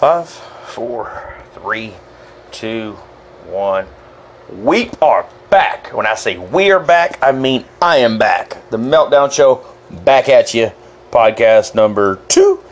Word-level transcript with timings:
Five, 0.00 0.30
four, 0.30 1.34
three, 1.52 1.92
two, 2.52 2.92
one. 3.44 3.86
We 4.50 4.90
are 5.02 5.28
back. 5.50 5.88
When 5.92 6.06
I 6.06 6.14
say 6.14 6.38
we 6.38 6.70
are 6.70 6.80
back, 6.80 7.18
I 7.20 7.32
mean 7.32 7.66
I 7.82 7.98
am 7.98 8.16
back. 8.16 8.56
The 8.70 8.78
Meltdown 8.78 9.30
Show, 9.30 9.62
back 9.90 10.30
at 10.30 10.54
you. 10.54 10.72
Podcast 11.10 11.74
number 11.74 12.16
two. 12.28 12.64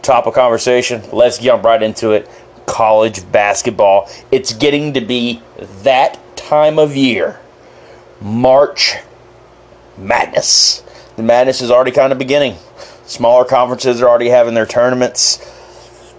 Top 0.00 0.26
of 0.26 0.32
conversation. 0.32 1.02
Let's 1.12 1.36
jump 1.36 1.64
right 1.64 1.82
into 1.82 2.12
it. 2.12 2.30
College 2.64 3.30
basketball. 3.30 4.08
It's 4.32 4.54
getting 4.54 4.94
to 4.94 5.02
be 5.02 5.42
that 5.82 6.18
time 6.34 6.78
of 6.78 6.96
year. 6.96 7.40
March 8.22 8.94
Madness. 9.98 10.82
The 11.16 11.24
madness 11.24 11.60
is 11.60 11.70
already 11.70 11.90
kind 11.90 12.10
of 12.10 12.18
beginning. 12.18 12.56
Smaller 13.04 13.44
conferences 13.44 14.00
are 14.00 14.08
already 14.08 14.30
having 14.30 14.54
their 14.54 14.64
tournaments. 14.64 15.50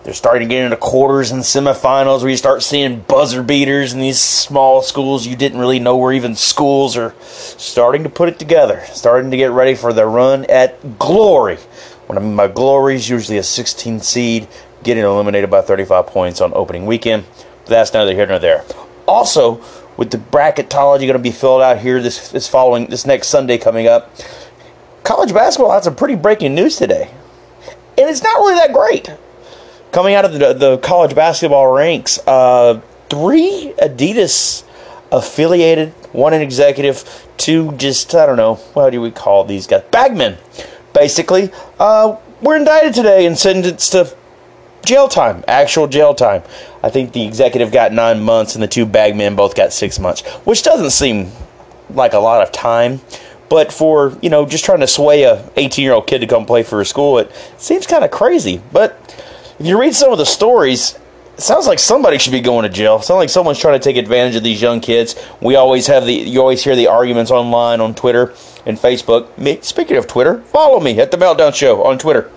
They're 0.05 0.13
starting 0.13 0.47
to 0.47 0.53
get 0.53 0.63
into 0.63 0.77
quarters 0.77 1.31
and 1.31 1.41
semifinals 1.41 2.21
where 2.21 2.29
you 2.29 2.37
start 2.37 2.61
seeing 2.61 2.99
buzzer 2.99 3.41
beaters 3.41 3.91
in 3.91 3.99
these 3.99 4.21
small 4.21 4.83
schools 4.83 5.25
you 5.25 5.35
didn't 5.35 5.57
really 5.57 5.79
know 5.79 5.97
were 5.97 6.13
even 6.13 6.35
schools 6.35 6.95
are 6.95 7.15
starting 7.21 8.03
to 8.03 8.09
put 8.09 8.29
it 8.29 8.37
together, 8.37 8.83
starting 8.93 9.31
to 9.31 9.37
get 9.37 9.49
ready 9.49 9.73
for 9.73 9.93
the 9.93 10.05
run 10.05 10.45
at 10.45 10.99
glory. 10.99 11.55
When 12.05 12.19
I 12.19 12.21
mean 12.21 12.35
by 12.35 12.49
glory 12.49 12.93
is 12.93 13.09
usually 13.09 13.39
a 13.39 13.43
16 13.43 13.99
seed 14.01 14.47
getting 14.83 15.03
eliminated 15.03 15.49
by 15.49 15.63
35 15.63 16.05
points 16.05 16.39
on 16.39 16.53
opening 16.53 16.85
weekend. 16.85 17.25
But 17.63 17.69
that's 17.69 17.91
neither 17.91 18.13
here 18.13 18.27
nor 18.27 18.37
there. 18.37 18.63
Also, 19.07 19.59
with 19.97 20.11
the 20.11 20.19
bracketology 20.19 20.99
going 20.99 21.13
to 21.13 21.19
be 21.19 21.31
filled 21.31 21.63
out 21.63 21.79
here 21.79 21.99
this, 21.99 22.29
this 22.29 22.47
following 22.47 22.85
this 22.85 23.07
next 23.07 23.29
Sunday 23.29 23.57
coming 23.57 23.87
up, 23.87 24.15
college 25.03 25.33
basketball 25.33 25.71
had 25.71 25.83
some 25.83 25.95
pretty 25.95 26.13
breaking 26.13 26.53
news 26.53 26.75
today. 26.75 27.09
And 27.97 28.07
it's 28.07 28.21
not 28.21 28.37
really 28.37 28.53
that 28.53 28.71
great. 28.71 29.09
Coming 29.91 30.15
out 30.15 30.25
of 30.25 30.33
the, 30.33 30.53
the 30.53 30.77
college 30.79 31.15
basketball 31.15 31.71
ranks, 31.71 32.19
uh, 32.27 32.81
three 33.09 33.73
Adidas 33.77 34.63
affiliated, 35.11 35.89
one 36.11 36.33
an 36.33 36.41
executive, 36.41 37.27
two 37.37 37.71
just, 37.73 38.13
I 38.13 38.25
don't 38.25 38.37
know, 38.37 38.55
what 38.73 38.89
do 38.89 39.01
we 39.01 39.11
call 39.11 39.45
these 39.45 39.67
guys? 39.67 39.83
Bagmen, 39.91 40.37
basically, 40.93 41.51
uh, 41.79 42.17
were 42.41 42.55
indicted 42.55 42.93
today 42.93 43.25
and 43.25 43.37
sentenced 43.37 43.93
to 43.93 44.15
jail 44.85 45.07
time, 45.07 45.43
actual 45.47 45.87
jail 45.87 46.13
time. 46.13 46.43
I 46.83 46.89
think 46.89 47.13
the 47.13 47.25
executive 47.25 47.71
got 47.71 47.91
nine 47.91 48.21
months 48.21 48.55
and 48.55 48.63
the 48.63 48.67
two 48.67 48.85
bagmen 48.85 49.35
both 49.35 49.55
got 49.55 49.73
six 49.73 49.99
months, 49.99 50.21
which 50.45 50.63
doesn't 50.63 50.91
seem 50.91 51.31
like 51.89 52.13
a 52.13 52.19
lot 52.19 52.41
of 52.41 52.51
time. 52.51 53.01
But 53.49 53.71
for, 53.71 54.17
you 54.21 54.29
know, 54.29 54.45
just 54.45 54.65
trying 54.65 54.79
to 54.79 54.87
sway 54.87 55.23
a 55.23 55.49
18 55.55 55.83
year 55.83 55.93
old 55.93 56.07
kid 56.07 56.19
to 56.19 56.27
come 56.27 56.45
play 56.45 56.63
for 56.63 56.81
a 56.81 56.85
school, 56.85 57.19
it 57.19 57.31
seems 57.57 57.85
kind 57.85 58.03
of 58.03 58.11
crazy. 58.11 58.61
But 58.71 59.23
if 59.59 59.65
you 59.65 59.79
read 59.79 59.95
some 59.95 60.11
of 60.11 60.17
the 60.17 60.25
stories, 60.25 60.97
it 61.35 61.41
sounds 61.41 61.67
like 61.67 61.79
somebody 61.79 62.17
should 62.17 62.31
be 62.31 62.41
going 62.41 62.63
to 62.63 62.69
jail. 62.69 62.97
It 62.97 63.03
sounds 63.03 63.17
like 63.17 63.29
someone's 63.29 63.59
trying 63.59 63.79
to 63.79 63.83
take 63.83 63.97
advantage 63.97 64.35
of 64.35 64.43
these 64.43 64.61
young 64.61 64.79
kids. 64.79 65.15
We 65.41 65.55
always 65.55 65.87
have 65.87 66.05
the, 66.05 66.13
you 66.13 66.39
always 66.39 66.63
hear 66.63 66.75
the 66.75 66.87
arguments 66.87 67.31
online 67.31 67.81
on 67.81 67.93
Twitter 67.93 68.33
and 68.65 68.77
Facebook. 68.77 69.37
Me, 69.37 69.59
speaking 69.61 69.97
of 69.97 70.07
Twitter, 70.07 70.41
follow 70.43 70.79
me 70.79 70.99
at 70.99 71.11
The 71.11 71.17
Meltdown 71.17 71.53
Show 71.53 71.83
on 71.83 71.97
Twitter. 71.97 72.31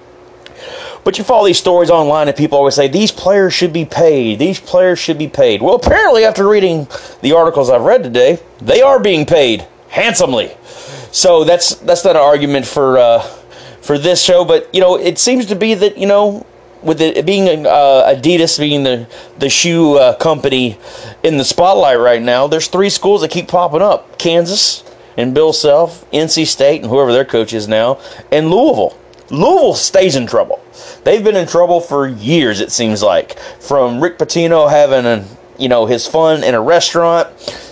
But 1.04 1.16
you 1.16 1.24
follow 1.24 1.46
these 1.46 1.58
stories 1.58 1.90
online, 1.90 2.28
and 2.28 2.36
people 2.36 2.58
always 2.58 2.74
say 2.74 2.88
these 2.88 3.12
players 3.12 3.54
should 3.54 3.72
be 3.72 3.84
paid. 3.84 4.38
These 4.38 4.60
players 4.60 4.98
should 4.98 5.16
be 5.16 5.28
paid. 5.28 5.62
Well, 5.62 5.76
apparently, 5.76 6.24
after 6.24 6.46
reading 6.46 6.88
the 7.22 7.32
articles 7.32 7.70
I've 7.70 7.82
read 7.82 8.02
today, 8.02 8.40
they 8.60 8.82
are 8.82 9.00
being 9.00 9.24
paid 9.24 9.66
handsomely. 9.88 10.52
So 11.12 11.44
that's 11.44 11.76
that's 11.76 12.04
not 12.04 12.16
an 12.16 12.22
argument 12.22 12.66
for 12.66 12.98
uh, 12.98 13.20
for 13.80 13.96
this 13.96 14.22
show, 14.22 14.44
but 14.44 14.68
you 14.74 14.80
know, 14.80 14.96
it 14.96 15.18
seems 15.18 15.46
to 15.46 15.56
be 15.56 15.74
that 15.74 15.96
you 15.96 16.06
know, 16.06 16.44
with 16.82 17.00
it 17.00 17.26
being 17.26 17.66
uh, 17.66 18.14
Adidas 18.14 18.58
being 18.58 18.84
the 18.84 19.06
the 19.38 19.48
shoe 19.48 19.96
uh, 19.98 20.14
company 20.16 20.78
in 21.22 21.36
the 21.36 21.44
spotlight 21.44 21.98
right 21.98 22.22
now, 22.22 22.46
there's 22.46 22.68
three 22.68 22.90
schools 22.90 23.22
that 23.22 23.30
keep 23.30 23.48
popping 23.48 23.82
up: 23.82 24.18
Kansas 24.18 24.84
and 25.16 25.34
Bill 25.34 25.52
Self, 25.52 26.08
NC 26.12 26.46
State, 26.46 26.82
and 26.82 26.90
whoever 26.90 27.12
their 27.12 27.24
coach 27.24 27.52
is 27.52 27.68
now, 27.68 28.00
and 28.30 28.50
Louisville. 28.50 28.96
Louisville 29.30 29.74
stays 29.74 30.16
in 30.16 30.26
trouble. 30.26 30.62
They've 31.04 31.22
been 31.22 31.36
in 31.36 31.46
trouble 31.46 31.80
for 31.80 32.06
years, 32.06 32.60
it 32.60 32.72
seems 32.72 33.02
like. 33.02 33.38
From 33.60 34.00
Rick 34.00 34.18
Pitino 34.18 34.70
having 34.70 35.04
a, 35.04 35.24
you 35.58 35.68
know 35.68 35.86
his 35.86 36.06
fun 36.06 36.44
in 36.44 36.54
a 36.54 36.60
restaurant 36.60 37.28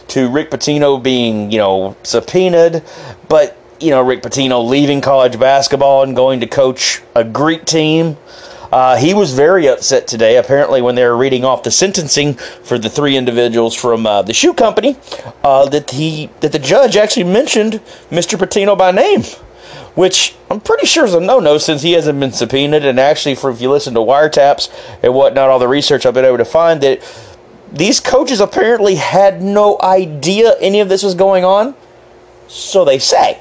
to 0.09 0.29
Rick 0.29 0.51
Pitino 0.51 1.03
being 1.03 1.51
you 1.51 1.59
know 1.59 1.97
subpoenaed, 2.03 2.83
but 3.29 3.57
you 3.81 3.91
know 3.91 4.03
Rick 4.03 4.23
Pitino 4.23 4.67
leaving 4.67 5.01
college 5.01 5.39
basketball 5.39 6.03
and 6.03 6.15
going 6.15 6.41
to 6.41 6.47
coach 6.47 7.03
a 7.15 7.25
Greek 7.25 7.65
team. 7.65 8.17
Uh, 8.73 8.97
he 8.97 9.15
was 9.15 9.33
very 9.33 9.69
upset 9.69 10.07
today. 10.07 10.37
Apparently, 10.37 10.83
when 10.83 10.95
they 10.95 11.05
were 11.05 11.17
reading 11.17 11.45
off 11.45 11.63
the 11.63 11.71
sentencing 11.71 12.35
for 12.35 12.79
the 12.79 12.91
three 12.91 13.17
individuals 13.17 13.75
from 13.75 14.07
uh, 14.07 14.23
the 14.23 14.33
shoe 14.33 14.53
company, 14.53 14.97
uh, 15.45 15.69
that 15.69 15.91
he 15.91 16.31
that 16.41 16.53
the 16.53 16.59
judge 16.59 16.97
actually 16.97 17.25
mentioned 17.25 17.75
Mr. 18.11 18.39
Pitino 18.39 18.77
by 18.77 18.91
name 18.91 19.23
which 19.97 20.37
I'm 20.51 20.61
pretty 20.61 20.87
sure 20.87 21.07
is 21.07 21.15
a 21.15 21.21
no-no 21.21 21.57
since 21.57 21.81
he 21.81 21.93
hasn't 21.93 22.21
been 22.21 22.31
subpoenaed. 22.31 22.85
And 22.85 23.01
actually, 23.01 23.35
for 23.35 23.51
if 23.51 23.63
you 23.63 23.71
listen 23.71 23.95
to 23.95 24.01
wiretaps 24.01 24.71
and 25.03 25.15
whatnot, 25.15 25.49
all 25.49 25.59
the 25.59 25.67
research 25.67 26.05
I've 26.05 26.15
been 26.15 26.27
able 26.27 26.37
to 26.37 26.45
find 26.45 26.83
that 26.83 27.03
these 27.73 27.99
coaches 27.99 28.41
apparently 28.41 28.97
had 28.97 29.43
no 29.43 29.79
idea 29.81 30.55
any 30.61 30.81
of 30.81 30.91
this 30.91 31.03
was 31.03 31.15
going 31.15 31.45
on. 31.45 31.75
So 32.47 32.85
they 32.85 32.99
say. 32.99 33.41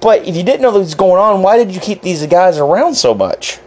But 0.00 0.26
if 0.26 0.36
you 0.36 0.42
didn't 0.42 0.60
know 0.60 0.70
this 0.70 0.80
was 0.80 0.94
going 0.94 1.20
on, 1.20 1.42
why 1.42 1.56
did 1.56 1.74
you 1.74 1.80
keep 1.80 2.02
these 2.02 2.24
guys 2.26 2.58
around 2.58 2.94
so 2.94 3.14
much? 3.14 3.58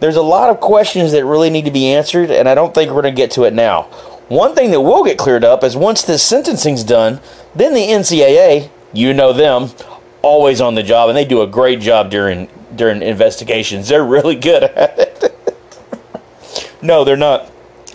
There's 0.00 0.16
a 0.16 0.22
lot 0.22 0.50
of 0.50 0.60
questions 0.60 1.12
that 1.12 1.24
really 1.24 1.50
need 1.50 1.64
to 1.64 1.70
be 1.70 1.92
answered, 1.92 2.30
and 2.30 2.48
I 2.48 2.54
don't 2.54 2.74
think 2.74 2.90
we're 2.90 3.02
going 3.02 3.14
to 3.14 3.20
get 3.20 3.32
to 3.32 3.44
it 3.44 3.54
now. 3.54 3.82
One 4.28 4.54
thing 4.54 4.70
that 4.72 4.80
will 4.80 5.04
get 5.04 5.18
cleared 5.18 5.44
up 5.44 5.64
is 5.64 5.76
once 5.76 6.02
this 6.02 6.22
sentencing's 6.22 6.84
done, 6.84 7.20
then 7.54 7.74
the 7.74 7.80
NCAA, 7.80 8.70
you 8.92 9.14
know 9.14 9.32
them, 9.32 9.70
always 10.22 10.60
on 10.60 10.74
the 10.74 10.82
job, 10.82 11.08
and 11.08 11.16
they 11.16 11.24
do 11.24 11.42
a 11.42 11.46
great 11.46 11.80
job 11.80 12.10
during 12.10 12.48
during 12.74 13.02
investigations. 13.02 13.88
They're 13.88 14.04
really 14.04 14.36
good 14.36 14.62
at 14.62 14.98
it. 14.98 15.34
no, 16.82 17.04
they're 17.04 17.16
not. 17.16 17.50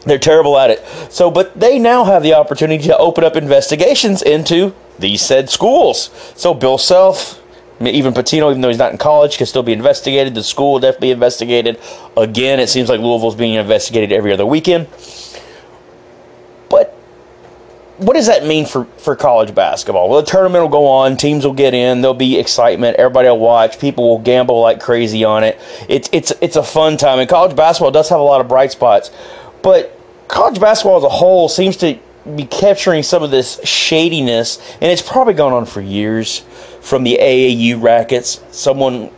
They're 0.06 0.20
terrible 0.20 0.58
at 0.58 0.70
it. 0.70 0.86
So, 1.12 1.32
but 1.32 1.58
they 1.60 1.80
now 1.80 2.04
have 2.04 2.24
the 2.24 2.34
opportunity 2.34 2.84
to 2.86 2.98
open 2.98 3.24
up 3.24 3.36
investigations 3.36 4.22
into 4.22 4.76
these 5.00 5.22
said 5.22 5.50
schools. 5.50 6.10
So, 6.36 6.54
Bill 6.54 6.78
Self, 6.78 7.42
even 7.88 8.14
Pitino, 8.14 8.50
even 8.52 8.62
though 8.62 8.70
he's 8.70 8.78
not 8.78 8.92
in 8.92 8.98
college, 8.98 9.38
can 9.38 9.48
still 9.48 9.64
be 9.64 9.74
investigated. 9.74 10.36
The 10.36 10.44
school 10.44 10.74
will 10.74 10.80
definitely 10.80 11.10
be 11.10 11.12
investigated. 11.12 11.80
Again, 12.18 12.60
it 12.60 12.70
seems 12.70 12.90
like 12.90 13.00
Louisville's 13.00 13.36
being 13.36 13.56
investigated 13.56 14.12
every 14.12 14.34
other 14.34 14.46
weekend 14.46 14.88
But 16.70 16.94
what 17.98 18.16
does 18.16 18.28
that 18.28 18.46
mean 18.46 18.66
for, 18.66 18.86
for 18.98 19.16
college 19.16 19.56
basketball? 19.56 20.10
Well, 20.10 20.22
the 20.22 20.28
tournament 20.28 20.64
will 20.64 20.70
go 20.70 20.88
on, 20.88 21.18
teams 21.18 21.46
will 21.46 21.54
get 21.54 21.74
in, 21.74 22.02
there'll 22.02 22.16
be 22.16 22.40
excitement, 22.40 22.98
everybody 22.98 23.30
will 23.30 23.40
watch, 23.40 23.80
people 23.80 24.10
will 24.10 24.20
gamble 24.20 24.62
like 24.62 24.82
crazy 24.82 25.24
on 25.24 25.44
it. 25.44 25.60
It's 25.90 26.10
it's 26.12 26.34
it's 26.42 26.56
a 26.58 26.64
fun 26.64 26.98
time, 26.98 27.20
and 27.20 27.30
college 27.30 27.56
basketball 27.56 27.92
does 27.92 28.10
have 28.10 28.20
a 28.20 28.24
lot 28.24 28.42
of 28.42 28.48
bright 28.48 28.72
spots, 28.72 29.12
but 29.64 29.98
college 30.28 30.60
basketball 30.60 30.98
as 30.98 31.04
a 31.04 31.10
whole 31.10 31.50
seems 31.50 31.78
to 31.78 32.00
be 32.36 32.46
capturing 32.46 33.04
some 33.04 33.24
of 33.24 33.32
this 33.32 33.60
shadiness, 33.66 34.60
and 34.82 34.92
it's 34.92 35.02
probably 35.02 35.34
gone 35.34 35.54
on 35.54 35.66
for 35.66 35.82
years 35.82 36.44
from 36.84 37.04
the 37.04 37.18
AAU 37.20 37.82
rackets. 37.82 38.44
Someone 38.52 39.10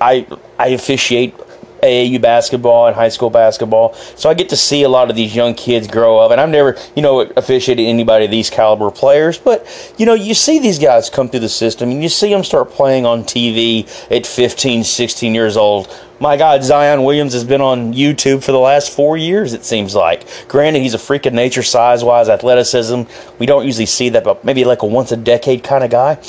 I 0.00 0.26
I 0.58 0.68
officiate 0.68 1.34
AAU 1.82 2.20
basketball 2.20 2.86
and 2.86 2.94
high 2.94 3.08
school 3.08 3.28
basketball. 3.28 3.94
So 3.94 4.30
I 4.30 4.34
get 4.34 4.48
to 4.50 4.56
see 4.56 4.84
a 4.84 4.88
lot 4.88 5.10
of 5.10 5.16
these 5.16 5.34
young 5.34 5.54
kids 5.54 5.88
grow 5.88 6.18
up. 6.18 6.30
And 6.30 6.40
I've 6.40 6.48
never, 6.48 6.76
you 6.94 7.02
know, 7.02 7.20
officiated 7.20 7.86
anybody 7.86 8.26
of 8.26 8.30
these 8.30 8.50
caliber 8.50 8.90
players, 8.90 9.38
but, 9.38 9.66
you 9.98 10.06
know, 10.06 10.14
you 10.14 10.34
see 10.34 10.60
these 10.60 10.78
guys 10.78 11.10
come 11.10 11.28
through 11.28 11.40
the 11.40 11.48
system 11.48 11.90
and 11.90 12.02
you 12.02 12.08
see 12.08 12.30
them 12.30 12.44
start 12.44 12.70
playing 12.70 13.04
on 13.04 13.24
TV 13.24 13.84
at 14.16 14.26
15, 14.26 14.84
16 14.84 15.34
years 15.34 15.56
old. 15.56 15.92
My 16.20 16.36
God, 16.36 16.62
Zion 16.62 17.02
Williams 17.02 17.32
has 17.32 17.42
been 17.42 17.60
on 17.60 17.92
YouTube 17.92 18.44
for 18.44 18.52
the 18.52 18.60
last 18.60 18.94
four 18.94 19.16
years, 19.16 19.54
it 19.54 19.64
seems 19.64 19.92
like. 19.92 20.24
Granted, 20.46 20.82
he's 20.82 20.94
a 20.94 20.98
freak 20.98 21.26
of 21.26 21.32
nature, 21.32 21.64
size 21.64 22.04
wise, 22.04 22.28
athleticism. 22.28 23.02
We 23.40 23.46
don't 23.46 23.66
usually 23.66 23.86
see 23.86 24.08
that, 24.10 24.22
but 24.22 24.44
maybe 24.44 24.64
like 24.64 24.82
a 24.82 24.86
once 24.86 25.10
a 25.10 25.16
decade 25.16 25.64
kind 25.64 25.82
of 25.82 25.90
guy. 25.90 26.20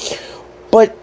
But 0.74 0.98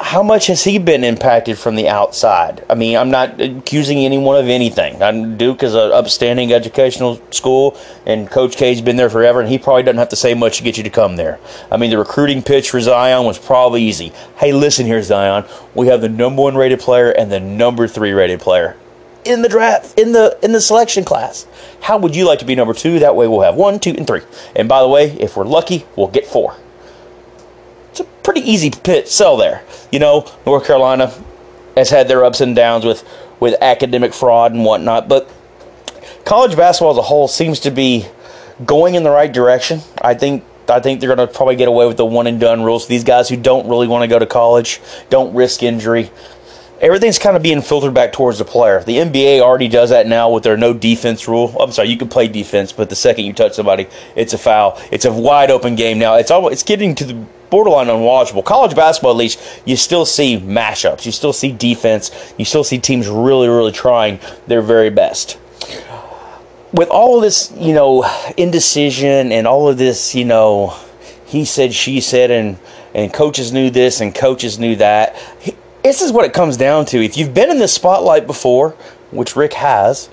how 0.00 0.24
much 0.24 0.48
has 0.48 0.64
he 0.64 0.78
been 0.78 1.04
impacted 1.04 1.58
from 1.58 1.76
the 1.76 1.88
outside? 1.88 2.64
I 2.68 2.74
mean, 2.74 2.96
I'm 2.96 3.12
not 3.12 3.40
accusing 3.40 3.98
anyone 3.98 4.36
of 4.36 4.48
anything. 4.48 5.36
Duke 5.36 5.62
is 5.62 5.74
an 5.74 5.92
upstanding 5.92 6.52
educational 6.52 7.22
school, 7.30 7.78
and 8.04 8.28
Coach 8.28 8.56
K's 8.56 8.80
been 8.80 8.96
there 8.96 9.08
forever, 9.08 9.40
and 9.40 9.48
he 9.48 9.58
probably 9.58 9.84
doesn't 9.84 10.00
have 10.00 10.08
to 10.08 10.16
say 10.16 10.34
much 10.34 10.58
to 10.58 10.64
get 10.64 10.76
you 10.76 10.82
to 10.82 10.90
come 10.90 11.14
there. 11.14 11.38
I 11.70 11.76
mean, 11.76 11.90
the 11.90 11.98
recruiting 11.98 12.42
pitch 12.42 12.70
for 12.70 12.80
Zion 12.80 13.24
was 13.24 13.38
probably 13.38 13.84
easy. 13.84 14.10
Hey, 14.38 14.52
listen 14.52 14.86
here, 14.86 15.00
Zion. 15.04 15.44
We 15.76 15.86
have 15.86 16.00
the 16.00 16.08
number 16.08 16.42
one 16.42 16.56
rated 16.56 16.80
player 16.80 17.12
and 17.12 17.30
the 17.30 17.38
number 17.38 17.86
three 17.86 18.10
rated 18.10 18.40
player 18.40 18.76
in 19.24 19.42
the 19.42 19.48
draft 19.48 19.96
in 19.96 20.10
the 20.10 20.36
in 20.42 20.50
the 20.50 20.60
selection 20.60 21.04
class. 21.04 21.46
How 21.80 21.96
would 21.96 22.16
you 22.16 22.26
like 22.26 22.40
to 22.40 22.44
be 22.44 22.56
number 22.56 22.74
two? 22.74 22.98
That 22.98 23.14
way, 23.14 23.28
we'll 23.28 23.42
have 23.42 23.54
one, 23.54 23.78
two, 23.78 23.94
and 23.96 24.04
three. 24.04 24.22
And 24.56 24.68
by 24.68 24.82
the 24.82 24.88
way, 24.88 25.12
if 25.12 25.36
we're 25.36 25.44
lucky, 25.44 25.86
we'll 25.94 26.08
get 26.08 26.26
four 26.26 26.56
it's 27.98 28.08
a 28.08 28.22
pretty 28.22 28.40
easy 28.40 28.70
pit 28.70 29.08
sell 29.08 29.36
there. 29.36 29.62
You 29.90 29.98
know, 29.98 30.30
North 30.44 30.66
Carolina 30.66 31.12
has 31.76 31.88
had 31.88 32.08
their 32.08 32.24
ups 32.24 32.40
and 32.40 32.54
downs 32.54 32.84
with 32.84 33.04
with 33.40 33.54
academic 33.62 34.14
fraud 34.14 34.52
and 34.52 34.64
whatnot, 34.64 35.08
but 35.08 35.30
college 36.24 36.56
basketball 36.56 36.92
as 36.92 36.98
a 36.98 37.02
whole 37.02 37.28
seems 37.28 37.60
to 37.60 37.70
be 37.70 38.06
going 38.64 38.94
in 38.94 39.02
the 39.02 39.10
right 39.10 39.32
direction. 39.32 39.80
I 40.00 40.14
think 40.14 40.44
I 40.68 40.80
think 40.80 41.00
they're 41.00 41.14
going 41.14 41.26
to 41.26 41.32
probably 41.32 41.56
get 41.56 41.68
away 41.68 41.86
with 41.86 41.96
the 41.96 42.04
one 42.04 42.26
and 42.26 42.38
done 42.38 42.62
rules. 42.62 42.86
These 42.86 43.04
guys 43.04 43.28
who 43.28 43.36
don't 43.36 43.68
really 43.68 43.86
want 43.86 44.02
to 44.02 44.08
go 44.08 44.18
to 44.18 44.26
college, 44.26 44.80
don't 45.08 45.34
risk 45.34 45.62
injury. 45.62 46.10
Everything's 46.80 47.18
kind 47.18 47.36
of 47.36 47.42
being 47.42 47.62
filtered 47.62 47.94
back 47.94 48.12
towards 48.12 48.38
the 48.38 48.44
player. 48.44 48.82
The 48.82 48.98
NBA 48.98 49.40
already 49.40 49.68
does 49.68 49.90
that 49.90 50.06
now 50.06 50.30
with 50.30 50.42
their 50.42 50.56
no 50.56 50.74
defense 50.74 51.26
rule. 51.26 51.56
I'm 51.58 51.72
sorry, 51.72 51.88
you 51.88 51.96
can 51.96 52.08
play 52.08 52.28
defense, 52.28 52.72
but 52.72 52.90
the 52.90 52.96
second 52.96 53.24
you 53.24 53.32
touch 53.32 53.54
somebody, 53.54 53.86
it's 54.14 54.34
a 54.34 54.38
foul. 54.38 54.80
It's 54.90 55.06
a 55.06 55.12
wide 55.12 55.50
open 55.50 55.74
game 55.74 55.98
now. 55.98 56.16
It's 56.16 56.30
all, 56.30 56.48
it's 56.48 56.62
getting 56.62 56.94
to 56.96 57.04
the 57.04 57.14
borderline 57.48 57.86
unwatchable. 57.86 58.44
College 58.44 58.76
basketball, 58.76 59.12
at 59.12 59.16
least, 59.16 59.40
you 59.64 59.76
still 59.76 60.04
see 60.04 60.38
mashups. 60.38 61.06
You 61.06 61.12
still 61.12 61.32
see 61.32 61.50
defense. 61.50 62.34
You 62.36 62.44
still 62.44 62.64
see 62.64 62.78
teams 62.78 63.08
really, 63.08 63.48
really 63.48 63.72
trying 63.72 64.20
their 64.46 64.60
very 64.60 64.90
best 64.90 65.38
with 66.72 66.88
all 66.88 67.20
this, 67.20 67.52
you 67.56 67.72
know, 67.72 68.04
indecision 68.36 69.32
and 69.32 69.46
all 69.46 69.68
of 69.68 69.78
this, 69.78 70.14
you 70.14 70.24
know, 70.24 70.76
he 71.24 71.44
said, 71.44 71.72
she 71.72 72.00
said, 72.00 72.30
and 72.30 72.58
and 72.94 73.12
coaches 73.12 73.52
knew 73.52 73.68
this 73.68 74.00
and 74.00 74.14
coaches 74.14 74.58
knew 74.58 74.76
that. 74.76 75.16
This 75.86 76.02
is 76.02 76.10
what 76.10 76.24
it 76.24 76.32
comes 76.32 76.56
down 76.56 76.84
to. 76.86 77.00
If 77.00 77.16
you've 77.16 77.32
been 77.32 77.48
in 77.48 77.58
the 77.58 77.68
spotlight 77.68 78.26
before, 78.26 78.70
which 79.12 79.36
Rick 79.36 79.52
has, 79.52 80.10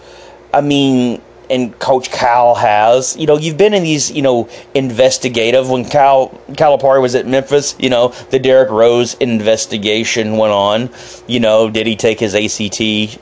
I 0.53 0.61
mean, 0.61 1.19
and 1.53 1.77
Coach 1.77 2.11
Cal 2.11 2.55
has. 2.55 3.15
You 3.15 3.27
know, 3.27 3.37
you've 3.37 3.57
been 3.57 3.73
in 3.73 3.83
these, 3.83 4.11
you 4.11 4.21
know, 4.21 4.49
investigative. 4.73 5.69
When 5.69 5.85
Cal 5.85 6.29
Calipari 6.51 7.01
was 7.01 7.13
at 7.13 7.27
Memphis, 7.27 7.75
you 7.79 7.89
know, 7.89 8.09
the 8.31 8.39
Derrick 8.39 8.71
Rose 8.71 9.13
investigation 9.15 10.37
went 10.37 10.51
on. 10.51 10.89
You 11.27 11.39
know, 11.39 11.69
did 11.69 11.85
he 11.85 11.95
take 11.95 12.19
his 12.19 12.33
ACT 12.33 13.19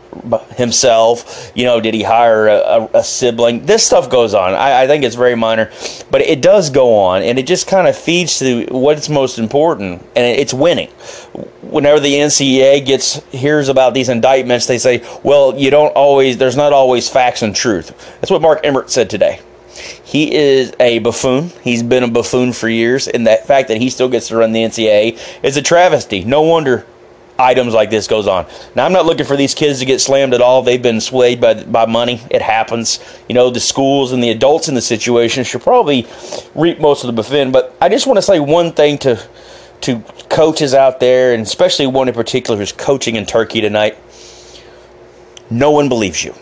himself? 0.55 1.51
You 1.55 1.65
know, 1.65 1.81
did 1.81 1.93
he 1.93 2.03
hire 2.03 2.47
a, 2.47 2.89
a 2.93 3.03
sibling? 3.03 3.65
This 3.65 3.85
stuff 3.85 4.09
goes 4.09 4.33
on. 4.33 4.53
I, 4.53 4.83
I, 4.83 4.87
think 4.87 5.03
it's 5.03 5.15
very 5.15 5.35
minor, 5.35 5.71
but 6.09 6.21
it 6.21 6.41
does 6.41 6.69
go 6.69 6.95
on, 6.95 7.23
and 7.23 7.39
it 7.39 7.47
just 7.47 7.67
kind 7.67 7.87
of 7.87 7.97
feeds 7.97 8.39
to 8.39 8.65
what's 8.71 9.09
most 9.09 9.39
important, 9.39 10.01
and 10.15 10.25
it's 10.25 10.53
winning. 10.53 10.89
Whenever 11.61 11.99
the 11.99 12.13
NCAA 12.13 12.85
gets 12.85 13.23
hears 13.31 13.69
about 13.69 13.93
these 13.93 14.09
indictments, 14.09 14.65
they 14.65 14.77
say, 14.77 15.03
"Well, 15.23 15.57
you 15.57 15.69
don't 15.69 15.93
always. 15.95 16.37
There's 16.37 16.57
not 16.57 16.73
always 16.73 17.07
facts 17.07 17.41
and 17.41 17.55
truth." 17.55 17.93
That's 18.21 18.31
what 18.31 18.41
Mark 18.41 18.61
Emmert 18.63 18.91
said 18.91 19.09
today. 19.09 19.41
He 20.03 20.33
is 20.33 20.73
a 20.79 20.99
buffoon. 20.99 21.51
He's 21.63 21.81
been 21.81 22.03
a 22.03 22.07
buffoon 22.07 22.53
for 22.53 22.69
years, 22.69 23.07
and 23.07 23.25
that 23.27 23.47
fact 23.47 23.69
that 23.69 23.77
he 23.77 23.89
still 23.89 24.09
gets 24.09 24.27
to 24.27 24.37
run 24.37 24.51
the 24.51 24.61
NCAA 24.61 25.19
is 25.43 25.57
a 25.57 25.61
travesty. 25.61 26.23
No 26.23 26.41
wonder 26.43 26.85
items 27.39 27.73
like 27.73 27.89
this 27.89 28.07
goes 28.07 28.27
on. 28.27 28.45
Now 28.75 28.85
I'm 28.85 28.93
not 28.93 29.05
looking 29.05 29.25
for 29.25 29.35
these 29.35 29.55
kids 29.55 29.79
to 29.79 29.85
get 29.85 29.99
slammed 29.99 30.33
at 30.33 30.41
all. 30.41 30.61
They've 30.61 30.81
been 30.81 31.01
swayed 31.01 31.41
by 31.41 31.63
by 31.63 31.85
money. 31.85 32.21
It 32.29 32.41
happens. 32.41 32.99
You 33.27 33.35
know, 33.35 33.49
the 33.49 33.59
schools 33.59 34.11
and 34.11 34.23
the 34.23 34.29
adults 34.29 34.67
in 34.67 34.75
the 34.75 34.81
situation 34.81 35.43
should 35.43 35.61
probably 35.61 36.07
reap 36.53 36.79
most 36.79 37.03
of 37.03 37.07
the 37.07 37.13
buffin. 37.13 37.51
But 37.51 37.75
I 37.81 37.89
just 37.89 38.05
want 38.05 38.17
to 38.17 38.21
say 38.21 38.39
one 38.39 38.71
thing 38.73 38.97
to 38.99 39.21
to 39.81 39.99
coaches 40.29 40.75
out 40.75 40.99
there, 40.99 41.33
and 41.33 41.41
especially 41.41 41.87
one 41.87 42.07
in 42.07 42.13
particular 42.13 42.59
who's 42.59 42.71
coaching 42.71 43.15
in 43.15 43.25
Turkey 43.25 43.61
tonight. 43.61 43.97
No 45.49 45.71
one 45.71 45.89
believes 45.89 46.23
you. 46.23 46.35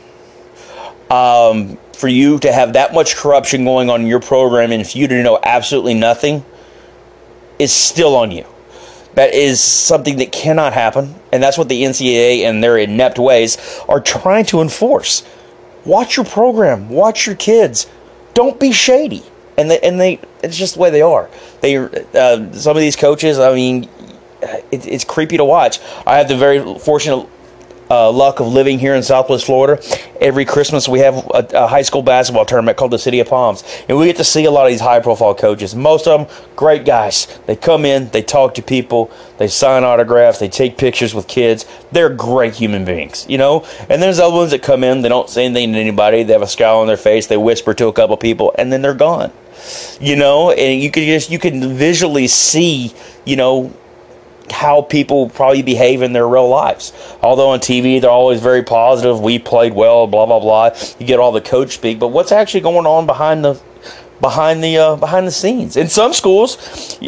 Um, 1.10 1.78
for 1.94 2.08
you 2.08 2.40
to 2.40 2.52
have 2.52 2.74
that 2.74 2.94
much 2.94 3.18
corruption 3.18 3.66
going 3.66 3.90
on 3.90 4.02
in 4.02 4.08
your 4.08 4.22
program 4.22 4.72
and 4.72 4.88
for 4.88 4.98
you 4.98 5.08
to 5.08 5.22
know 5.22 5.38
absolutely 5.44 5.94
nothing 5.94 6.46
is 7.60 7.74
still 7.74 8.16
on 8.16 8.32
you. 8.32 8.46
That 9.16 9.34
is 9.34 9.60
something 9.62 10.18
that 10.18 10.32
cannot 10.32 10.72
happen, 10.72 11.14
and 11.34 11.44
that's 11.44 11.58
what 11.58 11.68
the 11.68 11.84
NCAA 11.84 12.44
and 12.44 12.64
their 12.64 12.78
inept 12.78 13.20
ways 13.20 13.58
are 13.90 14.00
trying 14.00 14.46
to 14.46 14.62
enforce. 14.62 15.24
Watch 15.84 16.16
your 16.16 16.26
program, 16.26 16.90
watch 16.90 17.26
your 17.26 17.36
kids. 17.36 17.88
Don't 18.34 18.60
be 18.60 18.72
shady, 18.72 19.24
and 19.58 19.70
they 19.70 19.80
and 19.82 20.00
they 20.00 20.20
it's 20.42 20.56
just 20.56 20.76
the 20.76 20.80
way 20.80 20.90
they 20.90 21.02
are. 21.02 21.30
They 21.60 21.78
uh, 21.78 22.54
some 22.54 22.78
of 22.78 22.82
these 22.82 22.96
coaches, 22.96 23.40
I 23.40 23.54
mean, 23.54 23.90
it, 24.72 24.88
it's 24.88 25.04
creepy 25.04 25.38
to 25.38 25.44
watch. 25.44 25.80
I 26.06 26.18
have 26.18 26.30
the 26.30 26.38
very 26.38 26.80
fortunate 26.80 27.28
uh, 27.90 28.12
luck 28.12 28.40
of 28.40 28.48
living 28.48 28.80
here 28.80 28.96
in 28.96 29.04
Southwest 29.04 29.46
Florida. 29.46 29.82
Every 30.22 30.46
Christmas 30.46 30.88
we 30.88 31.00
have 31.00 31.16
a, 31.34 31.48
a, 31.54 31.68
high 31.68 31.82
school 31.82 32.04
basketball 32.04 32.46
tournament 32.46 32.78
called 32.78 32.92
the 32.92 33.00
City 33.00 33.20
of 33.20 33.28
Palms, 33.28 33.64
and 33.88 33.98
we 33.98 34.06
get 34.06 34.18
to 34.18 34.24
see 34.24 34.46
a 34.46 34.52
lot 34.52 34.66
of 34.66 34.72
these 34.72 34.82
high-profile 34.82 35.36
coaches. 35.36 35.76
Most 35.76 36.08
of 36.08 36.28
them 36.28 36.38
great 36.56 36.86
guys. 36.86 37.40
They 37.46 37.56
come 37.56 37.86
in, 37.86 38.10
they 38.10 38.22
talk 38.22 38.54
to 38.56 38.62
people, 38.62 39.12
they 39.38 39.48
sign 39.48 39.84
autographs, 39.84 40.40
they 40.40 40.50
take 40.50 40.78
pictures 40.78 41.16
with 41.16 41.28
kids. 41.28 41.66
They're 41.92 42.10
great 42.10 42.54
human 42.54 42.86
beings, 42.86 43.26
you 43.30 43.38
know. 43.38 43.66
And 43.90 44.02
there's 44.02 44.20
other 44.20 44.36
ones 44.36 44.52
that 44.52 44.62
come 44.62 44.84
in, 44.84 45.02
they 45.02 45.10
don't 45.10 45.30
say 45.30 45.46
anything 45.46 45.74
to 45.74 45.80
anybody. 45.80 46.24
They 46.24 46.34
have 46.34 46.42
a 46.42 46.48
scowl 46.48 46.82
on 46.82 46.88
their 46.88 46.98
face, 46.98 47.28
they 47.28 47.38
whisper 47.38 47.74
to 47.74 47.88
a 47.88 47.94
couple 47.94 48.18
people, 48.18 48.54
and 48.58 48.72
then 48.72 48.82
they're 48.82 48.94
gone. 48.94 49.32
You 50.00 50.16
know, 50.16 50.52
and 50.52 50.82
you 50.82 50.90
can 50.90 51.04
just 51.04 51.30
you 51.30 51.40
can 51.40 51.74
visually 51.74 52.28
see, 52.28 52.94
you 53.26 53.36
know, 53.36 53.74
how 54.52 54.82
people 54.82 55.30
probably 55.30 55.62
behave 55.62 56.02
in 56.02 56.14
their 56.14 56.28
real 56.28 56.48
lives. 56.48 56.94
Although 57.22 57.50
on 57.50 57.60
TV 57.60 58.02
they're 58.02 58.10
always 58.10 58.42
very 58.42 58.64
positive, 58.64 59.20
we 59.20 59.40
played 59.40 59.74
well, 59.74 60.08
blah 60.08 60.26
blah 60.26 60.40
blah. 60.40 60.76
You 61.00 61.06
get 61.06 61.20
all 61.20 61.32
the 61.32 61.42
coach 61.42 61.76
speak, 61.76 62.00
but 62.00 62.10
what's 62.10 62.32
actually 62.32 62.62
going 62.62 62.86
on 62.86 63.06
behind 63.06 63.44
the 63.44 63.62
behind 64.22 64.64
the 64.64 64.78
uh, 64.78 64.96
behind 64.96 65.28
the 65.28 65.32
scenes? 65.32 65.78
In 65.78 65.88
some 65.88 66.14
schools, 66.14 67.00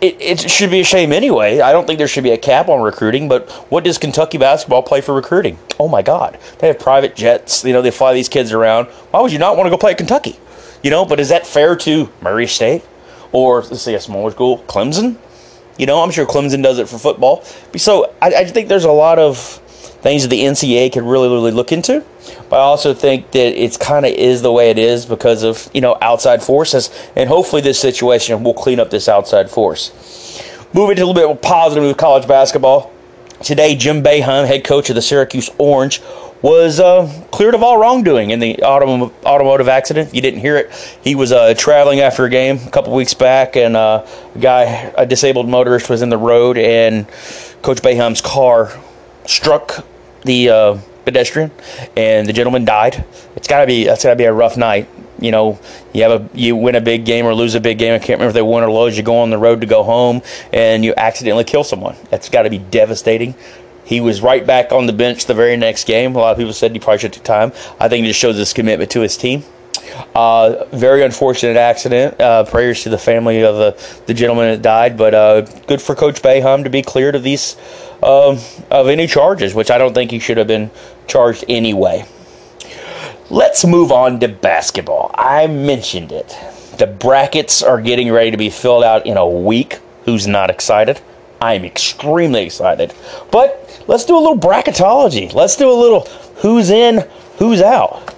it, 0.00 0.16
it 0.20 0.50
should 0.50 0.70
be 0.70 0.80
a 0.80 0.84
shame 0.84 1.12
anyway. 1.12 1.60
I 1.60 1.72
don't 1.72 1.86
think 1.86 1.98
there 1.98 2.08
should 2.08 2.24
be 2.24 2.32
a 2.32 2.38
cap 2.38 2.68
on 2.68 2.82
recruiting, 2.82 3.28
but 3.28 3.50
what 3.70 3.84
does 3.84 3.98
Kentucky 3.98 4.38
basketball 4.38 4.82
play 4.82 5.00
for 5.00 5.14
recruiting? 5.14 5.58
Oh 5.78 5.88
my 5.88 6.02
God, 6.02 6.38
they 6.58 6.68
have 6.68 6.78
private 6.78 7.14
jets. 7.14 7.64
You 7.64 7.72
know 7.72 7.82
they 7.82 7.90
fly 7.90 8.14
these 8.14 8.28
kids 8.28 8.52
around. 8.52 8.86
Why 9.10 9.20
would 9.20 9.32
you 9.32 9.38
not 9.38 9.56
want 9.56 9.66
to 9.66 9.70
go 9.70 9.76
play 9.76 9.92
at 9.92 9.98
Kentucky? 9.98 10.36
You 10.82 10.90
know, 10.90 11.04
but 11.04 11.18
is 11.20 11.30
that 11.30 11.46
fair 11.46 11.76
to 11.76 12.10
Murray 12.22 12.46
State 12.46 12.84
or 13.32 13.62
let's 13.62 13.82
say 13.82 13.94
a 13.94 14.00
smaller 14.00 14.30
school, 14.30 14.58
Clemson? 14.60 15.16
You 15.78 15.86
know, 15.86 16.02
I'm 16.02 16.10
sure 16.10 16.26
Clemson 16.26 16.62
does 16.62 16.78
it 16.78 16.88
for 16.88 16.98
football. 16.98 17.44
So 17.76 18.14
I, 18.22 18.28
I 18.28 18.44
think 18.44 18.68
there's 18.68 18.84
a 18.84 18.92
lot 18.92 19.18
of 19.18 19.38
things 20.06 20.22
that 20.22 20.28
the 20.28 20.40
NCAA 20.40 20.92
could 20.92 21.02
really, 21.02 21.28
really 21.28 21.50
look 21.50 21.72
into. 21.72 22.04
But 22.48 22.56
I 22.56 22.62
also 22.62 22.94
think 22.94 23.30
that 23.32 23.60
it's 23.60 23.76
kind 23.76 24.06
of 24.06 24.12
is 24.12 24.42
the 24.42 24.52
way 24.52 24.70
it 24.70 24.78
is 24.78 25.04
because 25.04 25.42
of 25.42 25.68
you 25.74 25.80
know 25.80 25.96
outside 26.00 26.42
forces, 26.42 26.90
and 27.16 27.28
hopefully 27.28 27.62
this 27.62 27.78
situation 27.78 28.42
will 28.42 28.54
clean 28.54 28.80
up 28.80 28.90
this 28.90 29.08
outside 29.08 29.50
force. 29.50 29.90
Moving 30.72 30.96
to 30.96 31.02
a 31.02 31.06
little 31.06 31.14
bit 31.14 31.26
more 31.26 31.36
positive 31.36 31.84
with 31.84 31.96
college 31.96 32.28
basketball. 32.28 32.92
Today, 33.42 33.76
Jim 33.76 34.02
Boeheim, 34.02 34.46
head 34.46 34.64
coach 34.64 34.88
of 34.88 34.94
the 34.94 35.02
Syracuse 35.02 35.50
Orange, 35.58 36.00
was 36.42 36.80
uh, 36.80 37.06
cleared 37.30 37.54
of 37.54 37.62
all 37.62 37.78
wrongdoing 37.78 38.30
in 38.30 38.38
the 38.38 38.54
autom- 38.62 39.12
automotive 39.24 39.68
accident. 39.68 40.14
You 40.14 40.20
didn't 40.20 40.40
hear 40.40 40.56
it. 40.56 40.98
He 41.02 41.14
was 41.14 41.32
uh, 41.32 41.54
traveling 41.54 42.00
after 42.00 42.24
a 42.24 42.30
game 42.30 42.58
a 42.66 42.70
couple 42.70 42.94
weeks 42.94 43.14
back, 43.14 43.56
and 43.56 43.76
uh, 43.76 44.06
a 44.34 44.38
guy, 44.38 44.92
a 44.96 45.06
disabled 45.06 45.48
motorist, 45.48 45.90
was 45.90 46.02
in 46.02 46.08
the 46.08 46.18
road, 46.18 46.56
and 46.56 47.06
Coach 47.62 47.82
Boeheim's 47.82 48.20
car 48.20 48.72
struck 49.26 49.84
the 50.24 50.50
uh, 50.50 50.78
pedestrian, 51.06 51.50
and 51.96 52.28
the 52.28 52.34
gentleman 52.34 52.66
died. 52.66 53.02
It's 53.36 53.48
got 53.48 53.60
to 53.60 53.66
be 53.66 53.84
that's 53.84 54.02
got 54.02 54.10
to 54.10 54.16
be 54.16 54.24
a 54.24 54.32
rough 54.32 54.58
night. 54.58 54.88
You 55.18 55.30
know, 55.30 55.58
you 55.94 56.02
have 56.02 56.20
a 56.20 56.28
you 56.36 56.54
win 56.54 56.74
a 56.74 56.80
big 56.82 57.06
game 57.06 57.24
or 57.24 57.34
lose 57.34 57.54
a 57.54 57.60
big 57.60 57.78
game. 57.78 57.94
I 57.94 57.98
can't 57.98 58.18
remember 58.18 58.28
if 58.28 58.34
they 58.34 58.42
won 58.42 58.62
or 58.62 58.70
lose. 58.70 58.98
You 58.98 59.02
go 59.02 59.20
on 59.20 59.30
the 59.30 59.38
road 59.38 59.62
to 59.62 59.66
go 59.66 59.82
home, 59.82 60.20
and 60.52 60.84
you 60.84 60.92
accidentally 60.94 61.44
kill 61.44 61.64
someone. 61.64 61.96
That's 62.10 62.28
got 62.28 62.42
to 62.42 62.50
be 62.50 62.58
devastating. 62.58 63.34
He 63.84 64.00
was 64.00 64.20
right 64.20 64.44
back 64.44 64.72
on 64.72 64.86
the 64.86 64.92
bench 64.92 65.26
the 65.26 65.34
very 65.34 65.56
next 65.56 65.86
game. 65.86 66.16
A 66.16 66.18
lot 66.18 66.32
of 66.32 66.38
people 66.38 66.52
said 66.52 66.72
he 66.72 66.80
probably 66.80 66.98
should 66.98 67.12
take 67.12 67.22
time. 67.22 67.52
I 67.80 67.88
think 67.88 68.04
it 68.04 68.08
just 68.08 68.20
shows 68.20 68.36
his 68.36 68.52
commitment 68.52 68.90
to 68.90 69.00
his 69.00 69.16
team. 69.16 69.44
Uh, 70.14 70.64
very 70.72 71.04
unfortunate 71.04 71.56
accident. 71.56 72.20
Uh, 72.20 72.44
prayers 72.44 72.82
to 72.82 72.88
the 72.88 72.98
family 72.98 73.44
of 73.44 73.56
the, 73.56 74.02
the 74.06 74.14
gentleman 74.14 74.50
that 74.50 74.62
died, 74.62 74.96
but 74.96 75.14
uh, 75.14 75.42
good 75.68 75.80
for 75.80 75.94
Coach 75.94 76.20
Boeheim 76.20 76.64
to 76.64 76.70
be 76.70 76.82
cleared 76.82 77.14
of 77.14 77.22
these 77.22 77.56
um, 78.02 78.38
of 78.70 78.88
any 78.88 79.06
charges, 79.06 79.54
which 79.54 79.70
I 79.70 79.78
don't 79.78 79.94
think 79.94 80.10
he 80.10 80.18
should 80.18 80.36
have 80.36 80.46
been 80.46 80.70
charged 81.06 81.44
anyway. 81.48 82.06
Let's 83.30 83.64
move 83.64 83.90
on 83.90 84.20
to 84.20 84.28
basketball. 84.28 85.10
I 85.14 85.46
mentioned 85.46 86.12
it. 86.12 86.36
The 86.78 86.86
brackets 86.86 87.62
are 87.62 87.80
getting 87.80 88.12
ready 88.12 88.30
to 88.30 88.36
be 88.36 88.50
filled 88.50 88.84
out 88.84 89.06
in 89.06 89.16
a 89.16 89.26
week. 89.26 89.80
Who's 90.04 90.26
not 90.26 90.50
excited? 90.50 91.00
I'm 91.40 91.64
extremely 91.64 92.44
excited. 92.44 92.94
But 93.30 93.82
let's 93.88 94.04
do 94.04 94.16
a 94.16 94.20
little 94.20 94.38
bracketology. 94.38 95.32
Let's 95.32 95.56
do 95.56 95.70
a 95.70 95.74
little 95.74 96.00
who's 96.36 96.70
in, 96.70 97.04
who's 97.38 97.60
out. 97.60 98.14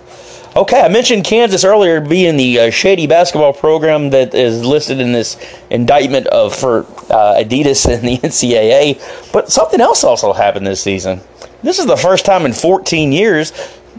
Okay, 0.57 0.81
I 0.81 0.89
mentioned 0.89 1.25
Kansas 1.25 1.65
earlier 1.65 2.01
being 2.01 2.37
the 2.37 2.59
uh, 2.59 2.71
shady 2.71 3.07
basketball 3.07 3.53
program 3.53 4.11
that 4.11 4.35
is 4.35 4.65
listed 4.65 4.99
in 4.99 5.13
this 5.13 5.37
indictment 5.71 6.27
of 6.29 6.55
for 6.55 6.81
uh, 7.11 7.37
Adidas 7.39 7.87
and 7.87 8.03
the 8.03 8.19
NCAA, 8.27 9.33
but 9.33 9.53
something 9.53 9.81
else 9.81 10.03
also 10.03 10.33
happened 10.33 10.67
this 10.67 10.83
season. 10.83 11.21
This 11.63 11.79
is 11.79 11.87
the 11.87 11.97
first 11.97 12.25
time 12.25 12.47
in 12.47 12.53
14 12.53 13.13
years 13.13 13.53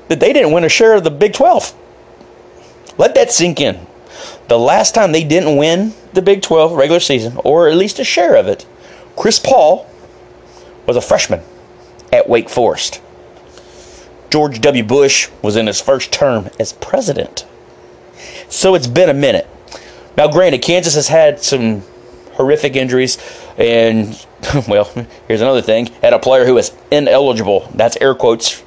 that 0.08 0.20
they 0.20 0.34
didn't 0.34 0.51
win 0.51 0.63
a 0.63 0.70
share 0.70 0.94
of 0.96 1.04
the 1.04 1.12
Big 1.12 1.34
12. 1.34 1.74
Let 2.98 3.16
that 3.16 3.32
sink 3.32 3.62
in. 3.62 3.86
The 4.48 4.58
last 4.58 4.96
time 4.96 5.12
they 5.12 5.24
didn't 5.24 5.58
win 5.58 5.94
the 6.13 6.22
Big 6.22 6.42
12 6.42 6.74
regular 6.74 7.00
season, 7.00 7.38
or 7.44 7.68
at 7.68 7.78
least 7.78 8.00
a 8.00 8.04
share 8.04 8.36
of 8.36 8.48
it, 8.48 8.66
Chris 9.16 9.39
Paul 9.39 9.88
was 10.86 10.98
a 10.98 11.01
freshman 11.01 11.42
at 12.12 12.28
Wake 12.28 12.50
Forest. 12.50 13.01
George 14.30 14.62
W. 14.62 14.84
Bush 14.84 15.30
was 15.42 15.56
in 15.56 15.68
his 15.68 15.82
first 15.82 16.12
term 16.12 16.50
as 16.60 16.74
president. 16.74 17.46
So 18.48 18.75
it's 18.75 18.88
been 18.88 19.10
a 19.10 19.13
minute. 19.13 19.48
Now, 20.18 20.28
granted, 20.28 20.62
Kansas 20.62 20.96
has 20.96 21.08
had 21.08 21.42
some 21.42 21.82
horrific 22.34 22.75
injuries, 22.75 23.18
and, 23.58 24.25
well, 24.67 24.86
here's 25.27 25.41
another 25.41 25.62
thing 25.62 25.88
had 26.01 26.13
a 26.13 26.19
player 26.19 26.46
who 26.46 26.58
is 26.58 26.72
ineligible. 26.91 27.69
That's 27.74 27.98
air 27.98 28.15
quotes 28.15 28.63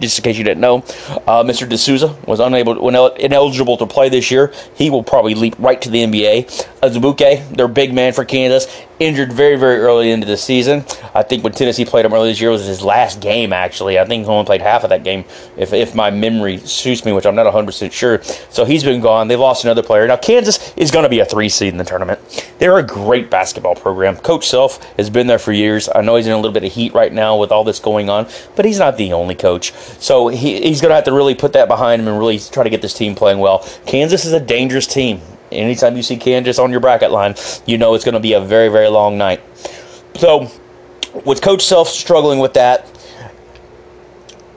just 0.00 0.18
in 0.18 0.22
case 0.22 0.38
you 0.38 0.44
didn't 0.44 0.60
know, 0.60 0.78
uh, 1.26 1.42
Mr. 1.42 1.68
De 1.68 1.76
Sousa 1.76 2.16
was 2.26 2.40
unable, 2.40 2.88
ineligible 3.16 3.76
to 3.76 3.86
play 3.86 4.08
this 4.08 4.30
year. 4.30 4.52
He 4.74 4.90
will 4.90 5.02
probably 5.02 5.34
leap 5.34 5.54
right 5.58 5.80
to 5.82 5.90
the 5.90 6.04
NBA. 6.04 6.46
Azubuike, 6.82 7.56
their 7.56 7.68
big 7.68 7.92
man 7.92 8.12
for 8.12 8.24
Kansas, 8.24 8.66
injured 8.98 9.32
very, 9.32 9.56
very 9.56 9.78
early 9.78 10.10
into 10.10 10.26
the 10.26 10.36
season. 10.36 10.84
I 11.14 11.22
think 11.22 11.44
when 11.44 11.52
Tennessee 11.52 11.84
played 11.84 12.04
him 12.04 12.12
early 12.12 12.30
this 12.30 12.40
year 12.40 12.50
was 12.50 12.66
his 12.66 12.82
last 12.82 13.20
game, 13.20 13.52
actually. 13.52 13.98
I 13.98 14.04
think 14.04 14.24
he 14.24 14.30
only 14.30 14.44
played 14.44 14.62
half 14.62 14.84
of 14.84 14.90
that 14.90 15.04
game, 15.04 15.24
if, 15.56 15.72
if 15.72 15.94
my 15.94 16.10
memory 16.10 16.58
suits 16.58 17.04
me, 17.04 17.12
which 17.12 17.26
I'm 17.26 17.34
not 17.34 17.52
100% 17.52 17.92
sure. 17.92 18.22
So 18.50 18.64
he's 18.64 18.84
been 18.84 19.00
gone. 19.00 19.28
They've 19.28 19.38
lost 19.38 19.64
another 19.64 19.82
player. 19.82 20.06
Now, 20.06 20.16
Kansas 20.16 20.72
is 20.76 20.90
going 20.90 21.04
to 21.04 21.08
be 21.08 21.20
a 21.20 21.24
three 21.24 21.48
seed 21.48 21.72
in 21.72 21.78
the 21.78 21.84
tournament. 21.84 22.18
They're 22.58 22.78
a 22.78 22.82
great 22.82 23.30
basketball 23.30 23.74
program. 23.74 24.16
Coach 24.16 24.48
Self 24.48 24.82
has 24.94 25.10
been 25.10 25.26
there 25.26 25.38
for 25.38 25.52
years. 25.52 25.88
I 25.94 26.00
know 26.00 26.16
he's 26.16 26.26
in 26.26 26.32
a 26.32 26.36
little 26.36 26.52
bit 26.52 26.64
of 26.64 26.72
heat 26.72 26.94
right 26.94 27.12
now 27.12 27.36
with 27.36 27.52
all 27.52 27.64
this 27.64 27.78
going 27.78 28.10
on, 28.10 28.26
but 28.56 28.64
he's 28.64 28.78
not 28.78 28.96
the 28.96 29.12
only 29.12 29.34
coach. 29.34 29.57
So 29.66 30.28
he, 30.28 30.60
he's 30.62 30.80
going 30.80 30.90
to 30.90 30.94
have 30.94 31.04
to 31.04 31.12
really 31.12 31.34
put 31.34 31.52
that 31.52 31.68
behind 31.68 32.02
him 32.02 32.08
and 32.08 32.18
really 32.18 32.38
try 32.38 32.64
to 32.64 32.70
get 32.70 32.82
this 32.82 32.94
team 32.94 33.14
playing 33.14 33.38
well. 33.38 33.68
Kansas 33.86 34.24
is 34.24 34.32
a 34.32 34.40
dangerous 34.40 34.86
team 34.86 35.20
anytime 35.52 35.96
you 35.96 36.02
see 36.02 36.16
Kansas 36.16 36.58
on 36.58 36.70
your 36.70 36.80
bracket 36.80 37.10
line, 37.10 37.34
you 37.66 37.78
know 37.78 37.94
it's 37.94 38.04
going 38.04 38.14
to 38.14 38.20
be 38.20 38.32
a 38.34 38.40
very, 38.40 38.68
very 38.68 38.88
long 38.88 39.18
night. 39.18 39.40
So, 40.16 40.50
with 41.24 41.42
Coach 41.42 41.64
Self 41.64 41.88
struggling 41.88 42.38
with 42.38 42.54
that, 42.54 42.86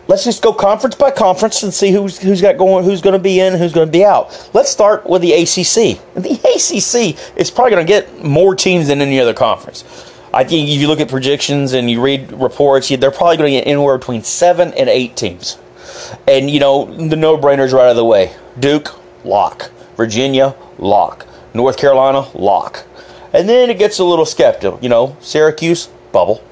let's 0.08 0.24
just 0.24 0.42
go 0.42 0.54
conference 0.54 0.96
by 0.96 1.12
conference 1.12 1.64
and 1.64 1.74
see 1.74 1.92
who's 1.92 2.18
who's 2.18 2.42
got 2.42 2.58
going, 2.58 2.84
who's 2.84 3.02
going 3.02 3.14
to 3.14 3.20
be 3.20 3.40
in, 3.40 3.58
who's 3.58 3.74
going 3.74 3.88
to 3.88 3.92
be 3.92 4.04
out. 4.04 4.50
Let's 4.54 4.70
start 4.70 5.06
with 5.06 5.22
the 5.22 5.34
ACC. 5.34 6.00
The 6.16 6.34
ACC 6.34 7.38
is 7.38 7.52
probably 7.52 7.72
going 7.72 7.86
to 7.86 7.92
get 7.92 8.24
more 8.24 8.56
teams 8.56 8.88
than 8.88 9.02
any 9.02 9.20
other 9.20 9.34
conference. 9.34 10.11
I 10.34 10.46
think 10.46 10.70
if 10.70 10.80
you 10.80 10.88
look 10.88 11.02
at 11.02 11.10
projections 11.10 11.74
and 11.74 11.90
you 11.90 12.02
read 12.02 12.32
reports, 12.32 12.88
they're 12.88 13.12
probably 13.12 13.38
going 13.38 13.52
to 13.52 13.60
get 13.60 13.68
anywhere 13.68 13.98
between 13.98 14.24
seven 14.24 14.74
and 14.76 14.90
eight 14.90 15.18
teams. 15.18 15.58
And 16.28 16.50
you 16.50 16.60
know 16.60 16.86
the 16.86 17.18
no-brainers 17.18 17.74
right 17.74 17.86
out 17.86 17.92
of 17.92 17.96
the 17.98 18.06
way: 18.06 18.34
Duke, 18.60 18.96
lock; 19.26 19.72
Virginia, 19.98 20.56
lock. 20.78 21.28
North 21.54 21.78
Carolina, 21.78 22.30
lock. 22.34 22.86
And 23.34 23.48
then 23.48 23.70
it 23.70 23.78
gets 23.78 24.00
a 24.00 24.06
little 24.06 24.26
skeptical. 24.26 24.80
You 24.82 24.90
know, 24.90 25.18
Syracuse, 25.20 25.88
bubble. 26.12 26.44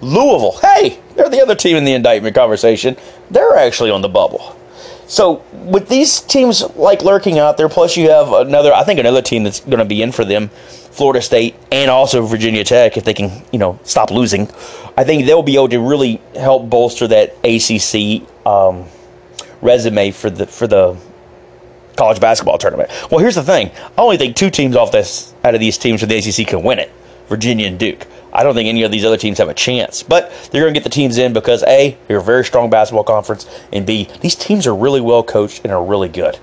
Louisville, 0.00 0.58
hey, 0.60 1.00
they're 1.14 1.28
the 1.28 1.40
other 1.40 1.54
team 1.54 1.76
in 1.76 1.84
the 1.84 1.94
indictment 1.94 2.34
conversation. 2.34 2.96
They're 3.30 3.56
actually 3.56 3.90
on 3.90 4.02
the 4.02 4.08
bubble. 4.08 4.55
So 5.08 5.44
with 5.52 5.88
these 5.88 6.20
teams 6.20 6.62
like 6.76 7.02
lurking 7.02 7.38
out 7.38 7.56
there, 7.56 7.68
plus 7.68 7.96
you 7.96 8.10
have 8.10 8.32
another, 8.32 8.72
I 8.72 8.82
think 8.84 8.98
another 8.98 9.22
team 9.22 9.44
that's 9.44 9.60
going 9.60 9.78
to 9.78 9.84
be 9.84 10.02
in 10.02 10.12
for 10.12 10.24
them, 10.24 10.48
Florida 10.96 11.22
State 11.22 11.54
and 11.70 11.90
also 11.90 12.22
Virginia 12.22 12.64
Tech, 12.64 12.96
if 12.96 13.04
they 13.04 13.14
can, 13.14 13.44
you 13.52 13.58
know, 13.58 13.78
stop 13.84 14.10
losing. 14.10 14.48
I 14.96 15.04
think 15.04 15.26
they'll 15.26 15.42
be 15.42 15.54
able 15.54 15.68
to 15.68 15.78
really 15.78 16.20
help 16.34 16.68
bolster 16.70 17.06
that 17.08 17.36
ACC 17.44 18.26
um, 18.46 18.86
resume 19.60 20.10
for 20.10 20.30
the 20.30 20.46
for 20.46 20.66
the 20.66 20.96
college 21.96 22.20
basketball 22.20 22.58
tournament. 22.58 22.90
Well, 23.10 23.20
here's 23.20 23.34
the 23.34 23.42
thing: 23.42 23.70
I 23.98 24.00
only 24.00 24.16
think 24.16 24.36
two 24.36 24.50
teams 24.50 24.74
off 24.74 24.90
this 24.90 25.34
out 25.44 25.54
of 25.54 25.60
these 25.60 25.76
teams 25.76 26.00
for 26.00 26.06
the 26.06 26.16
ACC 26.16 26.48
can 26.48 26.62
win 26.62 26.78
it: 26.78 26.90
Virginia 27.28 27.66
and 27.66 27.78
Duke. 27.78 28.06
I 28.32 28.42
don't 28.42 28.54
think 28.54 28.68
any 28.68 28.82
of 28.82 28.90
these 28.90 29.04
other 29.04 29.16
teams 29.16 29.38
have 29.38 29.48
a 29.48 29.54
chance, 29.54 30.02
but 30.02 30.30
they're 30.50 30.62
going 30.62 30.74
to 30.74 30.78
get 30.78 30.84
the 30.84 30.90
teams 30.90 31.18
in 31.18 31.32
because 31.32 31.62
a 31.64 31.96
they're 32.06 32.18
a 32.18 32.22
very 32.22 32.44
strong 32.44 32.70
basketball 32.70 33.04
conference, 33.04 33.48
and 33.72 33.86
b 33.86 34.08
these 34.20 34.34
teams 34.34 34.66
are 34.66 34.74
really 34.74 35.00
well 35.00 35.22
coached 35.22 35.62
and 35.64 35.72
are 35.72 35.84
really 35.84 36.08
good. 36.08 36.38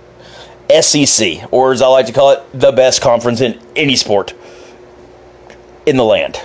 SEC, 0.82 1.52
or 1.52 1.72
as 1.72 1.82
I 1.82 1.88
like 1.88 2.08
to 2.08 2.14
call 2.14 2.32
it, 2.32 2.44
the 2.54 2.72
best 2.72 3.02
conference 3.02 3.42
in 3.42 3.60
any 3.76 3.96
sport 3.96 4.34
in 5.86 5.98
the 5.98 6.06
land. 6.06 6.42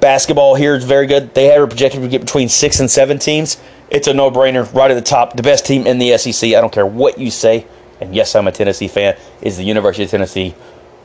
Basketball 0.00 0.56
here 0.56 0.74
is 0.74 0.84
very 0.84 1.06
good. 1.06 1.32
They 1.34 1.46
have 1.46 1.62
a 1.62 1.66
projected 1.66 2.02
to 2.02 2.08
get 2.08 2.20
between 2.20 2.48
six 2.48 2.80
and 2.80 2.90
seven 2.90 3.18
teams. 3.18 3.56
It's 3.88 4.08
a 4.08 4.14
no-brainer, 4.14 4.72
right 4.74 4.90
at 4.90 4.94
the 4.94 5.00
top, 5.00 5.36
the 5.36 5.42
best 5.42 5.64
team 5.64 5.86
in 5.86 5.98
the 5.98 6.18
SEC. 6.18 6.48
I 6.48 6.60
don't 6.60 6.72
care 6.72 6.86
what 6.86 7.18
you 7.18 7.30
say 7.30 7.66
and 8.02 8.14
yes, 8.14 8.34
I'm 8.34 8.48
a 8.48 8.52
Tennessee 8.52 8.88
fan, 8.88 9.16
is 9.40 9.56
the 9.56 9.62
University 9.62 10.04
of 10.04 10.10
Tennessee 10.10 10.54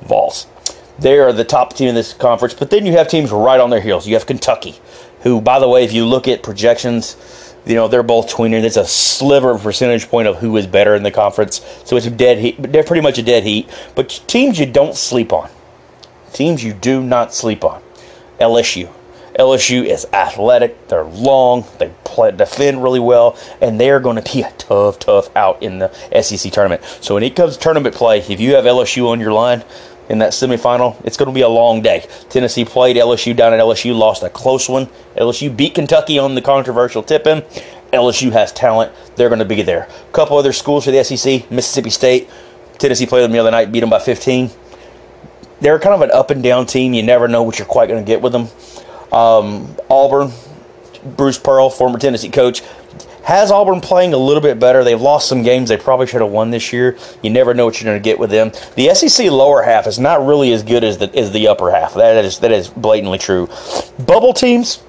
Vols. 0.01 0.47
They 0.99 1.19
are 1.19 1.31
the 1.31 1.43
top 1.43 1.73
team 1.73 1.89
in 1.89 1.95
this 1.95 2.13
conference, 2.13 2.53
but 2.53 2.69
then 2.69 2.85
you 2.85 2.93
have 2.93 3.07
teams 3.07 3.31
right 3.31 3.59
on 3.59 3.69
their 3.69 3.81
heels. 3.81 4.07
You 4.07 4.15
have 4.15 4.25
Kentucky, 4.25 4.75
who, 5.21 5.39
by 5.41 5.59
the 5.59 5.67
way, 5.67 5.83
if 5.83 5.93
you 5.93 6.05
look 6.05 6.27
at 6.27 6.41
projections, 6.41 7.55
you 7.65 7.75
know 7.75 7.87
they're 7.87 8.03
both 8.03 8.29
tweener. 8.29 8.61
There's 8.61 8.77
a 8.77 8.85
sliver 8.85 9.51
of 9.51 9.61
percentage 9.61 10.09
point 10.09 10.27
of 10.27 10.37
who 10.37 10.57
is 10.57 10.65
better 10.65 10.95
in 10.95 11.03
the 11.03 11.11
conference, 11.11 11.61
so 11.85 11.97
it's 11.97 12.05
a 12.05 12.11
dead 12.11 12.39
heat. 12.39 12.55
They're 12.59 12.83
pretty 12.83 13.01
much 13.01 13.17
a 13.17 13.23
dead 13.23 13.43
heat. 13.43 13.69
But 13.95 14.23
teams 14.27 14.57
you 14.59 14.65
don't 14.65 14.95
sleep 14.95 15.33
on, 15.33 15.49
teams 16.33 16.63
you 16.63 16.73
do 16.73 17.03
not 17.03 17.33
sleep 17.33 17.63
on, 17.63 17.81
LSU. 18.39 18.91
LSU 19.37 19.85
is 19.85 20.07
athletic. 20.13 20.87
They're 20.87 21.03
long. 21.03 21.65
They 21.77 21.91
play, 22.03 22.31
defend 22.31 22.81
really 22.81 22.99
well, 22.99 23.37
and 23.61 23.79
they're 23.79 23.99
going 23.99 24.19
to 24.19 24.33
be 24.33 24.41
a 24.41 24.51
tough, 24.57 24.97
tough 24.97 25.35
out 25.35 25.61
in 25.61 25.77
the 25.77 25.93
SEC 26.21 26.51
tournament. 26.51 26.83
So 27.01 27.13
when 27.13 27.23
it 27.23 27.35
comes 27.35 27.53
to 27.53 27.59
tournament 27.59 27.93
play, 27.93 28.19
if 28.19 28.39
you 28.39 28.55
have 28.55 28.65
LSU 28.65 29.07
on 29.09 29.19
your 29.19 29.33
line 29.33 29.63
in 30.09 30.19
that 30.19 30.31
semifinal, 30.31 30.95
it's 31.05 31.17
going 31.17 31.27
to 31.27 31.33
be 31.33 31.41
a 31.41 31.49
long 31.49 31.81
day. 31.81 32.05
Tennessee 32.29 32.65
played 32.65 32.95
LSU 32.95 33.35
down 33.35 33.53
at 33.53 33.59
LSU, 33.59 33.97
lost 33.97 34.23
a 34.23 34.29
close 34.29 34.69
one. 34.69 34.87
LSU 35.15 35.55
beat 35.55 35.75
Kentucky 35.75 36.17
on 36.17 36.35
the 36.35 36.41
controversial 36.41 37.03
tip-in. 37.03 37.41
LSU 37.93 38.31
has 38.31 38.51
talent. 38.51 38.91
They're 39.15 39.29
going 39.29 39.39
to 39.39 39.45
be 39.45 39.61
there. 39.61 39.83
A 39.83 40.11
couple 40.11 40.37
other 40.37 40.53
schools 40.53 40.85
for 40.85 40.91
the 40.91 41.03
SEC, 41.03 41.49
Mississippi 41.51 41.89
State. 41.89 42.29
Tennessee 42.77 43.05
played 43.05 43.23
them 43.23 43.31
the 43.31 43.39
other 43.39 43.51
night, 43.51 43.71
beat 43.71 43.79
them 43.79 43.89
by 43.89 43.99
15. 43.99 44.49
They're 45.59 45.79
kind 45.79 45.95
of 45.95 46.01
an 46.01 46.11
up 46.11 46.29
and 46.29 46.43
down 46.43 46.67
team. 46.67 46.93
You 46.93 47.03
never 47.03 47.27
know 47.27 47.43
what 47.43 47.57
you're 47.57 47.67
quite 47.67 47.89
going 47.89 48.03
to 48.03 48.07
get 48.07 48.21
with 48.21 48.31
them. 48.31 48.47
Um, 49.11 49.75
Auburn, 49.89 50.31
Bruce 51.15 51.39
Pearl, 51.39 51.69
former 51.69 51.97
Tennessee 51.97 52.29
coach, 52.29 52.61
has 53.27 53.51
Auburn 53.51 53.81
playing 53.81 54.13
a 54.13 54.17
little 54.17 54.41
bit 54.41 54.57
better. 54.57 54.85
They've 54.85 55.01
lost 55.01 55.27
some 55.27 55.43
games 55.43 55.67
they 55.67 55.75
probably 55.75 56.07
should 56.07 56.21
have 56.21 56.31
won 56.31 56.49
this 56.49 56.71
year. 56.71 56.97
You 57.21 57.29
never 57.29 57.53
know 57.53 57.65
what 57.65 57.81
you're 57.81 57.91
going 57.91 58.01
to 58.01 58.03
get 58.03 58.17
with 58.17 58.29
them. 58.29 58.53
The 58.75 58.95
SEC 58.95 59.29
lower 59.29 59.63
half 59.63 59.85
is 59.85 59.99
not 59.99 60.25
really 60.25 60.53
as 60.53 60.63
good 60.63 60.85
as 60.85 60.97
the 60.97 61.13
as 61.13 61.33
the 61.33 61.49
upper 61.49 61.69
half. 61.69 61.93
That 61.95 62.23
is 62.23 62.39
that 62.39 62.53
is 62.53 62.69
blatantly 62.69 63.17
true. 63.17 63.49
Bubble 64.05 64.33
teams. 64.33 64.81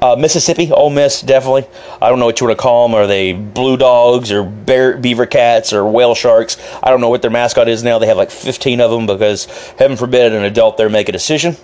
Uh, 0.00 0.14
Mississippi, 0.14 0.70
Ole 0.70 0.90
Miss, 0.90 1.22
definitely. 1.22 1.66
I 2.02 2.10
don't 2.10 2.18
know 2.18 2.26
what 2.26 2.38
you 2.38 2.46
want 2.46 2.58
to 2.58 2.62
call 2.62 2.86
them. 2.86 2.94
Are 2.94 3.06
they 3.06 3.32
blue 3.32 3.78
dogs 3.78 4.30
or 4.30 4.44
bear, 4.44 4.98
beaver 4.98 5.24
cats 5.24 5.72
or 5.72 5.90
whale 5.90 6.14
sharks? 6.14 6.58
I 6.82 6.90
don't 6.90 7.00
know 7.00 7.08
what 7.08 7.22
their 7.22 7.30
mascot 7.30 7.66
is 7.66 7.82
now. 7.82 7.98
They 7.98 8.06
have 8.06 8.18
like 8.18 8.30
15 8.30 8.82
of 8.82 8.90
them 8.90 9.06
because, 9.06 9.46
heaven 9.78 9.96
forbid, 9.96 10.34
an 10.34 10.44
adult 10.44 10.76
there 10.76 10.90
make 10.90 11.08
a 11.08 11.12
decision. 11.12 11.56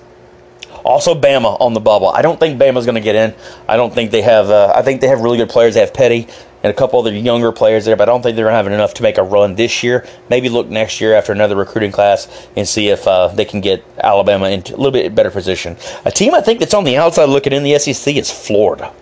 Also, 0.84 1.14
Bama 1.14 1.60
on 1.60 1.74
the 1.74 1.80
bubble. 1.80 2.08
I 2.08 2.22
don't 2.22 2.38
think 2.38 2.60
Bama's 2.60 2.84
going 2.84 2.96
to 2.96 3.00
get 3.00 3.14
in. 3.14 3.34
I 3.68 3.76
don't 3.76 3.94
think 3.94 4.10
they 4.10 4.22
have. 4.22 4.50
Uh, 4.50 4.72
I 4.74 4.82
think 4.82 5.00
they 5.00 5.08
have 5.08 5.20
really 5.20 5.38
good 5.38 5.48
players. 5.48 5.74
They 5.74 5.80
have 5.80 5.94
Petty 5.94 6.26
and 6.62 6.70
a 6.70 6.74
couple 6.74 6.98
other 6.98 7.12
younger 7.12 7.52
players 7.52 7.84
there, 7.84 7.96
but 7.96 8.08
I 8.08 8.12
don't 8.12 8.22
think 8.22 8.36
they're 8.36 8.50
having 8.50 8.72
enough 8.72 8.94
to 8.94 9.02
make 9.02 9.18
a 9.18 9.22
run 9.22 9.54
this 9.54 9.82
year. 9.82 10.06
Maybe 10.30 10.48
look 10.48 10.68
next 10.68 11.00
year 11.00 11.14
after 11.14 11.32
another 11.32 11.56
recruiting 11.56 11.92
class 11.92 12.28
and 12.56 12.66
see 12.66 12.88
if 12.88 13.06
uh, 13.06 13.28
they 13.28 13.44
can 13.44 13.60
get 13.60 13.84
Alabama 13.98 14.48
into 14.48 14.74
a 14.74 14.76
little 14.76 14.92
bit 14.92 15.14
better 15.14 15.30
position. 15.30 15.76
A 16.04 16.10
team 16.10 16.34
I 16.34 16.40
think 16.40 16.60
that's 16.60 16.74
on 16.74 16.84
the 16.84 16.96
outside 16.96 17.24
looking 17.26 17.52
in 17.52 17.62
the 17.62 17.78
SEC 17.78 18.16
is 18.16 18.30
Florida. 18.30 18.92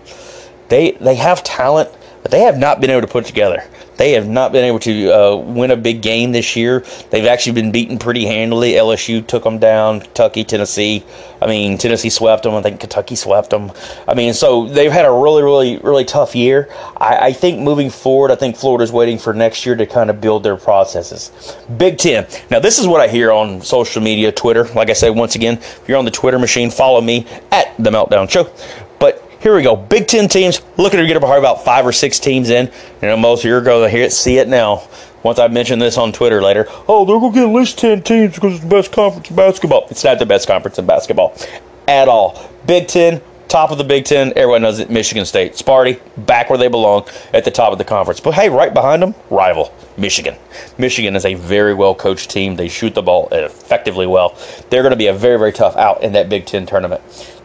They 0.68 0.92
they 0.92 1.16
have 1.16 1.42
talent, 1.42 1.90
but 2.30 2.36
they 2.36 2.44
have 2.44 2.58
not 2.58 2.80
been 2.80 2.90
able 2.90 3.00
to 3.00 3.12
put 3.12 3.26
together. 3.26 3.64
They 3.96 4.12
have 4.12 4.28
not 4.28 4.52
been 4.52 4.64
able 4.64 4.78
to 4.80 5.10
uh, 5.10 5.36
win 5.36 5.72
a 5.72 5.76
big 5.76 6.00
game 6.00 6.32
this 6.32 6.56
year. 6.56 6.84
They've 7.10 7.26
actually 7.26 7.52
been 7.52 7.72
beaten 7.72 7.98
pretty 7.98 8.24
handily. 8.24 8.72
LSU 8.72 9.26
took 9.26 9.42
them 9.42 9.58
down. 9.58 10.00
Kentucky, 10.00 10.44
Tennessee. 10.44 11.04
I 11.42 11.46
mean, 11.46 11.76
Tennessee 11.76 12.08
swept 12.08 12.44
them. 12.44 12.54
I 12.54 12.62
think 12.62 12.80
Kentucky 12.80 13.16
swept 13.16 13.50
them. 13.50 13.72
I 14.08 14.14
mean, 14.14 14.32
so 14.32 14.66
they've 14.66 14.92
had 14.92 15.04
a 15.04 15.10
really, 15.10 15.42
really, 15.42 15.78
really 15.78 16.04
tough 16.04 16.34
year. 16.34 16.70
I, 16.96 17.26
I 17.26 17.32
think 17.32 17.60
moving 17.60 17.90
forward, 17.90 18.30
I 18.30 18.36
think 18.36 18.56
Florida's 18.56 18.92
waiting 18.92 19.18
for 19.18 19.34
next 19.34 19.66
year 19.66 19.74
to 19.74 19.84
kind 19.84 20.08
of 20.08 20.20
build 20.20 20.44
their 20.44 20.56
processes. 20.56 21.56
Big 21.76 21.98
Ten. 21.98 22.26
Now, 22.50 22.60
this 22.60 22.78
is 22.78 22.86
what 22.86 23.00
I 23.00 23.08
hear 23.08 23.32
on 23.32 23.60
social 23.60 24.00
media, 24.00 24.32
Twitter. 24.32 24.64
Like 24.68 24.88
I 24.88 24.94
said, 24.94 25.10
once 25.10 25.34
again, 25.34 25.54
if 25.54 25.84
you're 25.88 25.98
on 25.98 26.06
the 26.06 26.10
Twitter 26.10 26.38
machine, 26.38 26.70
follow 26.70 27.00
me 27.00 27.26
at 27.50 27.76
The 27.78 27.90
Meltdown 27.90 28.30
Show. 28.30 28.50
Here 29.40 29.56
we 29.56 29.62
go. 29.62 29.74
Big 29.74 30.06
Ten 30.06 30.28
teams. 30.28 30.60
Looking 30.76 31.00
to 31.00 31.06
get 31.06 31.18
probably 31.18 31.38
about 31.38 31.64
five 31.64 31.86
or 31.86 31.92
six 31.92 32.18
teams 32.18 32.50
in. 32.50 32.66
You 33.00 33.08
know, 33.08 33.16
most 33.16 33.40
of 33.40 33.48
you 33.48 33.56
are 33.56 33.62
going 33.62 33.82
to 33.84 33.88
hear 33.88 34.04
it, 34.04 34.12
see 34.12 34.36
it 34.36 34.48
now. 34.48 34.86
Once 35.22 35.38
I 35.38 35.48
mention 35.48 35.78
this 35.78 35.96
on 35.96 36.12
Twitter 36.12 36.42
later, 36.42 36.66
oh, 36.88 37.06
they're 37.06 37.18
going 37.18 37.32
to 37.32 37.38
get 37.38 37.48
at 37.48 37.54
least 37.54 37.78
10 37.78 38.02
teams 38.02 38.34
because 38.34 38.54
it's 38.54 38.62
the 38.62 38.68
best 38.68 38.92
conference 38.92 39.30
in 39.30 39.36
basketball. 39.36 39.86
It's 39.90 40.04
not 40.04 40.18
the 40.18 40.26
best 40.26 40.46
conference 40.46 40.78
in 40.78 40.84
basketball 40.84 41.34
at 41.88 42.06
all. 42.06 42.50
Big 42.66 42.86
Ten, 42.86 43.22
top 43.48 43.70
of 43.70 43.78
the 43.78 43.84
Big 43.84 44.04
Ten, 44.04 44.34
everyone 44.36 44.60
knows 44.60 44.78
it, 44.78 44.90
Michigan 44.90 45.24
State. 45.24 45.54
Sparty, 45.54 46.00
back 46.26 46.50
where 46.50 46.58
they 46.58 46.68
belong, 46.68 47.06
at 47.32 47.46
the 47.46 47.50
top 47.50 47.72
of 47.72 47.78
the 47.78 47.84
conference. 47.84 48.20
But 48.20 48.34
hey, 48.34 48.50
right 48.50 48.74
behind 48.74 49.02
them, 49.02 49.14
rival, 49.30 49.74
Michigan. 49.96 50.36
Michigan 50.76 51.16
is 51.16 51.24
a 51.24 51.32
very 51.32 51.72
well 51.72 51.94
coached 51.94 52.28
team. 52.28 52.56
They 52.56 52.68
shoot 52.68 52.94
the 52.94 53.02
ball 53.02 53.28
effectively 53.32 54.06
well. 54.06 54.36
They're 54.68 54.82
going 54.82 54.92
to 54.92 54.96
be 54.96 55.06
a 55.06 55.14
very, 55.14 55.38
very 55.38 55.52
tough 55.52 55.76
out 55.76 56.02
in 56.02 56.12
that 56.12 56.28
Big 56.28 56.44
Ten 56.44 56.66
tournament. 56.66 57.00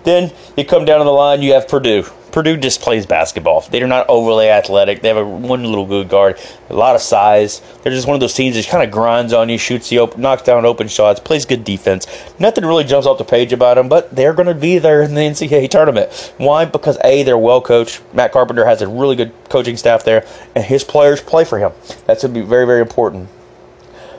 Then 0.06 0.32
you 0.56 0.64
come 0.64 0.86
down 0.86 1.00
to 1.00 1.04
the 1.04 1.12
line, 1.12 1.42
you 1.42 1.54
have 1.54 1.68
Purdue. 1.68 2.06
Purdue 2.32 2.58
just 2.58 2.82
plays 2.82 3.06
basketball. 3.06 3.62
They're 3.62 3.88
not 3.88 4.08
overly 4.10 4.50
athletic. 4.50 5.02
They 5.02 5.08
have 5.08 5.18
a 5.18 5.26
one 5.26 5.64
little 5.64 5.86
good 5.86 6.10
guard, 6.10 6.38
a 6.70 6.74
lot 6.74 6.94
of 6.94 7.02
size. 7.02 7.62
They're 7.82 7.94
just 7.94 8.08
one 8.08 8.14
of 8.14 8.20
those 8.20 8.34
teams 8.34 8.56
that 8.56 8.68
kind 8.68 8.84
of 8.84 8.92
grinds 8.92 9.32
on 9.32 9.48
you, 9.48 9.58
shoots 9.58 9.90
the 9.90 10.00
open, 10.00 10.22
knocks 10.22 10.44
down 10.44 10.66
open 10.66 10.90
shots, 10.90 11.20
plays 11.20 11.46
good 11.46 11.64
defense. 11.64 12.06
Nothing 12.38 12.66
really 12.66 12.84
jumps 12.84 13.08
off 13.08 13.18
the 13.18 13.24
page 13.24 13.54
about 13.54 13.76
them, 13.76 13.88
but 13.88 14.14
they're 14.14 14.34
going 14.34 14.50
to 14.50 14.54
be 14.54 14.80
there 14.80 15.02
in 15.02 15.16
the 15.16 15.22
NCAA 15.22 15.70
tournament. 15.70 16.34
Why? 16.38 16.66
Because 16.66 16.98
a 17.04 17.24
they're 17.24 17.38
well 17.38 17.62
coached. 17.62 18.02
Matt 18.14 18.34
Carpenter 18.34 18.66
has 18.66 18.82
a 18.82 18.88
really 18.88 19.16
good 19.16 19.32
coaching 19.50 19.78
staff 19.78 20.04
there, 20.04 20.28
and 20.56 20.66
his 20.66 20.84
players 20.84 21.22
play 21.22 21.46
for 21.46 21.58
him. 21.58 21.72
That's 22.06 22.22
going 22.22 22.34
to 22.34 22.42
be 22.42 22.46
very 22.46 22.66
very 22.66 22.82
important. 22.82 23.30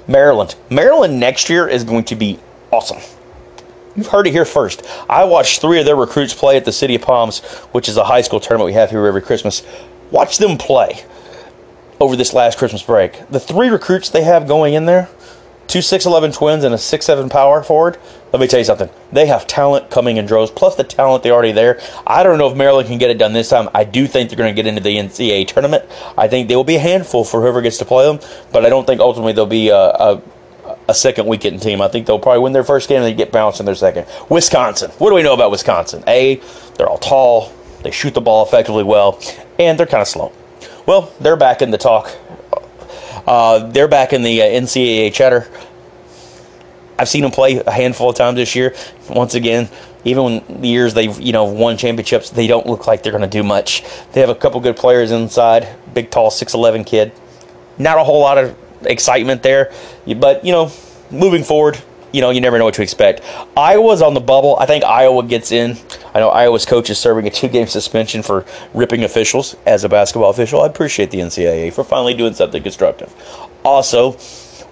Maryland. 0.09 0.55
Maryland 0.71 1.21
next 1.21 1.51
year 1.51 1.69
is 1.69 1.85
going 1.85 2.05
to 2.05 2.17
be 2.17 2.39
awesome. 2.73 2.99
You've 3.97 4.09
heard 4.09 4.27
it 4.27 4.33
here 4.33 4.45
first. 4.45 4.87
I 5.09 5.25
watched 5.25 5.61
three 5.61 5.79
of 5.79 5.87
their 5.87 5.97
recruits 5.97 6.35
play 6.35 6.57
at 6.57 6.65
the 6.65 6.73
City 6.73 6.97
of 6.97 7.03
Palms, 7.03 7.41
which 7.73 7.89
is 7.89 7.97
a 7.97 8.05
high 8.05 8.21
school 8.21 8.41
tournament 8.41 8.67
we 8.67 8.75
have 8.75 8.91
here 8.91 9.07
every 9.07 9.23
Christmas. 9.23 9.63
Watch 10.11 10.39
them 10.39 10.59
play 10.59 11.05
over 11.99 12.15
this 12.15 12.35
last 12.35 12.59
Christmas 12.59 12.83
break. 12.83 13.27
The 13.31 13.41
three 13.41 13.69
recruits 13.69 14.11
they 14.11 14.23
have 14.23 14.47
going 14.47 14.75
in 14.75 14.85
there, 14.85 15.09
two 15.67 15.79
6'11 15.79 16.35
twins 16.35 16.63
and 16.63 16.75
a 16.75 16.77
6'7 16.77 17.31
power 17.31 17.63
forward, 17.63 17.97
let 18.33 18.41
me 18.41 18.47
tell 18.47 18.59
you 18.59 18.65
something. 18.65 18.91
They 19.13 19.27
have 19.27 19.47
talent 19.47 19.91
coming 19.91 20.19
in 20.19 20.27
droves, 20.27 20.51
plus 20.51 20.77
the 20.77 20.85
talent 20.85 21.23
they 21.23 21.31
already 21.31 21.53
there. 21.53 21.81
I 22.07 22.23
don't 22.23 22.37
know 22.37 22.51
if 22.51 22.57
Maryland 22.57 22.89
can 22.89 22.99
get 22.99 23.09
it 23.09 23.17
done 23.17 23.33
this 23.33 23.49
time. 23.49 23.71
I 23.75 23.85
do 23.85 24.07
think 24.07 24.29
they're 24.29 24.37
going 24.37 24.55
to 24.55 24.63
get 24.63 24.67
into 24.69 24.83
the 24.83 24.95
NCAA 24.95 25.49
tournament. 25.49 25.85
I 26.19 26.29
think 26.29 26.49
they 26.49 26.57
will 26.57 26.65
be 26.65 26.77
a 26.77 26.81
handful 26.81 27.25
for 27.25 27.41
whoever 27.41 27.63
gets 27.63 27.79
to 27.79 27.87
play 27.87 28.05
them, 28.05 28.21
but 28.53 28.67
I 28.67 28.69
don't 28.69 28.87
think 28.87 29.01
ultimately 29.01 29.33
they'll 29.33 29.47
be 29.47 29.71
a, 29.71 29.79
a 29.79 30.23
a 30.89 30.95
second 30.95 31.27
weekend 31.27 31.63
team. 31.63 31.81
I 31.81 31.89
think 31.89 32.07
they'll 32.07 32.19
probably 32.19 32.41
win 32.41 32.53
their 32.53 32.65
first 32.65 32.89
game 32.89 32.99
and 32.99 33.07
they 33.07 33.15
get 33.15 33.33
bounced 33.33 33.61
in 33.61 33.67
their 33.67 33.75
second. 33.75 34.07
Wisconsin. 34.29 34.91
What 34.99 35.11
do 35.11 35.17
we 35.17 35.23
know 35.23 35.35
about 35.35 35.51
Wisconsin? 35.51 36.05
A, 36.07 36.41
they're 36.77 36.89
all 36.89 36.99
tall, 36.99 37.53
they 37.83 37.91
shoot 37.91 38.15
the 38.15 38.21
ball 38.21 38.45
effectively 38.45 38.85
well, 38.85 39.21
and 39.59 39.79
they're 39.79 39.87
kind 39.87 40.03
of 40.03 40.09
slow. 40.09 40.33
Well, 40.87 41.13
they're 41.21 41.37
back 41.37 41.63
in 41.63 41.71
the 41.71 41.79
talk. 41.79 42.17
Uh, 43.27 43.67
they're 43.71 43.89
back 43.89 44.13
in 44.13 44.23
the 44.23 44.43
uh, 44.43 44.47
NCAA 44.47 45.13
chatter. 45.13 45.49
I've 46.99 47.09
seen 47.09 47.23
them 47.23 47.31
play 47.31 47.59
a 47.59 47.71
handful 47.71 48.11
of 48.11 48.17
times 48.17 48.37
this 48.37 48.55
year. 48.55 48.75
Once 49.11 49.35
again, 49.35 49.69
even 50.05 50.25
when 50.25 50.61
the 50.61 50.69
years 50.69 50.95
they've 50.95 51.21
you 51.21 51.33
know 51.33 51.45
won 51.45 51.77
championships, 51.77 52.31
they 52.31 52.47
don't 52.47 52.67
look 52.67 52.87
like 52.87 53.03
they're 53.03 53.13
going 53.13 53.23
to 53.23 53.29
do 53.29 53.43
much. 53.43 53.83
They 54.13 54.21
have 54.21 54.31
a 54.31 54.35
couple 54.35 54.61
good 54.61 54.77
players 54.77 55.11
inside. 55.11 55.69
Big, 55.93 56.11
tall, 56.11 56.31
six 56.31 56.55
eleven 56.55 56.85
kid. 56.85 57.13
Not 57.79 57.99
a 57.99 58.05
whole 58.05 58.21
lot 58.21 58.39
of 58.39 58.57
excitement 58.87 59.43
there. 59.43 59.73
But, 60.17 60.45
you 60.45 60.53
know, 60.53 60.73
moving 61.11 61.45
forward, 61.45 61.79
you 62.13 62.21
know, 62.21 62.31
you 62.31 62.41
never 62.41 62.59
know 62.59 62.65
what 62.65 62.75
to 62.75 62.83
expect. 62.83 63.21
Iowa's 63.57 64.01
on 64.01 64.15
the 64.15 64.21
bubble. 64.21 64.57
I 64.59 64.67
think 64.67 64.85
Iowa 64.85 65.23
gets 65.25 65.53
in. 65.53 65.77
I 66.15 66.21
know 66.21 66.31
Iowa's 66.31 66.65
coach 66.65 66.89
is 66.89 66.99
serving 66.99 67.27
a 67.27 67.31
two 67.31 67.49
game 67.49 67.67
suspension 67.67 68.23
for 68.23 68.47
ripping 68.73 69.05
officials 69.05 69.55
as 69.67 69.85
a 69.85 69.89
basketball 69.89 70.31
official. 70.31 70.63
I 70.63 70.67
appreciate 70.67 71.11
the 71.11 71.19
NCAA 71.19 71.73
for 71.73 71.85
finally 71.85 72.15
doing 72.15 72.33
something 72.35 72.63
constructive. 72.63 73.13
Also, 73.65 74.13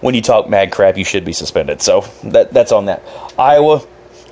when 0.00 0.14
you 0.14 0.22
talk 0.22 0.48
mad 0.48 0.72
crap, 0.72 0.96
you 0.96 1.04
should 1.04 1.24
be 1.24 1.32
suspended. 1.32 1.82
So 1.82 2.02
that 2.24 2.52
that's 2.52 2.72
on 2.72 2.86
that. 2.86 3.02
Iowa, 3.38 3.80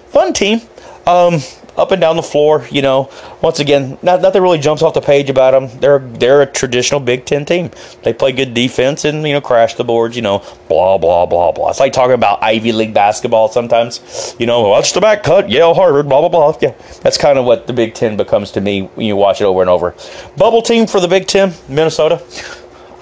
fun 0.08 0.32
team. 0.32 0.60
Um, 1.06 1.40
up 1.76 1.90
and 1.90 2.00
down 2.00 2.16
the 2.16 2.22
floor. 2.22 2.66
You 2.70 2.82
know, 2.82 3.10
once 3.40 3.60
again, 3.60 3.98
not, 4.02 4.20
nothing 4.20 4.42
really 4.42 4.58
jumps 4.58 4.82
off 4.82 4.94
the 4.94 5.00
page 5.00 5.30
about 5.30 5.52
them. 5.52 5.78
They're 5.80 5.98
they're 5.98 6.42
a 6.42 6.46
traditional 6.46 7.00
Big 7.00 7.24
Ten 7.24 7.44
team. 7.44 7.70
They 8.02 8.12
play 8.12 8.32
good 8.32 8.54
defense 8.54 9.04
and 9.04 9.26
you 9.26 9.34
know 9.34 9.40
crash 9.40 9.74
the 9.74 9.84
boards. 9.84 10.16
You 10.16 10.22
know, 10.22 10.38
blah 10.68 10.98
blah 10.98 11.26
blah 11.26 11.52
blah. 11.52 11.70
It's 11.70 11.80
like 11.80 11.92
talking 11.92 12.14
about 12.14 12.42
Ivy 12.42 12.72
League 12.72 12.94
basketball 12.94 13.48
sometimes. 13.48 14.34
You 14.38 14.46
know, 14.46 14.68
watch 14.68 14.92
the 14.92 15.00
back 15.00 15.22
cut, 15.22 15.50
Yale, 15.50 15.74
Harvard, 15.74 16.08
blah 16.08 16.20
blah 16.20 16.28
blah. 16.28 16.58
Yeah, 16.60 16.74
that's 17.02 17.18
kind 17.18 17.38
of 17.38 17.44
what 17.44 17.66
the 17.66 17.72
Big 17.72 17.94
Ten 17.94 18.16
becomes 18.16 18.50
to 18.52 18.60
me 18.60 18.82
when 18.94 19.06
you 19.06 19.16
watch 19.16 19.40
it 19.40 19.44
over 19.44 19.60
and 19.60 19.70
over. 19.70 19.94
Bubble 20.36 20.62
team 20.62 20.86
for 20.86 21.00
the 21.00 21.08
Big 21.08 21.26
Ten, 21.26 21.52
Minnesota. 21.68 22.22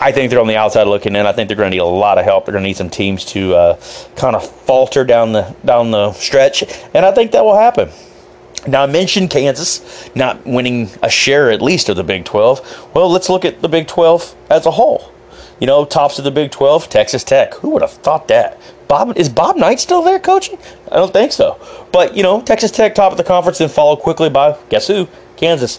I 0.02 0.12
think 0.12 0.30
they're 0.30 0.40
on 0.40 0.46
the 0.46 0.56
outside 0.56 0.84
looking 0.84 1.14
in. 1.14 1.26
I 1.26 1.32
think 1.32 1.48
they're 1.48 1.56
going 1.58 1.70
to 1.70 1.76
need 1.76 1.82
a 1.82 1.84
lot 1.84 2.16
of 2.16 2.24
help. 2.24 2.46
They're 2.46 2.52
going 2.52 2.62
to 2.62 2.68
need 2.68 2.76
some 2.78 2.88
teams 2.88 3.22
to 3.26 3.54
uh, 3.54 3.80
kind 4.16 4.35
of 4.35 4.48
falter 4.48 5.04
down 5.04 5.33
the 5.33 5.54
down 5.64 5.90
the 5.90 6.12
stretch, 6.12 6.64
and 6.94 7.04
I 7.04 7.12
think 7.12 7.33
that 7.33 7.44
will 7.44 7.56
happen. 7.56 7.90
Now, 8.66 8.83
I 8.83 8.87
mentioned 8.87 9.31
Kansas 9.31 10.11
not 10.14 10.44
winning 10.46 10.90
a 11.03 11.11
share 11.11 11.51
at 11.51 11.62
least 11.62 11.88
of 11.88 11.96
the 11.96 12.05
Big 12.05 12.25
12. 12.25 12.90
Well, 12.94 13.11
let's 13.11 13.29
look 13.31 13.44
at 13.44 13.62
the 13.62 13.68
Big 13.68 13.87
12 13.87 14.35
as 14.51 14.66
a 14.66 14.70
whole. 14.70 15.12
You 15.61 15.66
know, 15.66 15.85
tops 15.85 16.18
of 16.18 16.25
the 16.25 16.31
Big 16.31 16.51
12, 16.51 16.88
Texas 16.88 17.25
Tech. 17.25 17.55
Who 17.55 17.70
would 17.70 17.83
have 17.83 17.92
thought 17.92 18.29
that? 18.29 18.59
Bob 18.88 19.16
is 19.16 19.29
Bob 19.29 19.57
Knight 19.57 19.79
still 19.79 20.03
there 20.03 20.18
coaching? 20.18 20.59
I 20.90 20.96
don't 20.96 21.12
think 21.12 21.33
so. 21.33 21.59
But, 21.92 22.16
you 22.16 22.23
know, 22.23 22.42
Texas 22.42 22.70
Tech 22.70 22.94
top 22.94 23.12
of 23.12 23.18
the 23.18 23.25
conference 23.25 23.61
and 23.61 23.70
followed 23.70 24.01
quickly 24.01 24.29
by 24.29 24.59
guess 24.68 24.87
who? 24.87 25.09
Kansas. 25.37 25.79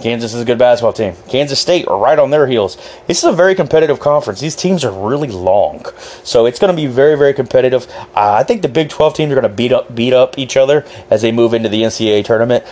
Kansas 0.00 0.34
is 0.34 0.40
a 0.40 0.44
good 0.44 0.58
basketball 0.58 0.92
team. 0.92 1.14
Kansas 1.28 1.60
State 1.60 1.86
are 1.86 1.98
right 1.98 2.18
on 2.18 2.30
their 2.30 2.46
heels. 2.46 2.76
This 3.06 3.18
is 3.18 3.24
a 3.24 3.32
very 3.32 3.54
competitive 3.54 4.00
conference. 4.00 4.40
These 4.40 4.56
teams 4.56 4.84
are 4.84 4.92
really 4.92 5.28
long, 5.28 5.84
so 6.24 6.46
it's 6.46 6.58
going 6.58 6.74
to 6.74 6.76
be 6.76 6.86
very, 6.86 7.16
very 7.16 7.34
competitive. 7.34 7.86
Uh, 8.14 8.32
I 8.32 8.42
think 8.42 8.62
the 8.62 8.68
Big 8.68 8.88
12 8.88 9.14
teams 9.14 9.32
are 9.32 9.34
going 9.34 9.50
to 9.50 9.54
beat 9.54 9.72
up 9.72 9.94
beat 9.94 10.12
up 10.12 10.38
each 10.38 10.56
other 10.56 10.86
as 11.10 11.22
they 11.22 11.32
move 11.32 11.54
into 11.54 11.68
the 11.68 11.82
NCAA 11.82 12.24
tournament. 12.24 12.64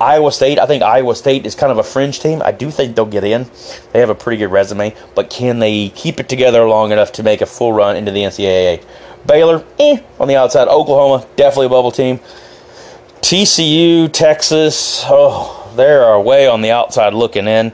Iowa 0.00 0.32
State, 0.32 0.58
I 0.58 0.66
think 0.66 0.82
Iowa 0.82 1.14
State 1.14 1.46
is 1.46 1.54
kind 1.54 1.70
of 1.70 1.78
a 1.78 1.84
fringe 1.84 2.18
team. 2.18 2.42
I 2.44 2.50
do 2.50 2.72
think 2.72 2.96
they'll 2.96 3.06
get 3.06 3.22
in. 3.22 3.48
They 3.92 4.00
have 4.00 4.10
a 4.10 4.16
pretty 4.16 4.38
good 4.38 4.50
resume, 4.50 4.96
but 5.14 5.30
can 5.30 5.60
they 5.60 5.90
keep 5.90 6.18
it 6.18 6.28
together 6.28 6.64
long 6.64 6.90
enough 6.90 7.12
to 7.12 7.22
make 7.22 7.40
a 7.40 7.46
full 7.46 7.72
run 7.72 7.96
into 7.96 8.10
the 8.10 8.22
NCAA? 8.22 8.82
Baylor, 9.26 9.64
eh, 9.78 10.00
on 10.18 10.26
the 10.26 10.34
outside. 10.34 10.66
Oklahoma, 10.66 11.24
definitely 11.36 11.66
a 11.66 11.68
bubble 11.68 11.92
team. 11.92 12.18
TCU, 13.20 14.12
Texas, 14.12 15.04
oh, 15.06 15.61
they 15.76 15.92
are 15.92 16.20
way 16.20 16.46
on 16.46 16.62
the 16.62 16.70
outside 16.70 17.14
looking 17.14 17.46
in. 17.46 17.72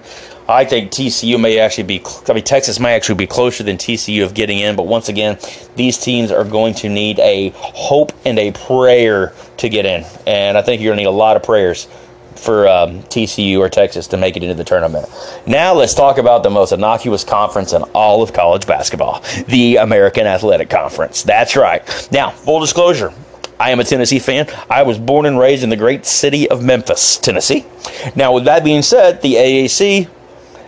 I 0.49 0.65
think 0.65 0.91
TCU 0.91 1.39
may 1.39 1.59
actually 1.59 1.85
be, 1.85 2.03
I 2.27 2.33
mean, 2.33 2.43
Texas 2.43 2.81
may 2.81 2.95
actually 2.95 3.17
be 3.17 3.27
closer 3.27 3.63
than 3.63 3.77
TCU 3.77 4.25
of 4.25 4.33
getting 4.33 4.59
in, 4.59 4.77
but 4.77 4.87
once 4.87 5.11
again, 5.11 5.39
these 5.77 5.99
teams 5.99 6.33
are 6.33 6.45
going 6.45 6.73
to 6.75 6.89
need 6.89 7.19
a 7.19 7.51
hope 7.55 8.13
and 8.25 8.39
a 8.39 8.53
prayer 8.53 9.35
to 9.59 9.69
get 9.69 9.85
in. 9.85 10.07
And 10.27 10.57
I 10.57 10.63
think 10.63 10.81
you're 10.81 10.89
going 10.91 10.99
to 10.99 11.03
need 11.03 11.09
a 11.09 11.11
lot 11.11 11.37
of 11.37 11.43
prayers 11.43 11.87
for 12.35 12.67
um, 12.69 13.03
TCU 13.05 13.59
or 13.59 13.69
Texas 13.69 14.07
to 14.09 14.17
make 14.17 14.37
it 14.37 14.43
into 14.43 14.55
the 14.55 14.65
tournament. 14.65 15.07
Now 15.47 15.75
let's 15.75 15.95
talk 15.95 16.19
about 16.19 16.43
the 16.43 16.51
most 16.51 16.73
innocuous 16.73 17.25
conference 17.25 17.73
in 17.73 17.83
all 17.95 18.23
of 18.23 18.33
college 18.33 18.67
basketball, 18.67 19.23
the 19.49 19.77
American 19.77 20.27
Athletic 20.27 20.71
Conference. 20.71 21.23
That's 21.23 21.57
right. 21.57 22.09
Now, 22.11 22.31
full 22.31 22.61
disclosure, 22.61 23.13
I 23.61 23.71
am 23.71 23.81
a 23.81 23.85
Tennessee 23.85 24.18
fan. 24.18 24.49
I 24.71 24.83
was 24.83 24.99
born 24.99 25.27
and 25.27 25.38
raised 25.38 25.64
in 25.64 25.71
the 25.71 25.77
great 25.77 26.07
city 26.07 26.49
of 26.49 26.62
Memphis, 26.62 27.18
Tennessee. 27.18 27.64
Now, 28.14 28.33
with 28.33 28.44
that 28.44 28.62
being 28.64 28.83
said, 28.83 29.21
the 29.23 29.35
AAC 29.35 30.09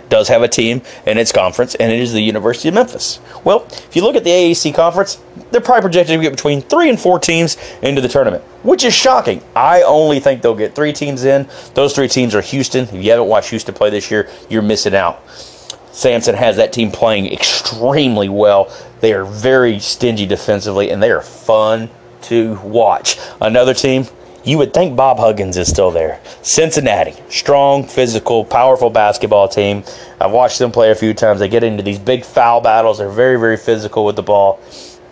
does 0.08 0.26
have 0.28 0.42
a 0.42 0.48
team 0.48 0.82
in 1.06 1.16
its 1.16 1.30
conference, 1.30 1.76
and 1.76 1.92
it 1.92 2.00
is 2.00 2.12
the 2.12 2.20
University 2.20 2.68
of 2.68 2.74
Memphis. 2.74 3.20
Well, 3.44 3.64
if 3.70 3.94
you 3.94 4.02
look 4.02 4.16
at 4.16 4.24
the 4.24 4.30
AAC 4.30 4.74
conference, 4.74 5.22
they're 5.52 5.60
probably 5.60 5.82
projected 5.82 6.16
to 6.16 6.22
get 6.22 6.32
between 6.32 6.60
three 6.60 6.90
and 6.90 6.98
four 6.98 7.20
teams 7.20 7.56
into 7.80 8.00
the 8.00 8.08
tournament, 8.08 8.42
which 8.64 8.84
is 8.84 8.92
shocking. 8.92 9.40
I 9.54 9.82
only 9.82 10.18
think 10.18 10.42
they'll 10.42 10.56
get 10.56 10.74
three 10.74 10.92
teams 10.92 11.24
in. 11.24 11.48
Those 11.74 11.94
three 11.94 12.08
teams 12.08 12.34
are 12.34 12.40
Houston. 12.40 12.84
If 12.84 12.94
you 12.94 13.10
haven't 13.12 13.28
watched 13.28 13.50
Houston 13.50 13.74
play 13.74 13.90
this 13.90 14.10
year, 14.10 14.28
you're 14.48 14.62
missing 14.62 14.96
out. 14.96 15.22
Sampson 15.92 16.34
has 16.34 16.56
that 16.56 16.72
team 16.72 16.90
playing 16.90 17.32
extremely 17.32 18.28
well. 18.28 18.74
They 19.00 19.12
are 19.12 19.24
very 19.24 19.78
stingy 19.78 20.26
defensively, 20.26 20.90
and 20.90 21.02
they 21.02 21.10
are 21.10 21.22
fun 21.22 21.88
to 22.22 22.58
watch. 22.60 23.18
Another 23.40 23.74
team, 23.74 24.06
you 24.44 24.58
would 24.58 24.72
think 24.72 24.96
Bob 24.96 25.18
Huggins 25.18 25.56
is 25.56 25.68
still 25.68 25.90
there. 25.90 26.20
Cincinnati, 26.42 27.14
strong, 27.28 27.84
physical, 27.84 28.44
powerful 28.44 28.90
basketball 28.90 29.48
team. 29.48 29.84
I've 30.20 30.32
watched 30.32 30.58
them 30.58 30.72
play 30.72 30.90
a 30.90 30.94
few 30.94 31.14
times. 31.14 31.40
They 31.40 31.48
get 31.48 31.64
into 31.64 31.82
these 31.82 31.98
big 31.98 32.24
foul 32.24 32.60
battles. 32.60 32.98
They're 32.98 33.10
very, 33.10 33.38
very 33.38 33.56
physical 33.56 34.04
with 34.04 34.16
the 34.16 34.22
ball. 34.22 34.60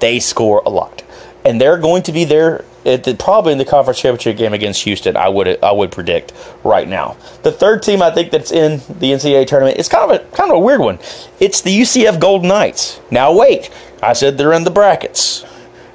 They 0.01 0.21
score 0.21 0.63
a 0.65 0.71
lot, 0.71 1.03
and 1.45 1.61
they're 1.61 1.79
going 1.79 2.05
to 2.05 2.13
be 2.13 2.25
there 2.25 2.65
the, 2.97 3.17
probably 3.19 3.53
in 3.53 3.59
the 3.59 3.65
conference 3.65 4.01
championship 4.01 4.37
game 4.37 4.55
against 4.55 4.83
Houston. 4.85 5.17
I 5.17 5.29
would 5.29 5.63
I 5.63 5.73
would 5.73 5.93
predict 5.93 6.33
right 6.65 6.89
now. 6.89 7.17
The 7.43 7.53
third 7.53 7.83
team 7.83 8.03
I 8.03 8.11
think 8.11 8.31
that's 8.31 8.51
in 8.51 8.79
the 8.89 9.13
NCAA 9.13 9.47
tournament 9.47 9.79
is 9.79 9.89
kind 9.89 10.11
of 10.11 10.21
a 10.21 10.37
kind 10.37 10.51
of 10.51 10.57
a 10.57 10.61
weird 10.61 10.81
one. 10.81 10.99
It's 11.41 11.61
the 11.61 11.77
UCF 11.81 12.21
Golden 12.21 12.49
Knights. 12.49 13.01
Now 13.11 13.33
wait, 13.33 13.71
I 14.03 14.13
said 14.13 14.39
they're 14.39 14.53
in 14.53 14.65
the 14.65 14.71
brackets. 14.71 15.45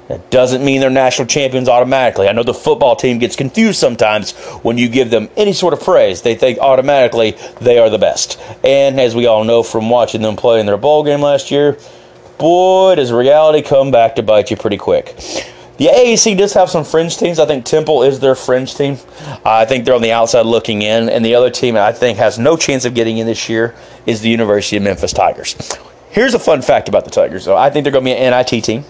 That 0.08 0.30
doesn't 0.30 0.62
mean 0.62 0.80
they're 0.80 0.90
national 0.90 1.28
champions 1.28 1.68
automatically. 1.68 2.28
I 2.28 2.32
know 2.32 2.42
the 2.42 2.52
football 2.52 2.94
team 2.94 3.18
gets 3.18 3.36
confused 3.36 3.78
sometimes 3.78 4.32
when 4.62 4.76
you 4.76 4.88
give 4.88 5.10
them 5.10 5.30
any 5.36 5.54
sort 5.54 5.72
of 5.72 5.80
praise. 5.80 6.20
They 6.20 6.34
think 6.34 6.58
automatically 6.58 7.36
they 7.60 7.78
are 7.78 7.88
the 7.88 7.98
best. 7.98 8.38
And 8.62 9.00
as 9.00 9.14
we 9.14 9.26
all 9.26 9.44
know 9.44 9.62
from 9.62 9.88
watching 9.88 10.20
them 10.20 10.36
play 10.36 10.60
in 10.60 10.66
their 10.66 10.76
bowl 10.76 11.04
game 11.04 11.22
last 11.22 11.50
year, 11.50 11.78
boy, 12.38 12.96
does 12.96 13.12
reality 13.12 13.62
come 13.62 13.90
back 13.90 14.16
to 14.16 14.22
bite 14.22 14.50
you 14.50 14.58
pretty 14.58 14.76
quick. 14.76 15.16
The 15.76 15.86
AAC 15.86 16.36
does 16.38 16.52
have 16.52 16.70
some 16.70 16.84
fringe 16.84 17.16
teams. 17.16 17.40
I 17.40 17.46
think 17.46 17.64
Temple 17.64 18.04
is 18.04 18.20
their 18.20 18.36
fringe 18.36 18.76
team. 18.76 18.98
I 19.44 19.64
think 19.64 19.84
they're 19.84 19.94
on 19.94 20.02
the 20.02 20.12
outside 20.12 20.46
looking 20.46 20.82
in. 20.82 21.08
And 21.08 21.24
the 21.24 21.34
other 21.34 21.50
team 21.50 21.76
I 21.76 21.92
think 21.92 22.18
has 22.18 22.38
no 22.38 22.56
chance 22.56 22.84
of 22.84 22.94
getting 22.94 23.18
in 23.18 23.26
this 23.26 23.48
year 23.48 23.74
is 24.06 24.20
the 24.20 24.28
University 24.28 24.76
of 24.76 24.82
Memphis 24.84 25.12
Tigers. 25.12 25.56
Here's 26.10 26.34
a 26.34 26.38
fun 26.38 26.62
fact 26.62 26.88
about 26.88 27.04
the 27.04 27.10
Tigers, 27.10 27.46
though. 27.46 27.56
I 27.56 27.70
think 27.70 27.82
they're 27.82 27.92
going 27.92 28.04
to 28.04 28.10
be 28.10 28.16
an 28.16 28.30
NIT 28.30 28.62
team. 28.62 28.84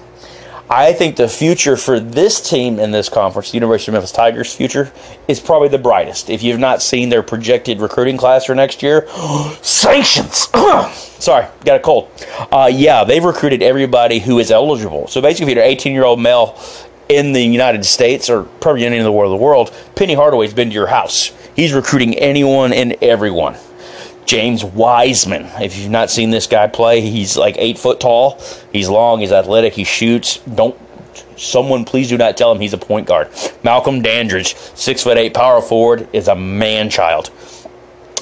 I 0.71 0.95
think 0.95 1.17
the 1.17 1.29
future 1.29 1.77
for 1.77 2.01
this 2.01 2.41
team 2.41 2.79
in 2.79 2.91
this 2.91 3.11
conference, 3.11 3.51
the 3.51 3.57
University 3.57 3.91
of 3.91 3.95
Memphis 3.95 4.13
Tigers' 4.13 4.55
future, 4.55 4.91
is 5.29 5.39
probably 5.39 5.69
the 5.69 5.79
brightest. 5.79 6.31
If 6.31 6.43
you've 6.43 6.59
not 6.59 6.81
seen 6.81 7.11
their 7.11 7.23
projected 7.23 7.81
recruiting 7.81 8.17
class 8.17 8.47
for 8.47 8.55
next 8.55 8.83
year, 8.83 9.07
sanctions. 9.63 10.49
Sorry, 11.19 11.47
got 11.65 11.77
a 11.77 11.81
cold. 11.81 12.11
Uh, 12.51 12.71
yeah, 12.73 13.05
they've 13.05 13.23
recruited 13.23 13.63
everybody 13.63 14.19
who 14.19 14.39
is 14.39 14.51
eligible. 14.51 15.07
So 15.07 15.21
basically, 15.21 15.53
if 15.53 15.57
you're 15.57 15.65
an 15.65 15.71
18 15.71 15.93
year 15.93 16.05
old 16.05 16.21
male 16.21 16.59
in 17.11 17.33
the 17.33 17.43
United 17.43 17.85
States 17.85 18.31
or 18.31 18.45
probably 18.45 18.87
any 18.87 18.99
the 19.01 19.13
world, 19.13 19.33
of 19.33 19.39
the 19.39 19.45
world, 19.45 19.75
Penny 19.95 20.15
Hardaway's 20.15 20.55
been 20.55 20.71
to 20.71 20.75
your 20.75 20.87
house. 20.87 21.33
He's 21.55 21.75
recruiting 21.75 22.15
anyone 22.15 22.73
and 22.73 22.97
everyone. 23.03 23.57
James 24.27 24.65
Wiseman. 24.65 25.47
If 25.61 25.77
you've 25.77 25.91
not 25.91 26.11
seen 26.11 26.31
this 26.31 26.47
guy 26.47 26.67
play, 26.67 27.01
he's 27.01 27.37
like 27.37 27.57
eight 27.59 27.79
foot 27.79 28.01
tall. 28.01 28.41
He's 28.73 28.89
long. 28.89 29.21
He's 29.21 29.33
athletic. 29.33 29.75
He 29.75 29.85
shoots. 29.85 30.39
Don't 30.39 30.79
someone 31.37 31.85
please 31.85 32.09
do 32.09 32.17
not 32.17 32.37
tell 32.37 32.51
him 32.53 32.61
he's 32.61 32.73
a 32.73 32.79
point 32.79 33.07
guard. 33.07 33.29
Malcolm 33.63 34.03
Dandridge, 34.03 34.57
six 34.57 35.03
foot 35.03 35.19
eight 35.19 35.35
power 35.35 35.61
forward, 35.61 36.09
is 36.13 36.29
a 36.29 36.35
man 36.35 36.91
child. 36.91 37.31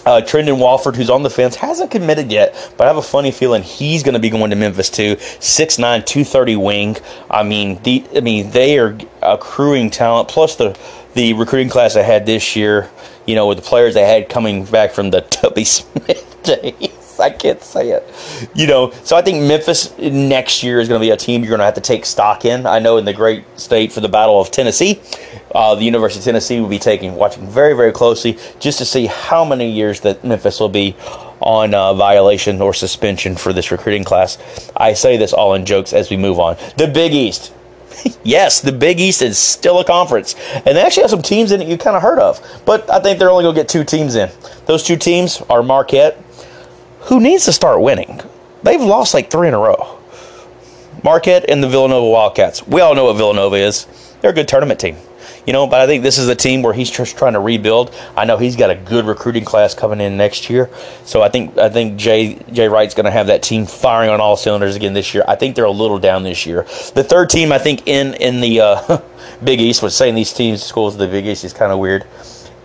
Uh, 0.04 0.20
Trendon 0.20 0.58
Watford, 0.58 0.96
who's 0.96 1.10
on 1.10 1.22
the 1.22 1.30
fence, 1.30 1.54
hasn't 1.54 1.92
committed 1.92 2.32
yet, 2.32 2.74
but 2.76 2.84
I 2.84 2.88
have 2.88 2.96
a 2.96 3.02
funny 3.02 3.30
feeling 3.30 3.62
he's 3.62 4.02
going 4.02 4.14
to 4.14 4.18
be 4.18 4.30
going 4.30 4.50
to 4.50 4.56
Memphis 4.56 4.90
too. 4.90 5.14
6'9", 5.14 5.78
230 5.78 6.56
wing. 6.56 6.96
I 7.30 7.44
mean, 7.44 7.80
the, 7.84 8.04
I 8.16 8.20
mean 8.20 8.50
they 8.50 8.78
are 8.78 8.98
accruing 9.22 9.90
talent. 9.90 10.28
Plus 10.28 10.56
the 10.56 10.76
the 11.14 11.34
recruiting 11.34 11.68
class 11.68 11.94
I 11.94 12.02
had 12.02 12.24
this 12.26 12.56
year, 12.56 12.90
you 13.26 13.34
know, 13.34 13.46
with 13.46 13.58
the 13.58 13.64
players 13.64 13.94
they 13.94 14.06
had 14.06 14.28
coming 14.28 14.64
back 14.64 14.92
from 14.92 15.10
the 15.10 15.20
Tubby 15.30 15.64
Smith 15.64 16.42
days. 16.42 17.20
I 17.20 17.30
can't 17.30 17.62
say 17.62 17.90
it. 17.90 18.48
You 18.54 18.66
know, 18.66 18.90
so 19.04 19.16
I 19.16 19.22
think 19.22 19.42
Memphis 19.44 19.96
next 19.98 20.62
year 20.62 20.80
is 20.80 20.88
going 20.88 21.00
to 21.00 21.04
be 21.04 21.10
a 21.10 21.16
team 21.16 21.42
you're 21.42 21.50
going 21.50 21.60
to 21.60 21.64
have 21.64 21.74
to 21.74 21.80
take 21.80 22.04
stock 22.04 22.44
in. 22.44 22.66
I 22.66 22.78
know 22.78 22.96
in 22.96 23.04
the 23.04 23.12
great 23.12 23.44
state 23.58 23.92
for 23.92 24.00
the 24.00 24.08
Battle 24.08 24.40
of 24.40 24.50
Tennessee, 24.50 25.00
uh, 25.54 25.74
the 25.74 25.84
University 25.84 26.20
of 26.20 26.24
Tennessee 26.24 26.60
will 26.60 26.68
be 26.68 26.78
taking, 26.78 27.14
watching 27.14 27.46
very, 27.46 27.74
very 27.74 27.92
closely 27.92 28.38
just 28.58 28.78
to 28.78 28.84
see 28.84 29.06
how 29.06 29.44
many 29.44 29.70
years 29.70 30.00
that 30.00 30.24
Memphis 30.24 30.58
will 30.58 30.68
be 30.68 30.96
on 31.40 31.74
uh, 31.74 31.92
violation 31.94 32.60
or 32.60 32.72
suspension 32.72 33.36
for 33.36 33.52
this 33.52 33.70
recruiting 33.70 34.04
class. 34.04 34.70
I 34.76 34.94
say 34.94 35.16
this 35.16 35.32
all 35.32 35.54
in 35.54 35.66
jokes 35.66 35.92
as 35.92 36.10
we 36.10 36.16
move 36.16 36.38
on. 36.38 36.56
The 36.76 36.88
Big 36.88 37.12
East. 37.12 37.52
yes, 38.24 38.60
the 38.60 38.72
Big 38.72 39.00
East 39.00 39.22
is 39.22 39.38
still 39.38 39.80
a 39.80 39.84
conference, 39.84 40.34
and 40.54 40.76
they 40.76 40.82
actually 40.82 41.02
have 41.02 41.10
some 41.10 41.22
teams 41.22 41.52
in 41.52 41.60
it 41.60 41.68
you 41.68 41.78
kind 41.78 41.96
of 41.96 42.02
heard 42.02 42.18
of. 42.18 42.40
But 42.64 42.90
I 42.90 43.00
think 43.00 43.18
they're 43.18 43.30
only 43.30 43.44
going 43.44 43.54
to 43.54 43.60
get 43.60 43.68
two 43.68 43.84
teams 43.84 44.14
in. 44.14 44.30
Those 44.66 44.82
two 44.82 44.96
teams 44.96 45.40
are 45.50 45.62
Marquette, 45.62 46.22
who 47.00 47.20
needs 47.20 47.44
to 47.46 47.52
start 47.52 47.80
winning. 47.80 48.20
They've 48.62 48.80
lost 48.80 49.14
like 49.14 49.30
three 49.30 49.48
in 49.48 49.54
a 49.54 49.58
row. 49.58 49.98
Marquette 51.02 51.46
and 51.48 51.62
the 51.62 51.68
Villanova 51.68 52.08
Wildcats. 52.08 52.66
We 52.66 52.80
all 52.80 52.94
know 52.94 53.06
what 53.06 53.16
Villanova 53.16 53.56
is. 53.56 53.86
They're 54.20 54.30
a 54.30 54.34
good 54.34 54.48
tournament 54.48 54.80
team. 54.80 54.96
You 55.46 55.52
know, 55.52 55.66
but 55.66 55.80
I 55.80 55.86
think 55.86 56.04
this 56.04 56.18
is 56.18 56.28
a 56.28 56.36
team 56.36 56.62
where 56.62 56.72
he's 56.72 56.90
just 56.90 57.18
trying 57.18 57.32
to 57.32 57.40
rebuild. 57.40 57.92
I 58.16 58.24
know 58.24 58.36
he's 58.36 58.54
got 58.54 58.70
a 58.70 58.76
good 58.76 59.06
recruiting 59.06 59.44
class 59.44 59.74
coming 59.74 60.00
in 60.00 60.16
next 60.16 60.48
year, 60.48 60.70
so 61.04 61.20
I 61.20 61.28
think 61.28 61.58
I 61.58 61.68
think 61.68 61.96
Jay 61.96 62.38
Jay 62.52 62.68
Wright's 62.68 62.94
going 62.94 63.06
to 63.06 63.10
have 63.10 63.26
that 63.26 63.42
team 63.42 63.66
firing 63.66 64.10
on 64.10 64.20
all 64.20 64.36
cylinders 64.36 64.76
again 64.76 64.92
this 64.92 65.14
year. 65.14 65.24
I 65.26 65.34
think 65.34 65.56
they're 65.56 65.64
a 65.64 65.70
little 65.70 65.98
down 65.98 66.22
this 66.22 66.46
year. 66.46 66.62
The 66.94 67.02
third 67.02 67.28
team, 67.28 67.50
I 67.50 67.58
think, 67.58 67.88
in 67.88 68.14
in 68.14 68.40
the 68.40 68.60
uh, 68.60 69.00
Big 69.44 69.60
East, 69.60 69.82
was 69.82 69.96
saying 69.96 70.14
these 70.14 70.32
teams 70.32 70.62
schools 70.62 70.94
of 70.94 71.00
the 71.00 71.08
Big 71.08 71.26
East 71.26 71.42
is 71.42 71.52
kind 71.52 71.72
of 71.72 71.80
weird. 71.80 72.06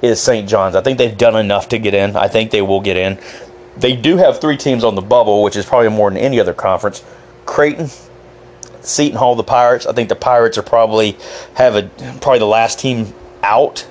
Is 0.04 0.22
St. 0.22 0.48
John's? 0.48 0.76
I 0.76 0.82
think 0.82 1.00
they've 1.00 1.18
done 1.18 1.36
enough 1.36 1.70
to 1.70 1.80
get 1.80 1.96
in. 1.96 2.16
I 2.16 2.28
think 2.28 2.52
they 2.52 2.62
will 2.62 2.82
get 2.82 2.98
in. 2.98 3.18
They 3.78 3.96
do 3.96 4.18
have 4.18 4.40
three 4.40 4.58
teams 4.58 4.84
on 4.84 4.94
the 4.94 5.02
bubble, 5.02 5.42
which 5.42 5.56
is 5.56 5.66
probably 5.66 5.90
more 5.90 6.12
than 6.12 6.20
any 6.20 6.40
other 6.40 6.54
conference. 6.54 7.04
Creighton, 7.48 7.90
Seton 8.88 9.17
Hall, 9.17 9.36
the 9.36 9.43
Pirates. 9.43 9.86
I 9.86 9.93
think 9.93 10.10
the 10.10 10.15
Pirates 10.15 10.58
are 10.58 10.63
probably 10.63 11.17
have 11.56 11.76
a 11.76 11.84
probably 12.21 12.39
the 12.39 12.45
last 12.45 12.80
team 12.80 13.13
out 13.43 13.88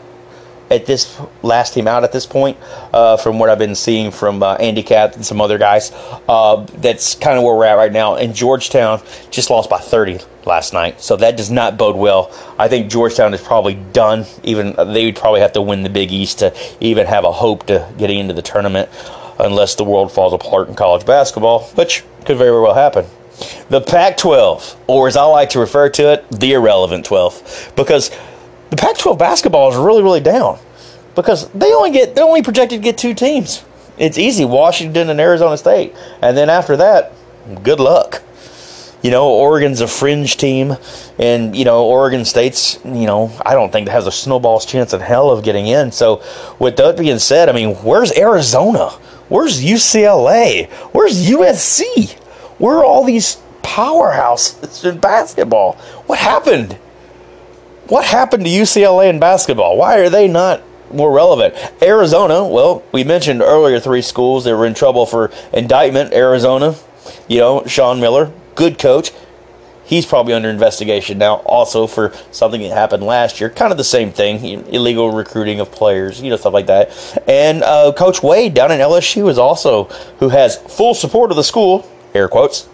at 0.70 0.86
this 0.86 1.20
last 1.42 1.74
team 1.74 1.86
out 1.86 2.04
at 2.04 2.12
this 2.12 2.26
point, 2.26 2.56
uh, 2.92 3.16
from 3.16 3.38
what 3.38 3.48
I've 3.48 3.58
been 3.58 3.74
seeing 3.74 4.10
from 4.10 4.42
uh, 4.42 4.54
Andy 4.54 4.82
Capp 4.82 5.14
and 5.14 5.24
some 5.24 5.40
other 5.40 5.58
guys. 5.58 5.92
Uh, 6.28 6.66
that's 6.78 7.14
kind 7.14 7.38
of 7.38 7.44
where 7.44 7.54
we're 7.54 7.66
at 7.66 7.74
right 7.74 7.92
now. 7.92 8.16
And 8.16 8.34
Georgetown 8.34 9.00
just 9.30 9.50
lost 9.50 9.70
by 9.70 9.78
30 9.78 10.18
last 10.44 10.72
night, 10.72 11.00
so 11.00 11.16
that 11.16 11.36
does 11.36 11.50
not 11.50 11.76
bode 11.76 11.96
well. 11.96 12.32
I 12.58 12.68
think 12.68 12.90
Georgetown 12.90 13.34
is 13.34 13.40
probably 13.40 13.74
done. 13.74 14.26
Even 14.42 14.74
they 14.92 15.04
would 15.04 15.16
probably 15.16 15.40
have 15.40 15.52
to 15.52 15.62
win 15.62 15.82
the 15.82 15.90
Big 15.90 16.12
East 16.12 16.40
to 16.40 16.54
even 16.80 17.06
have 17.06 17.24
a 17.24 17.32
hope 17.32 17.66
to 17.66 17.88
getting 17.98 18.18
into 18.18 18.34
the 18.34 18.42
tournament, 18.42 18.88
unless 19.38 19.74
the 19.76 19.84
world 19.84 20.10
falls 20.10 20.32
apart 20.32 20.68
in 20.68 20.74
college 20.74 21.06
basketball, 21.06 21.64
which 21.70 22.04
could 22.24 22.38
very 22.38 22.60
well 22.60 22.74
happen. 22.74 23.06
The 23.68 23.80
Pac 23.80 24.16
12, 24.16 24.76
or 24.86 25.08
as 25.08 25.16
I 25.16 25.24
like 25.24 25.50
to 25.50 25.58
refer 25.58 25.88
to 25.90 26.12
it, 26.12 26.30
the 26.30 26.54
irrelevant 26.54 27.04
12. 27.04 27.72
Because 27.76 28.10
the 28.70 28.76
Pac 28.76 28.98
12 28.98 29.18
basketball 29.18 29.70
is 29.70 29.76
really, 29.76 30.02
really 30.02 30.20
down. 30.20 30.58
Because 31.14 31.48
they 31.50 31.72
only 31.72 31.90
get 31.90 32.14
they 32.14 32.22
only 32.22 32.42
projected 32.42 32.80
to 32.80 32.82
get 32.82 32.98
two 32.98 33.14
teams. 33.14 33.64
It's 33.98 34.18
easy, 34.18 34.44
Washington 34.44 35.08
and 35.08 35.20
Arizona 35.20 35.56
State. 35.56 35.94
And 36.20 36.36
then 36.36 36.50
after 36.50 36.76
that, 36.76 37.12
good 37.62 37.80
luck. 37.80 38.22
You 39.02 39.10
know, 39.10 39.28
Oregon's 39.28 39.80
a 39.80 39.86
fringe 39.86 40.36
team, 40.36 40.76
and 41.18 41.54
you 41.54 41.64
know, 41.64 41.84
Oregon 41.84 42.24
State's, 42.24 42.78
you 42.84 43.06
know, 43.06 43.30
I 43.44 43.54
don't 43.54 43.70
think 43.70 43.86
it 43.86 43.92
has 43.92 44.06
a 44.06 44.12
snowball's 44.12 44.66
chance 44.66 44.92
in 44.92 45.00
hell 45.00 45.30
of 45.30 45.44
getting 45.44 45.66
in. 45.66 45.92
So, 45.92 46.22
with 46.58 46.76
that 46.78 46.98
being 46.98 47.18
said, 47.18 47.48
I 47.48 47.52
mean, 47.52 47.76
where's 47.76 48.12
Arizona? 48.12 48.88
Where's 49.28 49.62
UCLA? 49.62 50.68
Where's 50.92 51.28
USC? 51.28 52.18
Where 52.58 52.78
are 52.78 52.84
all 52.84 53.04
these 53.04 53.36
powerhouses 53.62 54.84
in 54.84 54.98
basketball? 54.98 55.74
What 56.06 56.18
happened? 56.18 56.74
What 57.88 58.04
happened 58.04 58.44
to 58.44 58.50
UCLA 58.50 59.10
in 59.10 59.18
basketball? 59.18 59.76
Why 59.76 59.98
are 59.98 60.10
they 60.10 60.26
not 60.26 60.62
more 60.92 61.12
relevant? 61.12 61.54
Arizona, 61.82 62.46
well, 62.46 62.82
we 62.92 63.04
mentioned 63.04 63.42
earlier 63.42 63.78
three 63.78 64.02
schools 64.02 64.44
that 64.44 64.56
were 64.56 64.66
in 64.66 64.74
trouble 64.74 65.06
for 65.06 65.30
indictment. 65.52 66.12
Arizona, 66.12 66.74
you 67.28 67.38
know, 67.38 67.64
Sean 67.66 68.00
Miller, 68.00 68.32
good 68.54 68.78
coach. 68.78 69.12
He's 69.84 70.04
probably 70.04 70.32
under 70.32 70.48
investigation 70.48 71.18
now, 71.18 71.36
also 71.36 71.86
for 71.86 72.12
something 72.32 72.60
that 72.62 72.72
happened 72.72 73.04
last 73.04 73.40
year. 73.40 73.50
Kind 73.50 73.70
of 73.70 73.78
the 73.78 73.84
same 73.84 74.10
thing, 74.10 74.66
illegal 74.66 75.12
recruiting 75.12 75.60
of 75.60 75.70
players, 75.70 76.20
you 76.20 76.28
know, 76.28 76.36
stuff 76.36 76.54
like 76.54 76.66
that. 76.66 76.90
And 77.28 77.62
uh, 77.62 77.92
Coach 77.92 78.20
Wade 78.20 78.52
down 78.52 78.72
in 78.72 78.80
LSU 78.80 79.30
is 79.30 79.38
also 79.38 79.84
who 80.18 80.28
has 80.30 80.56
full 80.56 80.92
support 80.92 81.30
of 81.30 81.36
the 81.36 81.44
school 81.44 81.88
air 82.16 82.28
quotes, 82.28 82.64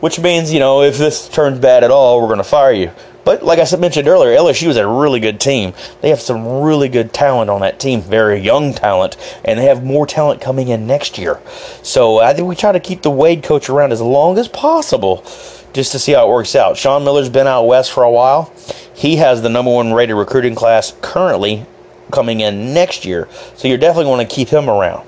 which 0.00 0.20
means, 0.20 0.52
you 0.52 0.60
know, 0.60 0.82
if 0.82 0.98
this 0.98 1.28
turns 1.28 1.58
bad 1.58 1.84
at 1.84 1.90
all, 1.90 2.20
we're 2.20 2.28
going 2.28 2.38
to 2.38 2.44
fire 2.44 2.72
you. 2.72 2.90
But 3.24 3.42
like 3.42 3.58
I 3.58 3.64
said 3.64 3.80
mentioned 3.80 4.08
earlier, 4.08 4.36
LSU 4.36 4.68
is 4.68 4.76
a 4.76 4.86
really 4.86 5.20
good 5.20 5.40
team. 5.40 5.74
They 6.00 6.08
have 6.08 6.20
some 6.20 6.62
really 6.62 6.88
good 6.88 7.12
talent 7.12 7.50
on 7.50 7.60
that 7.60 7.78
team, 7.78 8.00
very 8.02 8.40
young 8.40 8.74
talent, 8.74 9.16
and 9.44 9.58
they 9.58 9.66
have 9.66 9.84
more 9.84 10.06
talent 10.06 10.40
coming 10.40 10.68
in 10.68 10.86
next 10.86 11.18
year. 11.18 11.40
So 11.82 12.18
I 12.18 12.34
think 12.34 12.48
we 12.48 12.56
try 12.56 12.72
to 12.72 12.80
keep 12.80 13.02
the 13.02 13.10
Wade 13.10 13.42
coach 13.42 13.68
around 13.68 13.92
as 13.92 14.00
long 14.00 14.38
as 14.38 14.48
possible 14.48 15.24
just 15.72 15.92
to 15.92 15.98
see 15.98 16.12
how 16.12 16.26
it 16.26 16.32
works 16.32 16.56
out. 16.56 16.76
Sean 16.76 17.04
Miller's 17.04 17.30
been 17.30 17.46
out 17.46 17.66
west 17.66 17.92
for 17.92 18.02
a 18.02 18.10
while. 18.10 18.52
He 18.94 19.16
has 19.16 19.40
the 19.40 19.48
number 19.48 19.72
one 19.72 19.92
rated 19.92 20.16
recruiting 20.16 20.54
class 20.54 20.94
currently 21.00 21.64
coming 22.10 22.40
in 22.40 22.74
next 22.74 23.04
year. 23.04 23.28
So 23.56 23.68
you're 23.68 23.78
definitely 23.78 24.04
going 24.04 24.26
to 24.26 24.34
keep 24.34 24.48
him 24.48 24.68
around 24.68 25.06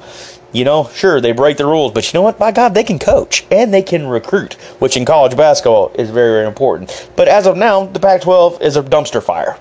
you 0.55 0.65
know, 0.65 0.89
sure, 0.95 1.21
they 1.21 1.33
break 1.33 1.57
the 1.57 1.67
rules, 1.67 1.93
but 1.93 2.11
you 2.11 2.17
know 2.17 2.23
what? 2.23 2.39
By 2.39 2.53
God, 2.53 2.75
they 2.75 2.85
can 2.85 3.01
coach 3.01 3.45
and 3.51 3.75
they 3.75 3.83
can 3.83 4.07
recruit, 4.07 4.55
which 4.79 4.97
in 4.97 5.05
college 5.05 5.37
basketball 5.37 5.93
is 5.97 6.11
very, 6.11 6.31
very 6.31 6.47
important. 6.47 7.11
But 7.17 7.27
as 7.27 7.47
of 7.47 7.57
now, 7.57 7.87
the 7.87 7.99
Pac 7.99 8.23
12 8.23 8.63
is 8.63 8.77
a 8.77 8.83
dumpster 8.83 9.23
fire. 9.23 9.59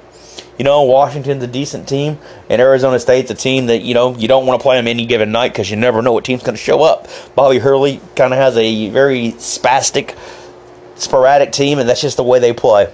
You 0.59 0.65
know, 0.65 0.83
Washington's 0.83 1.43
a 1.43 1.47
decent 1.47 1.89
team, 1.89 2.19
and 2.47 2.61
Arizona 2.61 2.99
State's 2.99 3.31
a 3.31 3.35
team 3.35 3.65
that, 3.65 3.81
you 3.81 3.95
know, 3.95 4.15
you 4.15 4.27
don't 4.27 4.45
want 4.45 4.59
to 4.59 4.63
play 4.63 4.77
them 4.77 4.87
any 4.87 5.07
given 5.07 5.31
night 5.31 5.51
because 5.51 5.71
you 5.71 5.77
never 5.77 6.03
know 6.03 6.13
what 6.13 6.25
team's 6.25 6.43
going 6.43 6.55
to 6.55 6.61
show 6.61 6.83
up. 6.83 7.07
Bobby 7.33 7.57
Hurley 7.57 7.99
kind 8.15 8.31
of 8.31 8.37
has 8.37 8.55
a 8.55 8.89
very 8.89 9.31
spastic, 9.31 10.15
sporadic 10.95 11.51
team, 11.51 11.79
and 11.79 11.89
that's 11.89 12.01
just 12.01 12.17
the 12.17 12.23
way 12.23 12.37
they 12.37 12.53
play. 12.53 12.93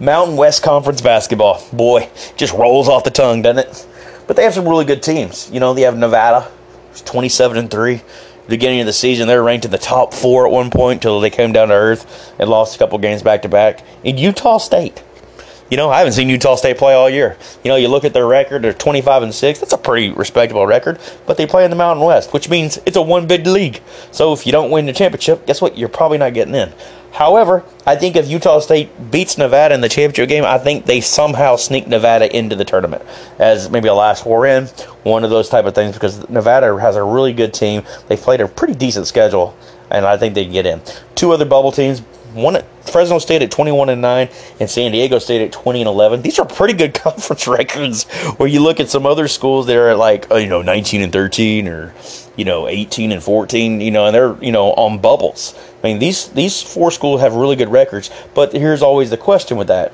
Mountain 0.00 0.38
West 0.38 0.62
Conference 0.62 1.02
basketball, 1.02 1.62
boy, 1.70 2.08
just 2.36 2.54
rolls 2.54 2.88
off 2.88 3.04
the 3.04 3.10
tongue, 3.10 3.42
doesn't 3.42 3.68
it? 3.68 3.86
But 4.26 4.36
they 4.36 4.44
have 4.44 4.54
some 4.54 4.66
really 4.66 4.86
good 4.86 5.02
teams. 5.02 5.50
You 5.52 5.60
know, 5.60 5.74
they 5.74 5.82
have 5.82 5.98
Nevada, 5.98 6.50
27 7.02 7.56
and 7.56 7.70
3 7.70 8.02
beginning 8.48 8.80
of 8.80 8.86
the 8.86 8.92
season. 8.92 9.28
They 9.28 9.36
were 9.36 9.42
ranked 9.42 9.64
in 9.64 9.70
the 9.70 9.78
top 9.78 10.12
four 10.12 10.46
at 10.46 10.52
one 10.52 10.70
point 10.70 10.98
until 10.98 11.20
they 11.20 11.30
came 11.30 11.52
down 11.52 11.68
to 11.68 11.74
earth 11.74 12.34
and 12.38 12.48
lost 12.48 12.76
a 12.76 12.78
couple 12.78 12.98
games 12.98 13.22
back 13.22 13.42
to 13.42 13.48
back. 13.48 13.84
In 14.02 14.18
Utah 14.18 14.58
State, 14.58 15.02
you 15.70 15.76
know, 15.76 15.90
I 15.90 15.98
haven't 15.98 16.12
seen 16.12 16.28
Utah 16.28 16.56
State 16.56 16.78
play 16.78 16.94
all 16.94 17.08
year. 17.08 17.36
You 17.62 17.70
know, 17.70 17.76
you 17.76 17.88
look 17.88 18.04
at 18.04 18.12
their 18.12 18.26
record; 18.26 18.62
they're 18.62 18.72
25 18.72 19.22
and 19.22 19.34
six. 19.34 19.60
That's 19.60 19.72
a 19.72 19.78
pretty 19.78 20.10
respectable 20.10 20.66
record. 20.66 20.98
But 21.26 21.36
they 21.36 21.46
play 21.46 21.64
in 21.64 21.70
the 21.70 21.76
Mountain 21.76 22.04
West, 22.04 22.32
which 22.32 22.48
means 22.48 22.78
it's 22.86 22.96
a 22.96 23.02
one 23.02 23.26
bid 23.26 23.46
league. 23.46 23.80
So 24.10 24.32
if 24.32 24.46
you 24.46 24.52
don't 24.52 24.70
win 24.70 24.86
the 24.86 24.92
championship, 24.92 25.46
guess 25.46 25.60
what? 25.60 25.78
You're 25.78 25.88
probably 25.88 26.18
not 26.18 26.34
getting 26.34 26.54
in. 26.54 26.72
However, 27.14 27.64
I 27.86 27.94
think 27.94 28.16
if 28.16 28.28
Utah 28.28 28.58
State 28.58 29.12
beats 29.12 29.38
Nevada 29.38 29.72
in 29.72 29.80
the 29.80 29.88
championship 29.88 30.28
game, 30.28 30.44
I 30.44 30.58
think 30.58 30.84
they 30.84 31.00
somehow 31.00 31.54
sneak 31.54 31.86
Nevada 31.86 32.36
into 32.36 32.56
the 32.56 32.64
tournament 32.64 33.04
as 33.38 33.70
maybe 33.70 33.86
a 33.86 33.94
last 33.94 34.24
four 34.24 34.46
in, 34.46 34.66
one 35.04 35.22
of 35.22 35.30
those 35.30 35.48
type 35.48 35.64
of 35.64 35.76
things 35.76 35.94
because 35.94 36.28
Nevada 36.28 36.76
has 36.76 36.96
a 36.96 37.04
really 37.04 37.32
good 37.32 37.54
team. 37.54 37.84
They've 38.08 38.20
played 38.20 38.40
a 38.40 38.48
pretty 38.48 38.74
decent 38.74 39.06
schedule, 39.06 39.56
and 39.92 40.04
I 40.04 40.16
think 40.16 40.34
they 40.34 40.42
can 40.42 40.52
get 40.52 40.66
in. 40.66 40.82
Two 41.14 41.30
other 41.30 41.44
bubble 41.44 41.70
teams, 41.70 42.02
One 42.34 42.60
Fresno 42.82 43.18
State 43.18 43.42
at 43.42 43.50
21 43.50 43.88
and 43.88 44.02
9 44.02 44.28
and 44.60 44.68
San 44.68 44.90
Diego 44.90 45.18
State 45.20 45.40
at 45.40 45.52
20 45.52 45.82
and 45.82 45.88
11. 45.88 46.22
These 46.22 46.38
are 46.38 46.44
pretty 46.44 46.74
good 46.74 46.92
conference 47.02 47.46
records 47.46 48.04
where 48.36 48.48
you 48.48 48.60
look 48.60 48.80
at 48.80 48.88
some 48.88 49.06
other 49.06 49.28
schools 49.28 49.66
that 49.66 49.76
are 49.76 49.94
like, 49.94 50.30
uh, 50.30 50.36
you 50.36 50.48
know, 50.48 50.60
19 50.60 51.02
and 51.02 51.12
13 51.12 51.68
or, 51.68 51.94
you 52.36 52.44
know, 52.44 52.68
18 52.68 53.12
and 53.12 53.22
14, 53.22 53.80
you 53.80 53.90
know, 53.90 54.06
and 54.06 54.14
they're, 54.14 54.36
you 54.42 54.52
know, 54.52 54.72
on 54.72 54.98
bubbles. 54.98 55.54
I 55.82 55.88
mean, 55.88 55.98
these 56.00 56.28
these 56.28 56.60
four 56.62 56.90
schools 56.90 57.20
have 57.20 57.34
really 57.34 57.56
good 57.56 57.68
records, 57.68 58.10
but 58.34 58.52
here's 58.52 58.82
always 58.82 59.10
the 59.10 59.16
question 59.16 59.56
with 59.56 59.68
that. 59.68 59.92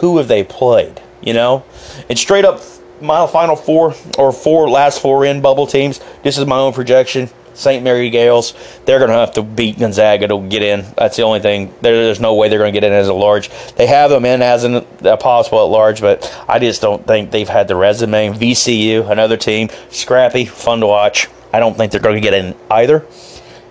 Who 0.00 0.18
have 0.18 0.28
they 0.28 0.44
played, 0.44 1.00
you 1.20 1.34
know? 1.34 1.64
And 2.08 2.18
straight 2.18 2.44
up 2.44 2.60
my 3.00 3.26
final 3.26 3.56
four 3.56 3.94
or 4.18 4.32
four 4.32 4.68
last 4.70 5.02
four 5.02 5.24
in 5.26 5.42
bubble 5.42 5.66
teams, 5.66 6.00
this 6.22 6.38
is 6.38 6.46
my 6.46 6.58
own 6.58 6.72
projection. 6.72 7.28
St. 7.56 7.82
Mary 7.82 8.10
Gaels, 8.10 8.54
they're 8.84 8.98
going 8.98 9.10
to 9.10 9.16
have 9.16 9.32
to 9.34 9.42
beat 9.42 9.78
Gonzaga 9.78 10.28
to 10.28 10.46
get 10.48 10.62
in. 10.62 10.84
That's 10.96 11.16
the 11.16 11.22
only 11.22 11.40
thing. 11.40 11.74
There, 11.80 12.04
there's 12.04 12.20
no 12.20 12.34
way 12.34 12.48
they're 12.48 12.58
going 12.58 12.72
to 12.72 12.80
get 12.80 12.86
in 12.86 12.92
as 12.92 13.08
a 13.08 13.14
large. 13.14 13.48
They 13.74 13.86
have 13.86 14.10
them 14.10 14.24
in 14.24 14.42
as 14.42 14.64
an, 14.64 14.86
a 15.00 15.16
possible 15.16 15.60
at 15.64 15.70
large, 15.70 16.00
but 16.00 16.32
I 16.48 16.58
just 16.58 16.82
don't 16.82 17.06
think 17.06 17.30
they've 17.30 17.48
had 17.48 17.66
the 17.66 17.76
resume. 17.76 18.28
VCU, 18.28 19.10
another 19.10 19.36
team, 19.36 19.70
scrappy, 19.90 20.44
fun 20.44 20.80
to 20.80 20.86
watch. 20.86 21.28
I 21.52 21.58
don't 21.58 21.76
think 21.76 21.92
they're 21.92 22.00
going 22.00 22.16
to 22.16 22.20
get 22.20 22.34
in 22.34 22.54
either. 22.70 23.06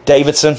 Davidson, 0.05 0.55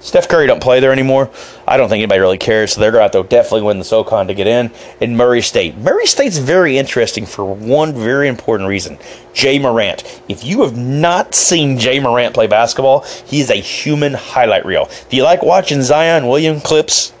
Steph 0.00 0.28
Curry 0.28 0.46
don't 0.46 0.62
play 0.62 0.80
there 0.80 0.92
anymore. 0.92 1.30
I 1.68 1.76
don't 1.76 1.90
think 1.90 2.00
anybody 2.00 2.20
really 2.20 2.38
cares, 2.38 2.72
so 2.72 2.80
they're 2.80 2.90
going 2.90 3.00
to 3.00 3.18
have 3.18 3.24
to 3.24 3.28
definitely 3.28 3.62
win 3.62 3.78
the 3.78 3.84
SoCon 3.84 4.28
to 4.28 4.34
get 4.34 4.46
in. 4.46 4.70
And 5.00 5.16
Murray 5.16 5.42
State. 5.42 5.76
Murray 5.76 6.06
State's 6.06 6.38
very 6.38 6.78
interesting 6.78 7.26
for 7.26 7.44
one 7.44 7.92
very 7.92 8.26
important 8.26 8.68
reason. 8.68 8.98
Ja 9.34 9.58
Morant. 9.60 10.22
If 10.26 10.42
you 10.42 10.62
have 10.62 10.76
not 10.76 11.34
seen 11.34 11.78
Ja 11.78 12.00
Morant 12.00 12.34
play 12.34 12.46
basketball, 12.46 13.00
he 13.26 13.40
is 13.40 13.50
a 13.50 13.56
human 13.56 14.14
highlight 14.14 14.64
reel. 14.64 14.86
If 14.90 15.12
you 15.12 15.22
like 15.22 15.42
watching 15.42 15.82
Zion 15.82 16.26
William 16.26 16.60
clips 16.60 17.12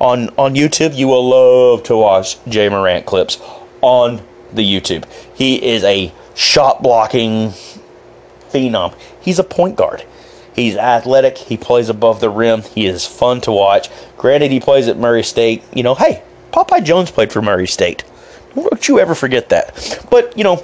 on, 0.00 0.28
on 0.30 0.56
YouTube, 0.56 0.96
you 0.96 1.06
will 1.06 1.28
love 1.28 1.84
to 1.84 1.96
watch 1.96 2.36
Ja 2.46 2.68
Morant 2.68 3.06
clips 3.06 3.40
on 3.80 4.20
the 4.52 4.62
YouTube. 4.62 5.04
He 5.36 5.64
is 5.64 5.84
a 5.84 6.12
shot 6.34 6.82
blocking 6.82 7.50
phenom. 8.50 8.92
He's 9.20 9.38
a 9.38 9.44
point 9.44 9.76
guard. 9.76 10.04
He's 10.54 10.76
athletic. 10.76 11.36
He 11.36 11.56
plays 11.56 11.88
above 11.88 12.20
the 12.20 12.30
rim. 12.30 12.62
He 12.62 12.86
is 12.86 13.06
fun 13.06 13.40
to 13.42 13.52
watch. 13.52 13.88
Granted, 14.16 14.50
he 14.50 14.60
plays 14.60 14.88
at 14.88 14.96
Murray 14.96 15.22
State. 15.22 15.64
You 15.74 15.82
know, 15.82 15.94
hey, 15.94 16.22
Popeye 16.52 16.84
Jones 16.84 17.10
played 17.10 17.32
for 17.32 17.42
Murray 17.42 17.66
State. 17.66 18.04
Don't 18.54 18.86
you 18.88 19.00
ever 19.00 19.14
forget 19.14 19.48
that. 19.48 20.06
But, 20.10 20.36
you 20.38 20.44
know, 20.44 20.62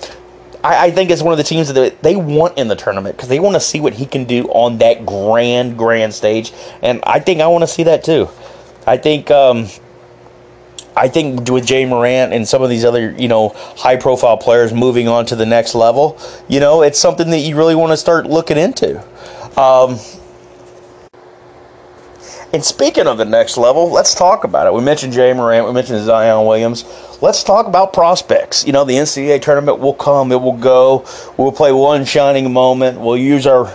I, 0.63 0.87
I 0.87 0.91
think 0.91 1.11
it's 1.11 1.23
one 1.23 1.33
of 1.33 1.39
the 1.39 1.45
teams 1.45 1.73
that 1.73 2.03
they 2.03 2.15
want 2.17 2.57
in 2.57 2.69
the 2.69 2.77
tournament 2.77 3.17
because 3.17 3.29
they 3.29 3.41
want 3.41 3.55
to 3.55 3.61
see 3.61 3.81
what 3.81 3.95
he 3.95 4.07
can 4.07 4.25
do 4.25 4.45
on 4.45 4.79
that 4.79 5.05
grand, 5.05 5.77
grand 5.77 6.15
stage. 6.15 6.53
And 6.83 7.01
I 7.05 7.19
think 7.19 7.41
I 7.41 7.49
want 7.49 7.63
to 7.63 7.69
see 7.69 7.83
that 7.85 8.05
too. 8.05 8.29
I 8.87 8.97
think. 8.97 9.31
Um, 9.31 9.67
I 10.97 11.09
think 11.09 11.49
with 11.49 11.71
Ja 11.71 11.87
Morant 11.87 12.33
and 12.33 12.47
some 12.47 12.63
of 12.63 12.69
these 12.69 12.85
other, 12.85 13.13
you 13.13 13.29
know, 13.29 13.51
high 13.55 13.97
profile 13.97 14.37
players 14.37 14.73
moving 14.73 15.09
on 15.09 15.25
to 15.27 15.37
the 15.37 15.47
next 15.47 15.75
level, 15.75 16.19
you 16.49 16.59
know, 16.61 16.83
it's 16.83 16.99
something 16.99 17.31
that 17.31 17.39
you 17.39 17.57
really 17.57 17.77
want 17.77 17.93
to 17.93 17.97
start 17.97 18.27
looking 18.27 18.59
into. 18.59 19.03
Um, 19.57 19.99
and 22.53 22.65
speaking 22.65 23.07
of 23.07 23.17
the 23.17 23.25
next 23.25 23.57
level, 23.57 23.91
let's 23.91 24.13
talk 24.13 24.43
about 24.43 24.67
it. 24.67 24.73
We 24.73 24.81
mentioned 24.81 25.15
Ja 25.15 25.33
Morant, 25.35 25.67
we 25.67 25.73
mentioned 25.73 26.05
Zion 26.05 26.47
Williams. 26.47 26.85
Let's 27.23 27.45
talk 27.45 27.67
about 27.67 27.93
prospects. 27.93 28.67
You 28.67 28.73
know, 28.73 28.85
the 28.85 28.95
NCAA 28.95 29.41
tournament 29.41 29.79
will 29.79 29.95
come, 29.95 30.33
it 30.33 30.41
will 30.41 30.57
go. 30.57 31.07
We'll 31.37 31.53
play 31.53 31.71
one 31.71 32.05
shining 32.05 32.53
moment. 32.53 33.01
We'll 33.01 33.17
use 33.17 33.47
our 33.47 33.73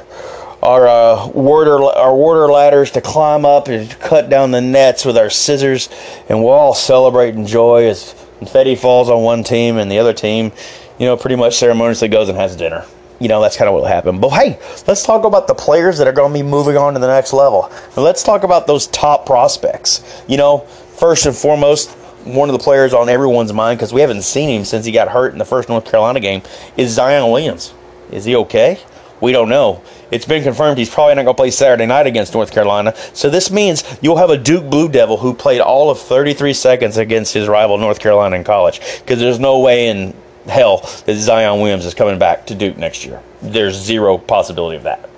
our 0.61 0.87
uh, 0.87 1.27
water 1.27 1.81
our 1.83 2.15
water 2.15 2.51
ladders 2.51 2.91
to 2.91 3.01
climb 3.01 3.45
up 3.45 3.67
and 3.69 3.89
cut 3.99 4.29
down 4.29 4.51
the 4.51 4.61
nets 4.61 5.05
with 5.05 5.17
our 5.17 5.29
scissors, 5.29 5.87
and 6.27 6.43
we'll 6.43 6.51
all 6.51 6.73
celebrate 6.73 7.35
and 7.35 7.47
joy 7.47 7.87
as 7.87 8.13
confetti 8.39 8.75
falls 8.75 9.09
on 9.09 9.21
one 9.21 9.43
team 9.43 9.77
and 9.77 9.89
the 9.89 9.99
other 9.99 10.13
team, 10.13 10.51
you 10.99 11.05
know, 11.05 11.15
pretty 11.15 11.35
much 11.35 11.55
ceremoniously 11.55 12.09
goes 12.09 12.27
and 12.27 12.37
has 12.37 12.55
dinner 12.55 12.85
you 13.19 13.27
know, 13.27 13.41
that's 13.41 13.55
kind 13.57 13.67
of 13.67 13.73
what 13.73 13.81
will 13.81 13.89
happen. 13.89 14.19
But 14.19 14.29
hey, 14.29 14.59
let's 14.87 15.03
talk 15.03 15.23
about 15.23 15.47
the 15.47 15.55
players 15.55 15.97
that 15.97 16.07
are 16.07 16.13
going 16.13 16.33
to 16.33 16.39
be 16.39 16.43
moving 16.43 16.77
on 16.77 16.93
to 16.93 16.99
the 16.99 17.07
next 17.07 17.33
level. 17.33 17.65
And 17.65 17.97
let's 17.97 18.23
talk 18.23 18.43
about 18.43 18.67
those 18.67 18.87
top 18.87 19.25
prospects. 19.25 20.23
You 20.27 20.37
know, 20.37 20.59
first 20.59 21.25
and 21.25 21.35
foremost, 21.35 21.91
one 22.25 22.49
of 22.49 22.53
the 22.53 22.63
players 22.63 22.93
on 22.93 23.07
everyone's 23.07 23.53
mind 23.53 23.77
because 23.77 23.93
we 23.93 24.01
haven't 24.01 24.23
seen 24.23 24.49
him 24.49 24.65
since 24.65 24.85
he 24.85 24.91
got 24.91 25.07
hurt 25.07 25.31
in 25.31 25.37
the 25.37 25.45
first 25.45 25.69
North 25.69 25.85
Carolina 25.85 26.19
game 26.19 26.41
is 26.75 26.91
Zion 26.91 27.29
Williams. 27.31 27.73
Is 28.11 28.25
he 28.25 28.35
okay? 28.35 28.79
We 29.21 29.31
don't 29.31 29.49
know. 29.49 29.81
It's 30.11 30.25
been 30.25 30.43
confirmed 30.43 30.77
he's 30.77 30.89
probably 30.89 31.15
not 31.15 31.23
going 31.23 31.35
to 31.35 31.41
play 31.41 31.51
Saturday 31.51 31.85
night 31.85 32.05
against 32.05 32.33
North 32.33 32.51
Carolina. 32.51 32.93
So 33.13 33.29
this 33.29 33.49
means 33.49 33.83
you'll 34.01 34.17
have 34.17 34.29
a 34.29 34.37
Duke 34.37 34.69
Blue 34.69 34.89
Devil 34.89 35.17
who 35.17 35.33
played 35.33 35.61
all 35.61 35.89
of 35.89 35.99
33 35.99 36.53
seconds 36.53 36.97
against 36.97 37.33
his 37.33 37.47
rival 37.47 37.77
North 37.77 37.99
Carolina 37.99 38.35
in 38.35 38.43
college 38.43 38.81
because 38.99 39.19
there's 39.19 39.39
no 39.39 39.59
way 39.59 39.87
in 39.87 40.13
hell 40.47 40.77
that 41.05 41.15
Zion 41.15 41.59
Williams 41.61 41.85
is 41.85 41.93
coming 41.93 42.19
back 42.19 42.45
to 42.47 42.55
Duke 42.55 42.77
next 42.77 43.05
year. 43.05 43.21
There's 43.41 43.75
zero 43.75 44.17
possibility 44.17 44.77
of 44.77 44.83
that. 44.83 45.09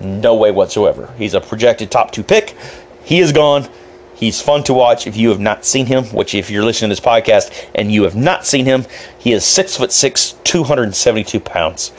No 0.00 0.34
way 0.34 0.50
whatsoever. 0.50 1.12
He's 1.16 1.34
a 1.34 1.40
projected 1.40 1.90
top 1.90 2.10
two 2.10 2.22
pick. 2.22 2.56
He 3.04 3.20
is 3.20 3.32
gone. 3.32 3.68
He's 4.14 4.40
fun 4.40 4.64
to 4.64 4.74
watch 4.74 5.06
if 5.06 5.16
you 5.16 5.28
have 5.28 5.40
not 5.40 5.64
seen 5.64 5.86
him, 5.86 6.04
which 6.06 6.34
if 6.34 6.50
you're 6.50 6.64
listening 6.64 6.88
to 6.88 6.92
this 6.96 7.04
podcast 7.04 7.68
and 7.74 7.92
you 7.92 8.04
have 8.04 8.16
not 8.16 8.46
seen 8.46 8.64
him, 8.64 8.86
he 9.18 9.32
is 9.32 9.44
six 9.44 9.76
foot 9.76 9.92
six, 9.92 10.34
272 10.44 11.38
pounds. 11.40 11.92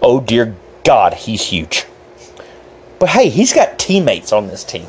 Oh 0.00 0.20
dear 0.20 0.56
God, 0.84 1.14
he's 1.14 1.42
huge. 1.42 1.84
But 2.98 3.10
hey, 3.10 3.28
he's 3.28 3.52
got 3.52 3.78
teammates 3.78 4.32
on 4.32 4.46
this 4.46 4.64
team 4.64 4.86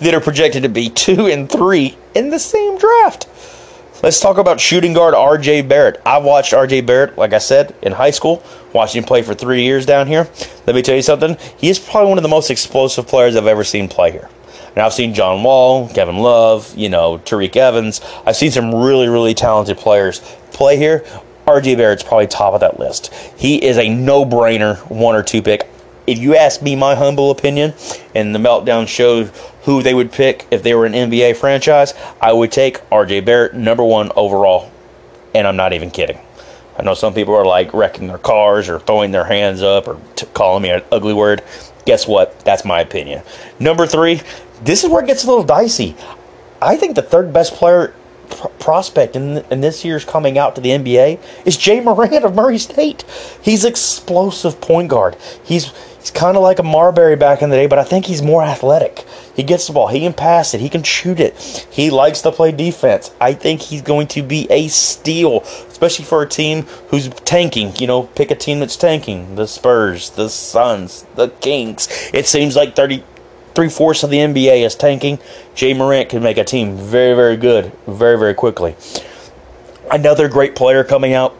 that 0.00 0.14
are 0.14 0.20
projected 0.20 0.62
to 0.62 0.68
be 0.68 0.88
two 0.88 1.26
and 1.26 1.50
three 1.50 1.96
in 2.14 2.30
the 2.30 2.38
same 2.38 2.78
draft. 2.78 3.28
Let's 4.02 4.18
talk 4.18 4.38
about 4.38 4.58
shooting 4.58 4.94
guard 4.94 5.12
RJ 5.12 5.68
Barrett. 5.68 6.00
I've 6.06 6.24
watched 6.24 6.54
RJ 6.54 6.86
Barrett, 6.86 7.18
like 7.18 7.34
I 7.34 7.38
said, 7.38 7.74
in 7.82 7.92
high 7.92 8.12
school, 8.12 8.42
watched 8.72 8.96
him 8.96 9.04
play 9.04 9.20
for 9.20 9.34
three 9.34 9.62
years 9.62 9.84
down 9.84 10.06
here. 10.06 10.26
Let 10.66 10.74
me 10.74 10.80
tell 10.80 10.96
you 10.96 11.02
something. 11.02 11.36
He 11.58 11.68
is 11.68 11.78
probably 11.78 12.08
one 12.08 12.16
of 12.16 12.22
the 12.22 12.28
most 12.30 12.50
explosive 12.50 13.06
players 13.06 13.36
I've 13.36 13.46
ever 13.46 13.62
seen 13.62 13.88
play 13.88 14.10
here. 14.10 14.30
Now 14.74 14.86
I've 14.86 14.94
seen 14.94 15.12
John 15.12 15.42
Wall, 15.42 15.86
Kevin 15.90 16.16
Love, 16.16 16.74
you 16.74 16.88
know, 16.88 17.18
Tyreke 17.18 17.56
Evans. 17.56 18.00
I've 18.24 18.36
seen 18.36 18.50
some 18.50 18.74
really, 18.74 19.08
really 19.08 19.34
talented 19.34 19.76
players 19.76 20.20
play 20.50 20.78
here. 20.78 21.04
RJ 21.46 21.76
Barrett's 21.76 22.02
probably 22.02 22.26
top 22.26 22.54
of 22.54 22.60
that 22.60 22.80
list. 22.80 23.12
He 23.36 23.62
is 23.62 23.76
a 23.76 23.90
no-brainer 23.90 24.78
one 24.90 25.14
or 25.14 25.22
two 25.22 25.42
pick 25.42 25.68
if 26.10 26.18
you 26.18 26.34
ask 26.34 26.60
me 26.60 26.74
my 26.74 26.94
humble 26.94 27.30
opinion, 27.30 27.72
and 28.14 28.34
the 28.34 28.38
meltdown 28.38 28.88
showed 28.88 29.30
who 29.62 29.82
they 29.82 29.94
would 29.94 30.12
pick 30.12 30.46
if 30.50 30.62
they 30.62 30.74
were 30.74 30.86
an 30.86 30.92
NBA 30.92 31.36
franchise, 31.36 31.94
I 32.20 32.32
would 32.32 32.52
take 32.52 32.78
RJ 32.90 33.24
Barrett 33.24 33.54
number 33.54 33.84
one 33.84 34.10
overall. 34.16 34.70
And 35.34 35.46
I'm 35.46 35.56
not 35.56 35.72
even 35.72 35.90
kidding. 35.90 36.18
I 36.78 36.82
know 36.82 36.94
some 36.94 37.12
people 37.12 37.34
are 37.34 37.44
like 37.44 37.74
wrecking 37.74 38.06
their 38.06 38.18
cars 38.18 38.68
or 38.68 38.80
throwing 38.80 39.10
their 39.10 39.24
hands 39.24 39.62
up 39.62 39.86
or 39.86 40.00
t- 40.16 40.26
calling 40.32 40.62
me 40.62 40.70
an 40.70 40.82
ugly 40.90 41.12
word. 41.12 41.42
Guess 41.84 42.08
what? 42.08 42.40
That's 42.40 42.64
my 42.64 42.80
opinion. 42.80 43.22
Number 43.58 43.86
three, 43.86 44.22
this 44.62 44.82
is 44.82 44.90
where 44.90 45.02
it 45.02 45.06
gets 45.06 45.24
a 45.24 45.26
little 45.26 45.44
dicey. 45.44 45.94
I 46.62 46.76
think 46.76 46.94
the 46.94 47.02
third 47.02 47.32
best 47.32 47.54
player 47.54 47.94
pr- 48.30 48.48
prospect 48.58 49.14
in, 49.14 49.38
in 49.50 49.60
this 49.60 49.84
year's 49.84 50.04
coming 50.04 50.38
out 50.38 50.54
to 50.54 50.60
the 50.60 50.70
NBA 50.70 51.20
is 51.44 51.66
Ja 51.66 51.82
Morant 51.82 52.24
of 52.24 52.34
Murray 52.34 52.58
State. 52.58 53.02
He's 53.42 53.64
explosive 53.64 54.60
point 54.60 54.88
guard. 54.88 55.16
He's 55.44 55.72
He's 56.00 56.10
kind 56.10 56.36
of 56.36 56.42
like 56.42 56.58
a 56.58 56.62
Marbury 56.62 57.14
back 57.14 57.42
in 57.42 57.50
the 57.50 57.56
day, 57.56 57.66
but 57.66 57.78
I 57.78 57.84
think 57.84 58.06
he's 58.06 58.22
more 58.22 58.42
athletic. 58.42 59.04
He 59.40 59.46
gets 59.46 59.66
the 59.66 59.72
ball, 59.72 59.88
he 59.88 60.00
can 60.00 60.12
pass 60.12 60.52
it, 60.52 60.60
he 60.60 60.68
can 60.68 60.82
shoot 60.82 61.18
it. 61.18 61.34
He 61.70 61.88
likes 61.88 62.20
to 62.20 62.30
play 62.30 62.52
defense. 62.52 63.10
I 63.18 63.32
think 63.32 63.62
he's 63.62 63.80
going 63.80 64.06
to 64.08 64.22
be 64.22 64.46
a 64.50 64.68
steal, 64.68 65.40
especially 65.40 66.04
for 66.04 66.20
a 66.20 66.28
team 66.28 66.64
who's 66.88 67.08
tanking. 67.08 67.74
You 67.76 67.86
know, 67.86 68.02
pick 68.02 68.30
a 68.30 68.34
team 68.34 68.60
that's 68.60 68.76
tanking. 68.76 69.36
The 69.36 69.46
Spurs, 69.46 70.10
the 70.10 70.28
Suns, 70.28 71.06
the 71.14 71.28
Kings. 71.28 71.88
It 72.12 72.26
seems 72.26 72.54
like 72.54 72.76
30, 72.76 73.02
three 73.54 73.70
fourths 73.70 74.02
of 74.02 74.10
the 74.10 74.18
NBA 74.18 74.62
is 74.62 74.74
tanking. 74.74 75.18
Ja 75.56 75.72
Morant 75.72 76.10
can 76.10 76.22
make 76.22 76.36
a 76.36 76.44
team 76.44 76.76
very, 76.76 77.14
very 77.14 77.38
good, 77.38 77.72
very, 77.86 78.18
very 78.18 78.34
quickly. 78.34 78.76
Another 79.90 80.28
great 80.28 80.54
player 80.54 80.84
coming 80.84 81.14
out 81.14 81.34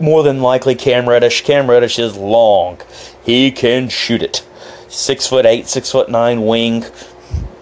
more 0.00 0.24
than 0.24 0.42
likely 0.42 0.74
Cam 0.74 1.08
Reddish. 1.08 1.42
Cam 1.42 1.70
Reddish 1.70 2.00
is 2.00 2.16
long. 2.16 2.80
He 3.22 3.52
can 3.52 3.88
shoot 3.90 4.24
it. 4.24 4.44
Six 4.88 5.28
foot 5.28 5.46
eight, 5.46 5.68
six 5.68 5.90
foot 5.90 6.08
nine 6.08 6.46
wing, 6.46 6.84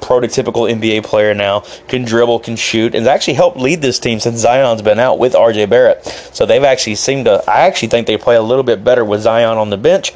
prototypical 0.03 0.71
NBA 0.71 1.05
player 1.05 1.35
now. 1.35 1.61
Can 1.89 2.05
dribble, 2.05 2.41
can 2.41 2.57
shoot, 2.57 2.95
and 2.95 3.07
actually 3.07 3.35
helped 3.35 3.57
lead 3.57 3.81
this 3.81 3.99
team 3.99 4.21
since 4.21 4.39
Zion's 4.39 4.83
been 4.83 4.99
out 4.99 5.19
with 5.19 5.33
RJ 5.33 5.71
Barrett. 5.71 6.05
So 6.05 6.45
they've 6.45 6.65
actually 6.65 6.97
seemed 6.97 7.25
to. 7.27 7.43
I 7.49 7.61
actually 7.61 7.89
think 7.89 8.07
they 8.07 8.19
play 8.19 8.37
a 8.37 8.43
little 8.43 8.65
bit 8.65 8.85
better 8.85 9.05
with 9.05 9.23
Zion 9.23 9.57
on 9.57 9.71
the 9.71 9.79
bench. 9.79 10.13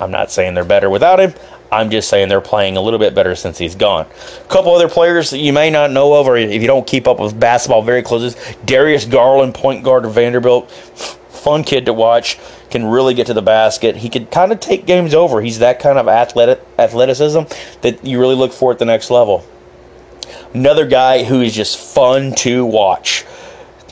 I'm 0.00 0.10
not 0.10 0.30
saying 0.30 0.54
they're 0.54 0.64
better 0.64 0.90
without 0.90 1.20
him. 1.20 1.34
I'm 1.70 1.90
just 1.90 2.08
saying 2.08 2.28
they're 2.28 2.40
playing 2.40 2.76
a 2.76 2.80
little 2.80 2.98
bit 2.98 3.14
better 3.14 3.34
since 3.34 3.58
he's 3.58 3.74
gone. 3.74 4.06
A 4.06 4.48
couple 4.48 4.74
other 4.74 4.88
players 4.88 5.30
that 5.30 5.38
you 5.38 5.52
may 5.52 5.70
not 5.70 5.90
know 5.90 6.14
of, 6.14 6.26
or 6.26 6.36
if 6.36 6.62
you 6.62 6.66
don't 6.66 6.86
keep 6.86 7.06
up 7.06 7.20
with 7.20 7.38
basketball 7.38 7.82
very 7.82 8.02
closely, 8.02 8.40
Darius 8.64 9.04
Garland, 9.04 9.54
point 9.54 9.84
guard 9.84 10.04
of 10.04 10.14
Vanderbilt 10.14 10.70
fun 11.48 11.64
kid 11.64 11.86
to 11.86 11.94
watch. 11.94 12.38
Can 12.70 12.84
really 12.84 13.14
get 13.14 13.26
to 13.28 13.34
the 13.34 13.42
basket. 13.42 13.96
He 13.96 14.10
could 14.10 14.30
kind 14.30 14.52
of 14.52 14.60
take 14.60 14.84
games 14.84 15.14
over. 15.14 15.40
He's 15.40 15.60
that 15.60 15.80
kind 15.80 15.98
of 15.98 16.06
athletic 16.06 16.60
athleticism 16.78 17.40
that 17.80 18.04
you 18.04 18.20
really 18.20 18.34
look 18.34 18.52
for 18.52 18.72
at 18.72 18.78
the 18.78 18.84
next 18.84 19.10
level. 19.10 19.44
Another 20.52 20.86
guy 20.86 21.24
who 21.24 21.40
is 21.40 21.54
just 21.54 21.78
fun 21.78 22.34
to 22.36 22.66
watch. 22.66 23.24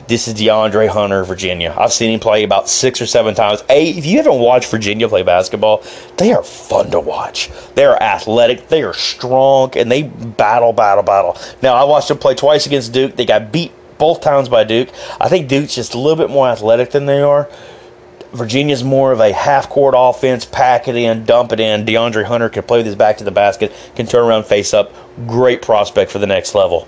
This 0.07 0.27
is 0.27 0.35
DeAndre 0.35 0.87
Hunter, 0.87 1.23
Virginia. 1.23 1.75
I've 1.77 1.91
seen 1.91 2.11
him 2.11 2.19
play 2.19 2.43
about 2.43 2.69
six 2.69 3.01
or 3.01 3.07
seven 3.07 3.33
times. 3.33 3.61
Hey, 3.67 3.89
if 3.89 4.05
you 4.05 4.17
haven't 4.17 4.39
watched 4.39 4.69
Virginia 4.69 5.09
play 5.09 5.23
basketball, 5.23 5.83
they 6.17 6.31
are 6.33 6.43
fun 6.43 6.91
to 6.91 6.99
watch. 6.99 7.49
They 7.73 7.85
are 7.85 8.01
athletic, 8.01 8.69
they 8.69 8.83
are 8.83 8.93
strong, 8.93 9.75
and 9.75 9.91
they 9.91 10.03
battle, 10.03 10.71
battle, 10.71 11.03
battle. 11.03 11.35
Now, 11.61 11.73
I 11.73 11.83
watched 11.83 12.07
them 12.07 12.19
play 12.19 12.35
twice 12.35 12.67
against 12.67 12.93
Duke. 12.93 13.15
They 13.15 13.25
got 13.25 13.51
beat 13.51 13.73
both 13.97 14.21
times 14.21 14.49
by 14.49 14.63
Duke. 14.63 14.89
I 15.19 15.29
think 15.29 15.47
Duke's 15.47 15.75
just 15.75 15.93
a 15.93 15.97
little 15.97 16.15
bit 16.15 16.29
more 16.29 16.47
athletic 16.47 16.91
than 16.91 17.05
they 17.05 17.21
are. 17.21 17.49
Virginia's 18.33 18.83
more 18.83 19.11
of 19.11 19.19
a 19.19 19.31
half 19.31 19.69
court 19.69 19.95
offense, 19.97 20.45
pack 20.45 20.87
it 20.87 20.95
in, 20.95 21.25
dump 21.25 21.53
it 21.53 21.59
in. 21.59 21.85
DeAndre 21.85 22.25
Hunter 22.25 22.49
can 22.49 22.63
play 22.63 22.79
with 22.79 22.85
his 22.85 22.95
back 22.95 23.17
to 23.17 23.23
the 23.23 23.31
basket, 23.31 23.73
can 23.95 24.05
turn 24.05 24.25
around, 24.25 24.45
face 24.45 24.73
up. 24.73 24.93
Great 25.27 25.61
prospect 25.61 26.11
for 26.11 26.19
the 26.19 26.27
next 26.27 26.53
level. 26.53 26.87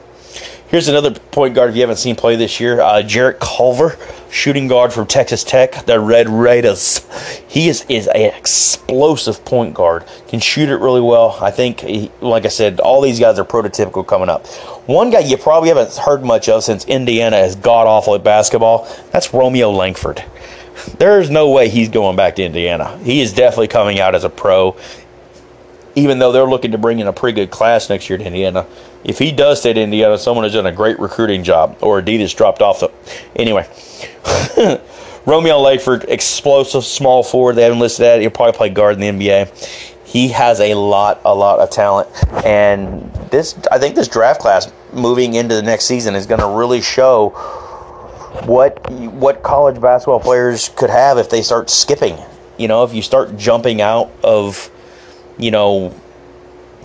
Here's 0.69 0.87
another 0.87 1.11
point 1.11 1.55
guard 1.55 1.71
if 1.71 1.75
you 1.75 1.81
haven't 1.81 1.97
seen 1.97 2.15
play 2.15 2.35
this 2.35 2.59
year 2.59 2.79
uh, 2.79 3.01
Jarrett 3.01 3.39
Culver, 3.39 3.97
shooting 4.29 4.67
guard 4.67 4.93
from 4.93 5.07
Texas 5.07 5.43
Tech, 5.43 5.83
the 5.87 5.99
Red 5.99 6.29
Raiders. 6.29 7.03
He 7.47 7.69
is, 7.69 7.87
is 7.89 8.07
an 8.07 8.21
explosive 8.21 9.43
point 9.43 9.73
guard, 9.73 10.05
can 10.27 10.39
shoot 10.39 10.69
it 10.69 10.75
really 10.75 11.01
well. 11.01 11.39
I 11.41 11.49
think, 11.49 11.79
he, 11.79 12.11
like 12.21 12.45
I 12.45 12.49
said, 12.49 12.79
all 12.79 13.01
these 13.01 13.19
guys 13.19 13.39
are 13.39 13.45
prototypical 13.45 14.05
coming 14.05 14.29
up. 14.29 14.45
One 14.85 15.09
guy 15.09 15.21
you 15.21 15.37
probably 15.37 15.69
haven't 15.69 15.97
heard 15.97 16.23
much 16.23 16.47
of 16.47 16.63
since 16.63 16.85
Indiana 16.85 17.37
is 17.37 17.55
god 17.55 17.87
awful 17.87 18.13
at 18.13 18.23
basketball, 18.23 18.87
that's 19.11 19.33
Romeo 19.33 19.71
Langford. 19.71 20.23
There's 20.99 21.31
no 21.31 21.49
way 21.49 21.69
he's 21.69 21.89
going 21.89 22.15
back 22.15 22.35
to 22.35 22.43
Indiana. 22.43 22.95
He 22.99 23.21
is 23.21 23.33
definitely 23.33 23.69
coming 23.69 23.99
out 23.99 24.13
as 24.13 24.23
a 24.23 24.29
pro 24.29 24.77
even 25.95 26.19
though 26.19 26.31
they're 26.31 26.45
looking 26.45 26.71
to 26.71 26.77
bring 26.77 26.99
in 26.99 27.07
a 27.07 27.13
pretty 27.13 27.35
good 27.35 27.51
class 27.51 27.89
next 27.89 28.09
year 28.09 28.17
to 28.17 28.23
Indiana. 28.23 28.65
If 29.03 29.17
he 29.17 29.31
does 29.31 29.59
stay 29.59 29.71
at 29.71 29.77
Indiana, 29.77 30.17
someone 30.17 30.43
has 30.43 30.53
done 30.53 30.65
a 30.65 30.71
great 30.71 30.99
recruiting 30.99 31.43
job, 31.43 31.77
or 31.81 32.01
Adidas 32.01 32.35
dropped 32.35 32.61
off. 32.61 32.81
The, 32.81 32.91
anyway, 33.35 33.67
Romeo 35.25 35.59
Langford, 35.59 36.05
explosive 36.07 36.83
small 36.83 37.23
forward. 37.23 37.55
They 37.55 37.63
haven't 37.63 37.79
listed 37.79 38.03
that. 38.03 38.21
He'll 38.21 38.29
probably 38.29 38.57
play 38.57 38.69
guard 38.69 38.99
in 38.99 39.17
the 39.17 39.27
NBA. 39.27 39.87
He 40.05 40.29
has 40.29 40.59
a 40.59 40.73
lot, 40.73 41.21
a 41.23 41.33
lot 41.33 41.59
of 41.59 41.69
talent, 41.69 42.09
and 42.43 43.13
this 43.29 43.57
I 43.71 43.77
think 43.77 43.95
this 43.95 44.07
draft 44.07 44.41
class 44.41 44.71
moving 44.91 45.35
into 45.35 45.53
the 45.53 45.61
next 45.61 45.85
season 45.85 46.15
is 46.15 46.25
going 46.25 46.41
to 46.41 46.47
really 46.47 46.81
show 46.81 47.29
what 48.45 48.89
what 48.91 49.43
college 49.43 49.79
basketball 49.79 50.19
players 50.19 50.69
could 50.69 50.89
have 50.89 51.19
if 51.19 51.29
they 51.29 51.43
start 51.43 51.69
skipping. 51.69 52.17
You 52.57 52.67
know, 52.67 52.83
if 52.83 52.93
you 52.93 53.03
start 53.03 53.37
jumping 53.37 53.81
out 53.81 54.11
of 54.23 54.71
you 55.39 55.51
know, 55.51 55.95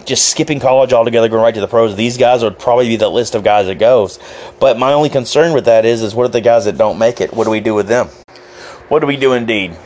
just 0.05 0.29
skipping 0.29 0.61
college 0.61 0.93
altogether, 0.93 1.29
going 1.29 1.43
right 1.43 1.55
to 1.55 1.61
the 1.61 1.69
pros. 1.69 1.97
These 1.97 2.17
guys 2.17 2.43
would 2.43 2.59
probably 2.59 2.89
be 2.89 2.97
the 2.97 3.09
list 3.09 3.35
of 3.35 3.43
guys 3.43 3.67
that 3.67 3.79
goes. 3.79 4.19
But 4.61 4.79
my 4.79 4.93
only 4.93 5.09
concern 5.09 5.53
with 5.53 5.65
that 5.67 5.85
is, 5.85 6.03
is 6.03 6.15
what 6.15 6.25
are 6.25 6.29
the 6.29 6.41
guys 6.41 6.65
that 6.67 6.77
don't 6.77 6.99
make 6.99 7.21
it? 7.21 7.33
What 7.33 7.45
do 7.45 7.51
we 7.51 7.61
do 7.61 7.75
with 7.75 7.89
them? 7.89 8.09
What 8.89 9.01
do 9.01 9.07
we 9.07 9.17
do 9.17 9.33
indeed? 9.33 9.77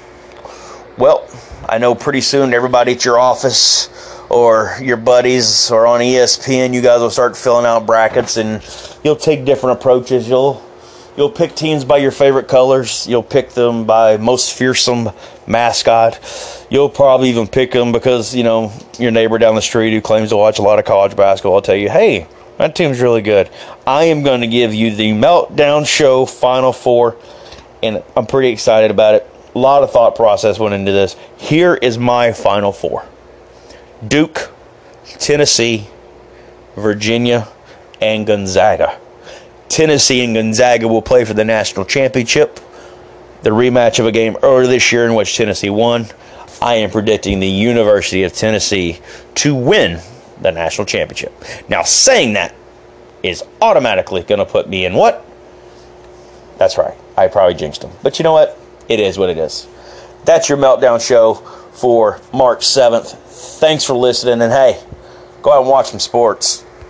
Well, 0.96 1.28
I 1.68 1.78
know 1.78 1.94
pretty 1.94 2.20
soon 2.20 2.52
everybody 2.52 2.92
at 2.92 3.04
your 3.04 3.18
office 3.18 3.88
or 4.28 4.76
your 4.83 4.96
buddies 4.96 5.70
or 5.70 5.87
on 5.87 6.00
ESPN, 6.00 6.74
you 6.74 6.83
guys 6.83 7.00
will 7.00 7.11
start 7.11 7.37
filling 7.37 7.64
out 7.64 7.87
brackets 7.87 8.37
and 8.37 8.62
you'll 9.04 9.16
take 9.16 9.44
different 9.44 9.78
approaches. 9.78 10.28
You'll 10.28 10.62
You'll 11.18 11.31
pick 11.31 11.57
teams 11.57 11.85
by 11.85 11.96
your 11.96 12.12
favorite 12.12 12.46
colors. 12.46 13.04
You'll 13.09 13.24
pick 13.24 13.50
them 13.50 13.87
by 13.87 14.18
most 14.18 14.57
fearsome 14.57 15.11
mascot. 15.48 16.20
You'll 16.70 16.88
probably 16.88 17.31
even 17.31 17.48
pick 17.48 17.72
them 17.72 17.90
because, 17.90 18.37
you 18.37 18.44
know, 18.44 18.72
your 19.00 19.11
neighbor 19.11 19.37
down 19.37 19.57
the 19.57 19.61
street 19.61 19.92
who 19.92 20.00
claims 20.00 20.28
to 20.28 20.37
watch 20.37 20.61
a 20.61 20.62
lot 20.62 20.78
of 20.78 20.85
college 20.85 21.16
basketball 21.16 21.54
will 21.54 21.62
tell 21.62 21.74
you, 21.74 21.90
hey, 21.90 22.28
that 22.59 22.76
team's 22.76 23.00
really 23.00 23.20
good. 23.20 23.50
I 23.85 24.04
am 24.04 24.22
going 24.22 24.42
to 24.42 24.46
give 24.46 24.72
you 24.72 24.94
the 24.94 25.11
Meltdown 25.11 25.88
Show 25.88 26.24
Final 26.24 26.72
Four, 26.72 27.16
and 27.83 28.00
I'm 28.16 28.26
pretty 28.26 28.50
excited 28.50 28.92
about 28.92 29.16
it. 29.16 29.26
A 29.57 29.59
lot 29.59 29.83
of 29.83 29.90
thought 29.90 30.14
process 30.14 30.61
went 30.61 30.74
into 30.74 30.92
this. 30.92 31.16
Here 31.37 31.74
is 31.74 31.98
my 31.98 32.31
Final 32.31 32.70
Four 32.70 33.04
Duke, 34.07 34.52
Tennessee, 35.04 35.88
Virginia, 36.76 37.48
and 38.00 38.24
Gonzaga. 38.24 39.00
Tennessee 39.68 40.24
and 40.24 40.35
Gonzaga 40.35 40.88
will 40.88 41.02
play 41.02 41.24
for 41.24 41.35
the 41.35 41.44
national 41.44 41.85
championship. 41.85 42.61
The 43.42 43.50
rematch 43.50 43.98
of 43.98 44.07
a 44.07 44.12
game 44.12 44.37
earlier 44.42 44.66
this 44.66 44.90
year 44.90 45.07
in 45.07 45.14
which 45.14 45.37
Tennessee 45.37 45.70
won. 45.70 46.07
I 46.61 46.76
am 46.76 46.90
predicting 46.90 47.38
the 47.38 47.48
University 47.48 48.24
of 48.24 48.33
Tennessee 48.33 49.00
to 49.37 49.54
win 49.54 50.00
the 50.40 50.50
national 50.50 50.87
championship. 50.87 51.33
Now, 51.68 51.83
saying 51.83 52.33
that 52.35 52.54
is 53.22 53.44
automatically 53.61 54.22
going 54.22 54.38
to 54.38 54.46
put 54.46 54.68
me 54.68 54.85
in 54.85 54.94
what? 54.94 55.24
That's 56.59 56.78
right. 56.78 56.96
I 57.16 57.28
probably 57.28 57.54
jinxed 57.54 57.83
them. 57.83 57.92
But 58.02 58.18
you 58.18 58.22
know 58.24 58.33
what? 58.33 58.59
It 58.88 59.00
is 59.00 59.18
what 59.18 59.31
it 59.31 59.38
is. 59.38 59.68
That's 60.24 60.48
your 60.48 60.59
meltdown 60.59 61.07
show 61.07 61.35
for 61.72 62.20
March 62.33 62.61
7th. 62.61 63.16
Thanks 63.61 63.85
for 63.85 63.94
listening. 63.94 64.42
And 64.42 64.52
hey, 64.52 64.83
go 65.42 65.52
out 65.52 65.61
and 65.61 65.70
watch 65.70 65.90
some 65.90 66.00
sports. 66.00 66.64